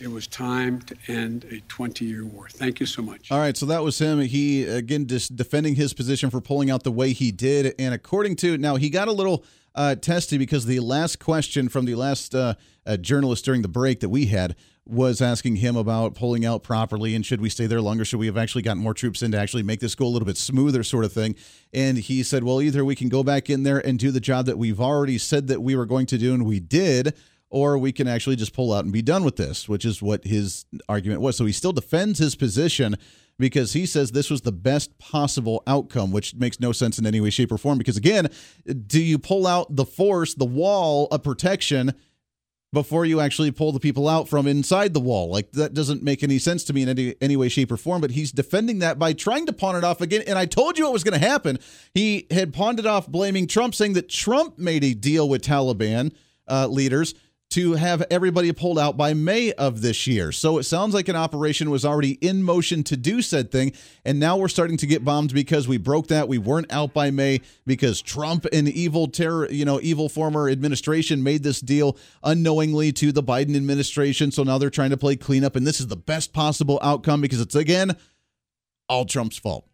it 0.00 0.08
was 0.08 0.26
time 0.26 0.80
to 0.82 0.96
end 1.08 1.44
a 1.50 1.60
20 1.68 2.04
year 2.04 2.24
war. 2.24 2.48
Thank 2.48 2.80
you 2.80 2.86
so 2.86 3.02
much. 3.02 3.30
All 3.30 3.38
right, 3.38 3.56
so 3.56 3.66
that 3.66 3.82
was 3.82 3.98
him. 3.98 4.20
He, 4.20 4.64
again, 4.64 5.06
just 5.06 5.36
defending 5.36 5.74
his 5.74 5.92
position 5.94 6.30
for 6.30 6.40
pulling 6.40 6.70
out 6.70 6.82
the 6.82 6.92
way 6.92 7.12
he 7.12 7.32
did. 7.32 7.74
And 7.78 7.94
according 7.94 8.36
to, 8.36 8.58
now 8.58 8.76
he 8.76 8.90
got 8.90 9.08
a 9.08 9.12
little 9.12 9.44
uh, 9.74 9.94
testy 9.94 10.38
because 10.38 10.66
the 10.66 10.80
last 10.80 11.18
question 11.18 11.68
from 11.68 11.84
the 11.84 11.94
last 11.94 12.34
uh, 12.34 12.54
uh, 12.86 12.96
journalist 12.96 13.44
during 13.44 13.62
the 13.62 13.68
break 13.68 14.00
that 14.00 14.08
we 14.08 14.26
had 14.26 14.56
was 14.86 15.20
asking 15.20 15.56
him 15.56 15.76
about 15.76 16.14
pulling 16.14 16.46
out 16.46 16.62
properly 16.62 17.14
and 17.14 17.26
should 17.26 17.40
we 17.40 17.48
stay 17.48 17.66
there 17.66 17.80
longer? 17.80 18.04
Should 18.04 18.20
we 18.20 18.26
have 18.26 18.36
actually 18.36 18.62
gotten 18.62 18.82
more 18.82 18.94
troops 18.94 19.20
in 19.20 19.32
to 19.32 19.38
actually 19.38 19.64
make 19.64 19.80
this 19.80 19.96
go 19.96 20.06
a 20.06 20.08
little 20.08 20.26
bit 20.26 20.36
smoother, 20.36 20.84
sort 20.84 21.04
of 21.04 21.12
thing? 21.12 21.34
And 21.74 21.98
he 21.98 22.22
said, 22.22 22.44
well, 22.44 22.62
either 22.62 22.84
we 22.84 22.94
can 22.94 23.08
go 23.08 23.24
back 23.24 23.50
in 23.50 23.64
there 23.64 23.84
and 23.84 23.98
do 23.98 24.12
the 24.12 24.20
job 24.20 24.46
that 24.46 24.58
we've 24.58 24.80
already 24.80 25.18
said 25.18 25.48
that 25.48 25.60
we 25.60 25.74
were 25.74 25.86
going 25.86 26.06
to 26.06 26.18
do 26.18 26.34
and 26.34 26.46
we 26.46 26.60
did, 26.60 27.14
or 27.56 27.78
we 27.78 27.90
can 27.90 28.06
actually 28.06 28.36
just 28.36 28.52
pull 28.52 28.70
out 28.70 28.84
and 28.84 28.92
be 28.92 29.00
done 29.00 29.24
with 29.24 29.36
this, 29.36 29.66
which 29.66 29.86
is 29.86 30.02
what 30.02 30.22
his 30.24 30.66
argument 30.90 31.22
was. 31.22 31.38
So 31.38 31.46
he 31.46 31.52
still 31.52 31.72
defends 31.72 32.18
his 32.18 32.34
position 32.34 32.96
because 33.38 33.72
he 33.72 33.86
says 33.86 34.12
this 34.12 34.28
was 34.28 34.42
the 34.42 34.52
best 34.52 34.98
possible 34.98 35.62
outcome, 35.66 36.12
which 36.12 36.34
makes 36.34 36.60
no 36.60 36.70
sense 36.72 36.98
in 36.98 37.06
any 37.06 37.18
way, 37.18 37.30
shape, 37.30 37.50
or 37.50 37.56
form. 37.56 37.78
Because 37.78 37.96
again, 37.96 38.28
do 38.86 39.00
you 39.00 39.18
pull 39.18 39.46
out 39.46 39.74
the 39.74 39.86
force, 39.86 40.34
the 40.34 40.44
wall 40.44 41.08
of 41.10 41.22
protection? 41.22 41.94
before 42.72 43.06
you 43.06 43.20
actually 43.20 43.50
pull 43.50 43.72
the 43.72 43.80
people 43.80 44.06
out 44.06 44.28
from 44.28 44.46
inside 44.46 44.92
the 44.92 45.00
wall. 45.00 45.30
Like 45.30 45.52
that 45.52 45.72
doesn't 45.72 46.02
make 46.02 46.22
any 46.22 46.38
sense 46.38 46.62
to 46.64 46.74
me 46.74 46.82
in 46.82 46.90
any 46.90 47.14
any 47.22 47.34
way, 47.34 47.48
shape, 47.48 47.72
or 47.72 47.78
form. 47.78 48.02
But 48.02 48.10
he's 48.10 48.32
defending 48.32 48.80
that 48.80 48.98
by 48.98 49.14
trying 49.14 49.46
to 49.46 49.52
pawn 49.54 49.76
it 49.76 49.84
off 49.84 50.02
again. 50.02 50.24
And 50.26 50.36
I 50.36 50.44
told 50.44 50.76
you 50.76 50.84
what 50.84 50.92
was 50.92 51.04
going 51.04 51.18
to 51.18 51.26
happen. 51.26 51.58
He 51.94 52.26
had 52.30 52.52
pawned 52.52 52.78
it 52.78 52.84
off, 52.84 53.06
blaming 53.06 53.46
Trump, 53.46 53.74
saying 53.74 53.94
that 53.94 54.10
Trump 54.10 54.58
made 54.58 54.84
a 54.84 54.92
deal 54.92 55.26
with 55.26 55.42
Taliban 55.42 56.12
uh, 56.48 56.66
leaders 56.66 57.14
to 57.56 57.72
have 57.72 58.04
everybody 58.10 58.52
pulled 58.52 58.78
out 58.78 58.98
by 58.98 59.14
May 59.14 59.50
of 59.52 59.80
this 59.80 60.06
year. 60.06 60.30
So 60.30 60.58
it 60.58 60.64
sounds 60.64 60.92
like 60.92 61.08
an 61.08 61.16
operation 61.16 61.70
was 61.70 61.86
already 61.86 62.18
in 62.20 62.42
motion 62.42 62.84
to 62.84 62.98
do 62.98 63.22
said 63.22 63.50
thing. 63.50 63.72
And 64.04 64.20
now 64.20 64.36
we're 64.36 64.48
starting 64.48 64.76
to 64.76 64.86
get 64.86 65.06
bombed 65.06 65.32
because 65.32 65.66
we 65.66 65.78
broke 65.78 66.08
that. 66.08 66.28
We 66.28 66.36
weren't 66.36 66.70
out 66.70 66.92
by 66.92 67.10
May 67.10 67.40
because 67.64 68.02
Trump 68.02 68.44
and 68.52 68.68
evil 68.68 69.08
terror, 69.08 69.50
you 69.50 69.64
know, 69.64 69.80
evil 69.82 70.10
former 70.10 70.50
administration 70.50 71.22
made 71.22 71.44
this 71.44 71.62
deal 71.62 71.96
unknowingly 72.22 72.92
to 72.92 73.10
the 73.10 73.22
Biden 73.22 73.56
administration. 73.56 74.30
So 74.32 74.42
now 74.42 74.58
they're 74.58 74.68
trying 74.68 74.90
to 74.90 74.98
play 74.98 75.16
cleanup. 75.16 75.56
And 75.56 75.66
this 75.66 75.80
is 75.80 75.86
the 75.86 75.96
best 75.96 76.34
possible 76.34 76.78
outcome 76.82 77.22
because 77.22 77.40
it's, 77.40 77.54
again, 77.54 77.96
all 78.86 79.06
Trump's 79.06 79.38
fault. 79.38 79.66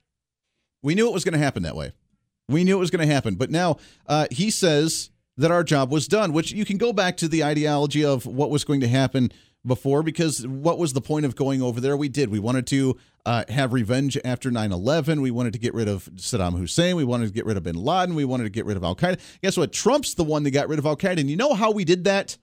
We 0.84 0.94
knew 0.94 1.08
it 1.08 1.12
was 1.12 1.24
going 1.24 1.32
to 1.32 1.44
happen 1.44 1.64
that 1.64 1.74
way. 1.74 1.94
We 2.48 2.62
knew 2.62 2.76
it 2.76 2.80
was 2.80 2.92
going 2.92 3.04
to 3.04 3.12
happen. 3.12 3.34
But 3.34 3.50
now 3.50 3.78
uh, 4.06 4.28
he 4.30 4.50
says 4.50 5.10
that 5.42 5.50
our 5.50 5.64
job 5.64 5.90
was 5.90 6.08
done, 6.08 6.32
which 6.32 6.52
you 6.52 6.64
can 6.64 6.78
go 6.78 6.92
back 6.92 7.16
to 7.18 7.28
the 7.28 7.44
ideology 7.44 8.04
of 8.04 8.26
what 8.26 8.48
was 8.50 8.64
going 8.64 8.80
to 8.80 8.88
happen 8.88 9.30
before 9.66 10.02
because 10.02 10.46
what 10.46 10.78
was 10.78 10.92
the 10.92 11.00
point 11.00 11.26
of 11.26 11.36
going 11.36 11.62
over 11.62 11.80
there? 11.80 11.96
We 11.96 12.08
did. 12.08 12.30
We 12.30 12.38
wanted 12.38 12.66
to 12.68 12.96
uh, 13.26 13.44
have 13.48 13.72
revenge 13.72 14.18
after 14.24 14.50
9 14.50 14.72
11. 14.72 15.20
We 15.20 15.30
wanted 15.30 15.52
to 15.52 15.58
get 15.58 15.74
rid 15.74 15.88
of 15.88 16.08
Saddam 16.16 16.58
Hussein. 16.58 16.96
We 16.96 17.04
wanted 17.04 17.26
to 17.26 17.32
get 17.32 17.46
rid 17.46 17.56
of 17.56 17.62
bin 17.62 17.76
Laden. 17.76 18.14
We 18.14 18.24
wanted 18.24 18.44
to 18.44 18.50
get 18.50 18.66
rid 18.66 18.76
of 18.76 18.84
Al 18.84 18.96
Qaeda. 18.96 19.20
Guess 19.42 19.56
what? 19.56 19.72
Trump's 19.72 20.14
the 20.14 20.24
one 20.24 20.42
that 20.44 20.50
got 20.50 20.68
rid 20.68 20.78
of 20.78 20.86
Al 20.86 20.96
Qaeda. 20.96 21.20
And 21.20 21.30
you 21.30 21.36
know 21.36 21.54
how 21.54 21.70
we 21.70 21.84
did 21.84 22.04
that? 22.04 22.36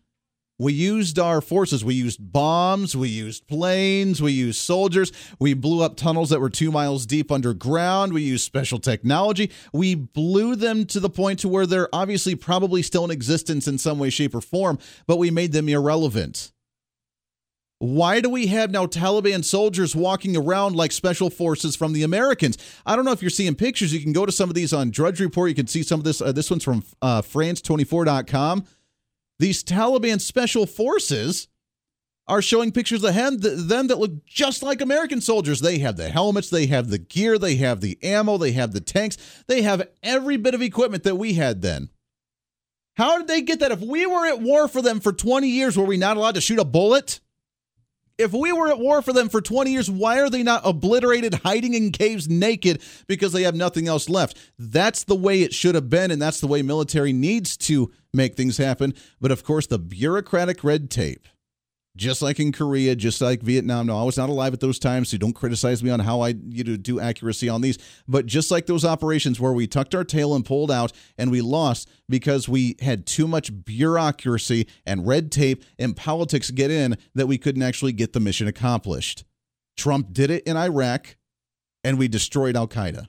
We 0.59 0.73
used 0.73 1.17
our 1.17 1.39
forces. 1.39 1.85
We 1.85 1.95
used 1.95 2.33
bombs. 2.33 2.95
We 2.95 3.07
used 3.07 3.47
planes. 3.47 4.21
We 4.21 4.33
used 4.33 4.59
soldiers. 4.59 5.13
We 5.39 5.53
blew 5.53 5.81
up 5.81 5.95
tunnels 5.95 6.29
that 6.31 6.41
were 6.41 6.49
two 6.49 6.69
miles 6.69 7.05
deep 7.05 7.31
underground. 7.31 8.11
We 8.11 8.23
used 8.23 8.45
special 8.45 8.77
technology. 8.77 9.51
We 9.71 9.95
blew 9.95 10.57
them 10.57 10.85
to 10.87 10.99
the 10.99 11.09
point 11.09 11.39
to 11.39 11.47
where 11.47 11.65
they're 11.65 11.87
obviously 11.93 12.35
probably 12.35 12.83
still 12.83 13.05
in 13.05 13.11
existence 13.11 13.69
in 13.69 13.77
some 13.77 13.99
way, 13.99 14.09
shape, 14.09 14.35
or 14.35 14.41
form, 14.41 14.79
but 15.07 15.17
we 15.17 15.31
made 15.31 15.53
them 15.53 15.69
irrelevant. 15.69 16.51
Why 17.81 18.19
do 18.19 18.29
we 18.29 18.47
have 18.47 18.71
now 18.71 18.87
Taliban 18.87 19.45
soldiers 19.45 19.95
walking 19.95 20.35
around 20.35 20.75
like 20.75 20.91
special 20.91 21.29
forces 21.29 21.77
from 21.77 21.93
the 21.93 22.03
Americans? 22.03 22.57
I 22.85 22.97
don't 22.97 23.05
know 23.05 23.13
if 23.13 23.21
you're 23.21 23.29
seeing 23.29 23.55
pictures. 23.55 23.93
You 23.93 24.01
can 24.01 24.11
go 24.11 24.25
to 24.25 24.33
some 24.33 24.49
of 24.49 24.55
these 24.55 24.73
on 24.73 24.91
Drudge 24.91 25.21
Report. 25.21 25.47
You 25.47 25.55
can 25.55 25.67
see 25.67 25.83
some 25.83 26.01
of 26.01 26.03
this. 26.03 26.21
Uh, 26.21 26.33
this 26.33 26.51
one's 26.51 26.65
from 26.65 26.83
uh, 27.01 27.21
France24.com. 27.21 28.65
These 29.39 29.63
Taliban 29.63 30.19
special 30.19 30.65
forces 30.65 31.47
are 32.27 32.41
showing 32.41 32.71
pictures 32.71 33.03
of 33.03 33.15
them, 33.15 33.37
them 33.39 33.87
that 33.87 33.97
look 33.97 34.23
just 34.25 34.61
like 34.61 34.81
American 34.81 35.19
soldiers. 35.19 35.61
They 35.61 35.79
have 35.79 35.97
the 35.97 36.09
helmets, 36.09 36.49
they 36.49 36.67
have 36.67 36.89
the 36.89 36.99
gear, 36.99 37.39
they 37.39 37.55
have 37.55 37.81
the 37.81 37.97
ammo, 38.03 38.37
they 38.37 38.51
have 38.51 38.71
the 38.71 38.81
tanks, 38.81 39.17
they 39.47 39.63
have 39.63 39.89
every 40.03 40.37
bit 40.37 40.53
of 40.53 40.61
equipment 40.61 41.03
that 41.03 41.15
we 41.15 41.33
had 41.33 41.61
then. 41.61 41.89
How 42.97 43.17
did 43.17 43.27
they 43.27 43.41
get 43.41 43.61
that? 43.61 43.71
If 43.71 43.79
we 43.79 44.05
were 44.05 44.27
at 44.27 44.41
war 44.41 44.67
for 44.67 44.81
them 44.81 44.99
for 44.99 45.11
20 45.13 45.47
years, 45.47 45.77
were 45.77 45.85
we 45.85 45.97
not 45.97 46.17
allowed 46.17 46.35
to 46.35 46.41
shoot 46.41 46.59
a 46.59 46.65
bullet? 46.65 47.19
If 48.19 48.33
we 48.33 48.51
were 48.51 48.67
at 48.67 48.79
war 48.79 49.01
for 49.01 49.13
them 49.13 49.29
for 49.29 49.39
20 49.39 49.71
years, 49.71 49.89
why 49.89 50.19
are 50.19 50.29
they 50.29 50.43
not 50.43 50.63
obliterated, 50.65 51.35
hiding 51.35 51.73
in 51.73 51.93
caves 51.93 52.27
naked 52.27 52.81
because 53.07 53.31
they 53.31 53.43
have 53.43 53.55
nothing 53.55 53.87
else 53.87 54.09
left? 54.09 54.37
That's 54.59 55.05
the 55.05 55.15
way 55.15 55.41
it 55.41 55.53
should 55.53 55.73
have 55.73 55.89
been, 55.89 56.11
and 56.11 56.21
that's 56.21 56.41
the 56.41 56.47
way 56.47 56.61
military 56.61 57.13
needs 57.13 57.55
to 57.57 57.93
make 58.13 58.35
things 58.35 58.57
happen. 58.57 58.93
But 59.21 59.31
of 59.31 59.45
course, 59.45 59.67
the 59.67 59.79
bureaucratic 59.79 60.65
red 60.65 60.91
tape 60.91 61.29
just 61.99 62.21
like 62.21 62.39
in 62.39 62.53
Korea, 62.53 62.95
just 62.95 63.19
like 63.19 63.41
Vietnam. 63.41 63.87
No, 63.87 63.99
I 63.99 64.03
was 64.03 64.17
not 64.17 64.29
alive 64.29 64.53
at 64.53 64.61
those 64.61 64.79
times, 64.79 65.09
so 65.09 65.17
don't 65.17 65.33
criticize 65.33 65.83
me 65.83 65.89
on 65.89 65.99
how 65.99 66.21
I 66.21 66.29
you 66.49 66.63
know, 66.63 66.77
do 66.77 66.99
accuracy 66.99 67.49
on 67.49 67.59
these. 67.59 67.77
But 68.07 68.25
just 68.25 68.49
like 68.49 68.65
those 68.65 68.85
operations 68.85 69.39
where 69.39 69.51
we 69.51 69.67
tucked 69.67 69.93
our 69.93 70.05
tail 70.05 70.33
and 70.33 70.45
pulled 70.45 70.71
out 70.71 70.93
and 71.17 71.29
we 71.29 71.41
lost 71.41 71.89
because 72.07 72.47
we 72.47 72.77
had 72.81 73.05
too 73.05 73.27
much 73.27 73.65
bureaucracy 73.65 74.65
and 74.85 75.05
red 75.05 75.29
tape 75.31 75.63
and 75.77 75.95
politics 75.95 76.49
get 76.49 76.71
in 76.71 76.97
that 77.15 77.27
we 77.27 77.37
couldn't 77.37 77.63
actually 77.63 77.91
get 77.91 78.13
the 78.13 78.21
mission 78.21 78.47
accomplished. 78.47 79.25
Trump 79.75 80.13
did 80.13 80.31
it 80.31 80.43
in 80.45 80.55
Iraq, 80.57 81.17
and 81.83 81.99
we 81.99 82.07
destroyed 82.07 82.55
Al 82.55 82.67
Qaeda 82.67 83.07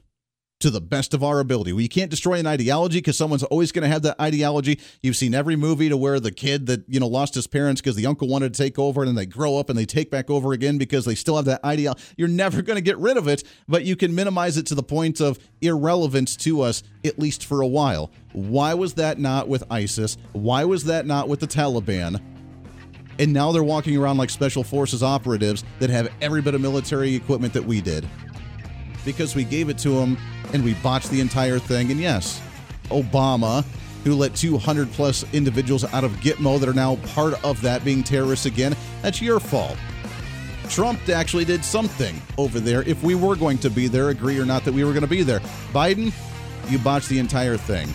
to 0.60 0.70
the 0.70 0.80
best 0.80 1.14
of 1.14 1.24
our 1.24 1.40
ability. 1.40 1.72
We 1.72 1.88
can't 1.88 2.10
destroy 2.10 2.34
an 2.34 2.46
ideology 2.46 2.98
because 2.98 3.16
someone's 3.16 3.42
always 3.42 3.72
going 3.72 3.82
to 3.82 3.88
have 3.88 4.02
that 4.02 4.20
ideology. 4.20 4.78
You've 5.02 5.16
seen 5.16 5.34
every 5.34 5.56
movie 5.56 5.88
to 5.88 5.96
where 5.96 6.20
the 6.20 6.30
kid 6.30 6.66
that 6.66 6.84
you 6.86 7.00
know 7.00 7.08
lost 7.08 7.34
his 7.34 7.46
parents 7.46 7.80
because 7.80 7.96
the 7.96 8.06
uncle 8.06 8.28
wanted 8.28 8.54
to 8.54 8.62
take 8.62 8.78
over, 8.78 9.00
and 9.00 9.08
then 9.08 9.14
they 9.14 9.26
grow 9.26 9.56
up 9.56 9.70
and 9.70 9.78
they 9.78 9.86
take 9.86 10.10
back 10.10 10.30
over 10.30 10.52
again 10.52 10.78
because 10.78 11.04
they 11.06 11.14
still 11.14 11.36
have 11.36 11.46
that 11.46 11.64
ideology. 11.64 12.02
You're 12.16 12.28
never 12.28 12.62
going 12.62 12.76
to 12.76 12.82
get 12.82 12.98
rid 12.98 13.16
of 13.16 13.26
it, 13.26 13.42
but 13.66 13.84
you 13.84 13.96
can 13.96 14.14
minimize 14.14 14.56
it 14.58 14.66
to 14.66 14.74
the 14.74 14.82
point 14.82 15.20
of 15.20 15.38
irrelevance 15.62 16.36
to 16.36 16.60
us 16.60 16.82
at 17.04 17.18
least 17.18 17.44
for 17.44 17.62
a 17.62 17.66
while. 17.66 18.10
Why 18.32 18.74
was 18.74 18.94
that 18.94 19.18
not 19.18 19.48
with 19.48 19.64
ISIS? 19.70 20.18
Why 20.32 20.64
was 20.64 20.84
that 20.84 21.06
not 21.06 21.28
with 21.28 21.40
the 21.40 21.48
Taliban? 21.48 22.20
And 23.18 23.32
now 23.32 23.52
they're 23.52 23.62
walking 23.62 23.96
around 23.96 24.18
like 24.18 24.30
special 24.30 24.64
forces 24.64 25.02
operatives 25.02 25.64
that 25.78 25.90
have 25.90 26.10
every 26.20 26.40
bit 26.40 26.54
of 26.54 26.60
military 26.60 27.14
equipment 27.14 27.52
that 27.54 27.64
we 27.64 27.80
did 27.80 28.08
because 29.04 29.34
we 29.34 29.44
gave 29.44 29.68
it 29.68 29.78
to 29.78 29.90
them 29.90 30.16
and 30.52 30.64
we 30.64 30.74
botched 30.74 31.10
the 31.10 31.20
entire 31.20 31.58
thing. 31.58 31.90
And 31.90 32.00
yes, 32.00 32.40
Obama, 32.88 33.64
who 34.04 34.14
let 34.14 34.34
200 34.34 34.90
plus 34.92 35.24
individuals 35.32 35.84
out 35.92 36.04
of 36.04 36.12
Gitmo 36.12 36.58
that 36.60 36.68
are 36.68 36.74
now 36.74 36.96
part 37.14 37.42
of 37.44 37.60
that 37.62 37.84
being 37.84 38.02
terrorists 38.02 38.46
again, 38.46 38.76
that's 39.02 39.20
your 39.20 39.40
fault. 39.40 39.76
Trump 40.68 41.08
actually 41.08 41.44
did 41.44 41.64
something 41.64 42.14
over 42.38 42.60
there 42.60 42.82
if 42.82 43.02
we 43.02 43.14
were 43.14 43.34
going 43.34 43.58
to 43.58 43.70
be 43.70 43.88
there, 43.88 44.10
agree 44.10 44.38
or 44.38 44.46
not 44.46 44.64
that 44.64 44.72
we 44.72 44.84
were 44.84 44.92
going 44.92 45.02
to 45.02 45.08
be 45.08 45.22
there. 45.22 45.40
Biden, 45.72 46.12
you 46.70 46.78
botched 46.78 47.08
the 47.08 47.18
entire 47.18 47.56
thing. 47.56 47.88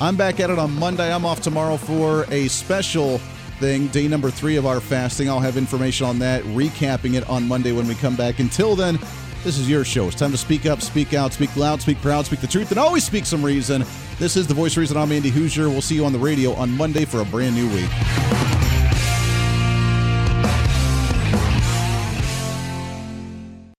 I'm 0.00 0.14
back 0.14 0.38
at 0.38 0.50
it 0.50 0.58
on 0.58 0.72
Monday. 0.78 1.12
I'm 1.12 1.24
off 1.24 1.40
tomorrow 1.40 1.76
for 1.76 2.24
a 2.30 2.46
special 2.48 3.18
thing, 3.58 3.88
day 3.88 4.06
number 4.06 4.30
three 4.30 4.56
of 4.56 4.66
our 4.66 4.78
fasting. 4.80 5.28
I'll 5.28 5.40
have 5.40 5.56
information 5.56 6.06
on 6.06 6.18
that, 6.20 6.44
recapping 6.44 7.14
it 7.14 7.28
on 7.28 7.48
Monday 7.48 7.72
when 7.72 7.88
we 7.88 7.94
come 7.96 8.14
back. 8.14 8.38
Until 8.38 8.76
then, 8.76 8.98
this 9.44 9.58
is 9.58 9.68
your 9.68 9.84
show. 9.84 10.08
It's 10.08 10.16
time 10.16 10.32
to 10.32 10.36
speak 10.36 10.66
up, 10.66 10.80
speak 10.80 11.14
out, 11.14 11.32
speak 11.32 11.54
loud, 11.56 11.80
speak 11.80 12.00
proud, 12.00 12.26
speak 12.26 12.40
the 12.40 12.46
truth, 12.46 12.70
and 12.70 12.78
always 12.78 13.04
speak 13.04 13.26
some 13.26 13.44
reason. 13.44 13.84
This 14.18 14.36
is 14.36 14.46
The 14.46 14.54
Voice 14.54 14.72
of 14.72 14.78
Reason. 14.78 14.96
I'm 14.96 15.12
Andy 15.12 15.30
Hooser. 15.30 15.68
We'll 15.68 15.82
see 15.82 15.94
you 15.94 16.04
on 16.04 16.12
the 16.12 16.18
radio 16.18 16.52
on 16.54 16.70
Monday 16.76 17.04
for 17.04 17.20
a 17.20 17.24
brand 17.24 17.54
new 17.54 17.68
week. 17.72 17.90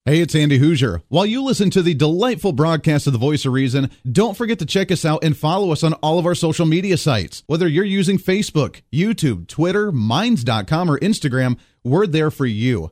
Hey, 0.10 0.22
it's 0.22 0.34
Andy 0.34 0.58
Hooser. 0.58 1.04
While 1.10 1.28
you 1.28 1.44
listen 1.44 1.70
to 1.70 1.84
the 1.84 1.94
delightful 1.94 2.52
broadcast 2.52 3.06
of 3.06 3.14
The 3.14 3.20
Voice 3.20 3.46
of 3.46 3.54
Reason, 3.54 3.92
don't 4.12 4.36
forget 4.36 4.58
to 4.58 4.66
check 4.66 4.92
us 4.92 5.06
out 5.06 5.24
and 5.24 5.38
follow 5.38 5.72
us 5.72 5.84
on 5.84 5.94
all 5.94 6.18
of 6.18 6.26
our 6.26 6.34
social 6.34 6.66
media 6.66 6.98
sites. 6.98 7.44
Whether 7.46 7.68
you're 7.68 7.86
using 7.86 8.18
Facebook, 8.18 8.82
YouTube, 8.92 9.48
Twitter, 9.48 9.92
Minds.com, 9.92 10.90
or 10.90 10.98
Instagram, 10.98 11.60
we're 11.84 12.08
there 12.08 12.32
for 12.32 12.48
you. 12.48 12.92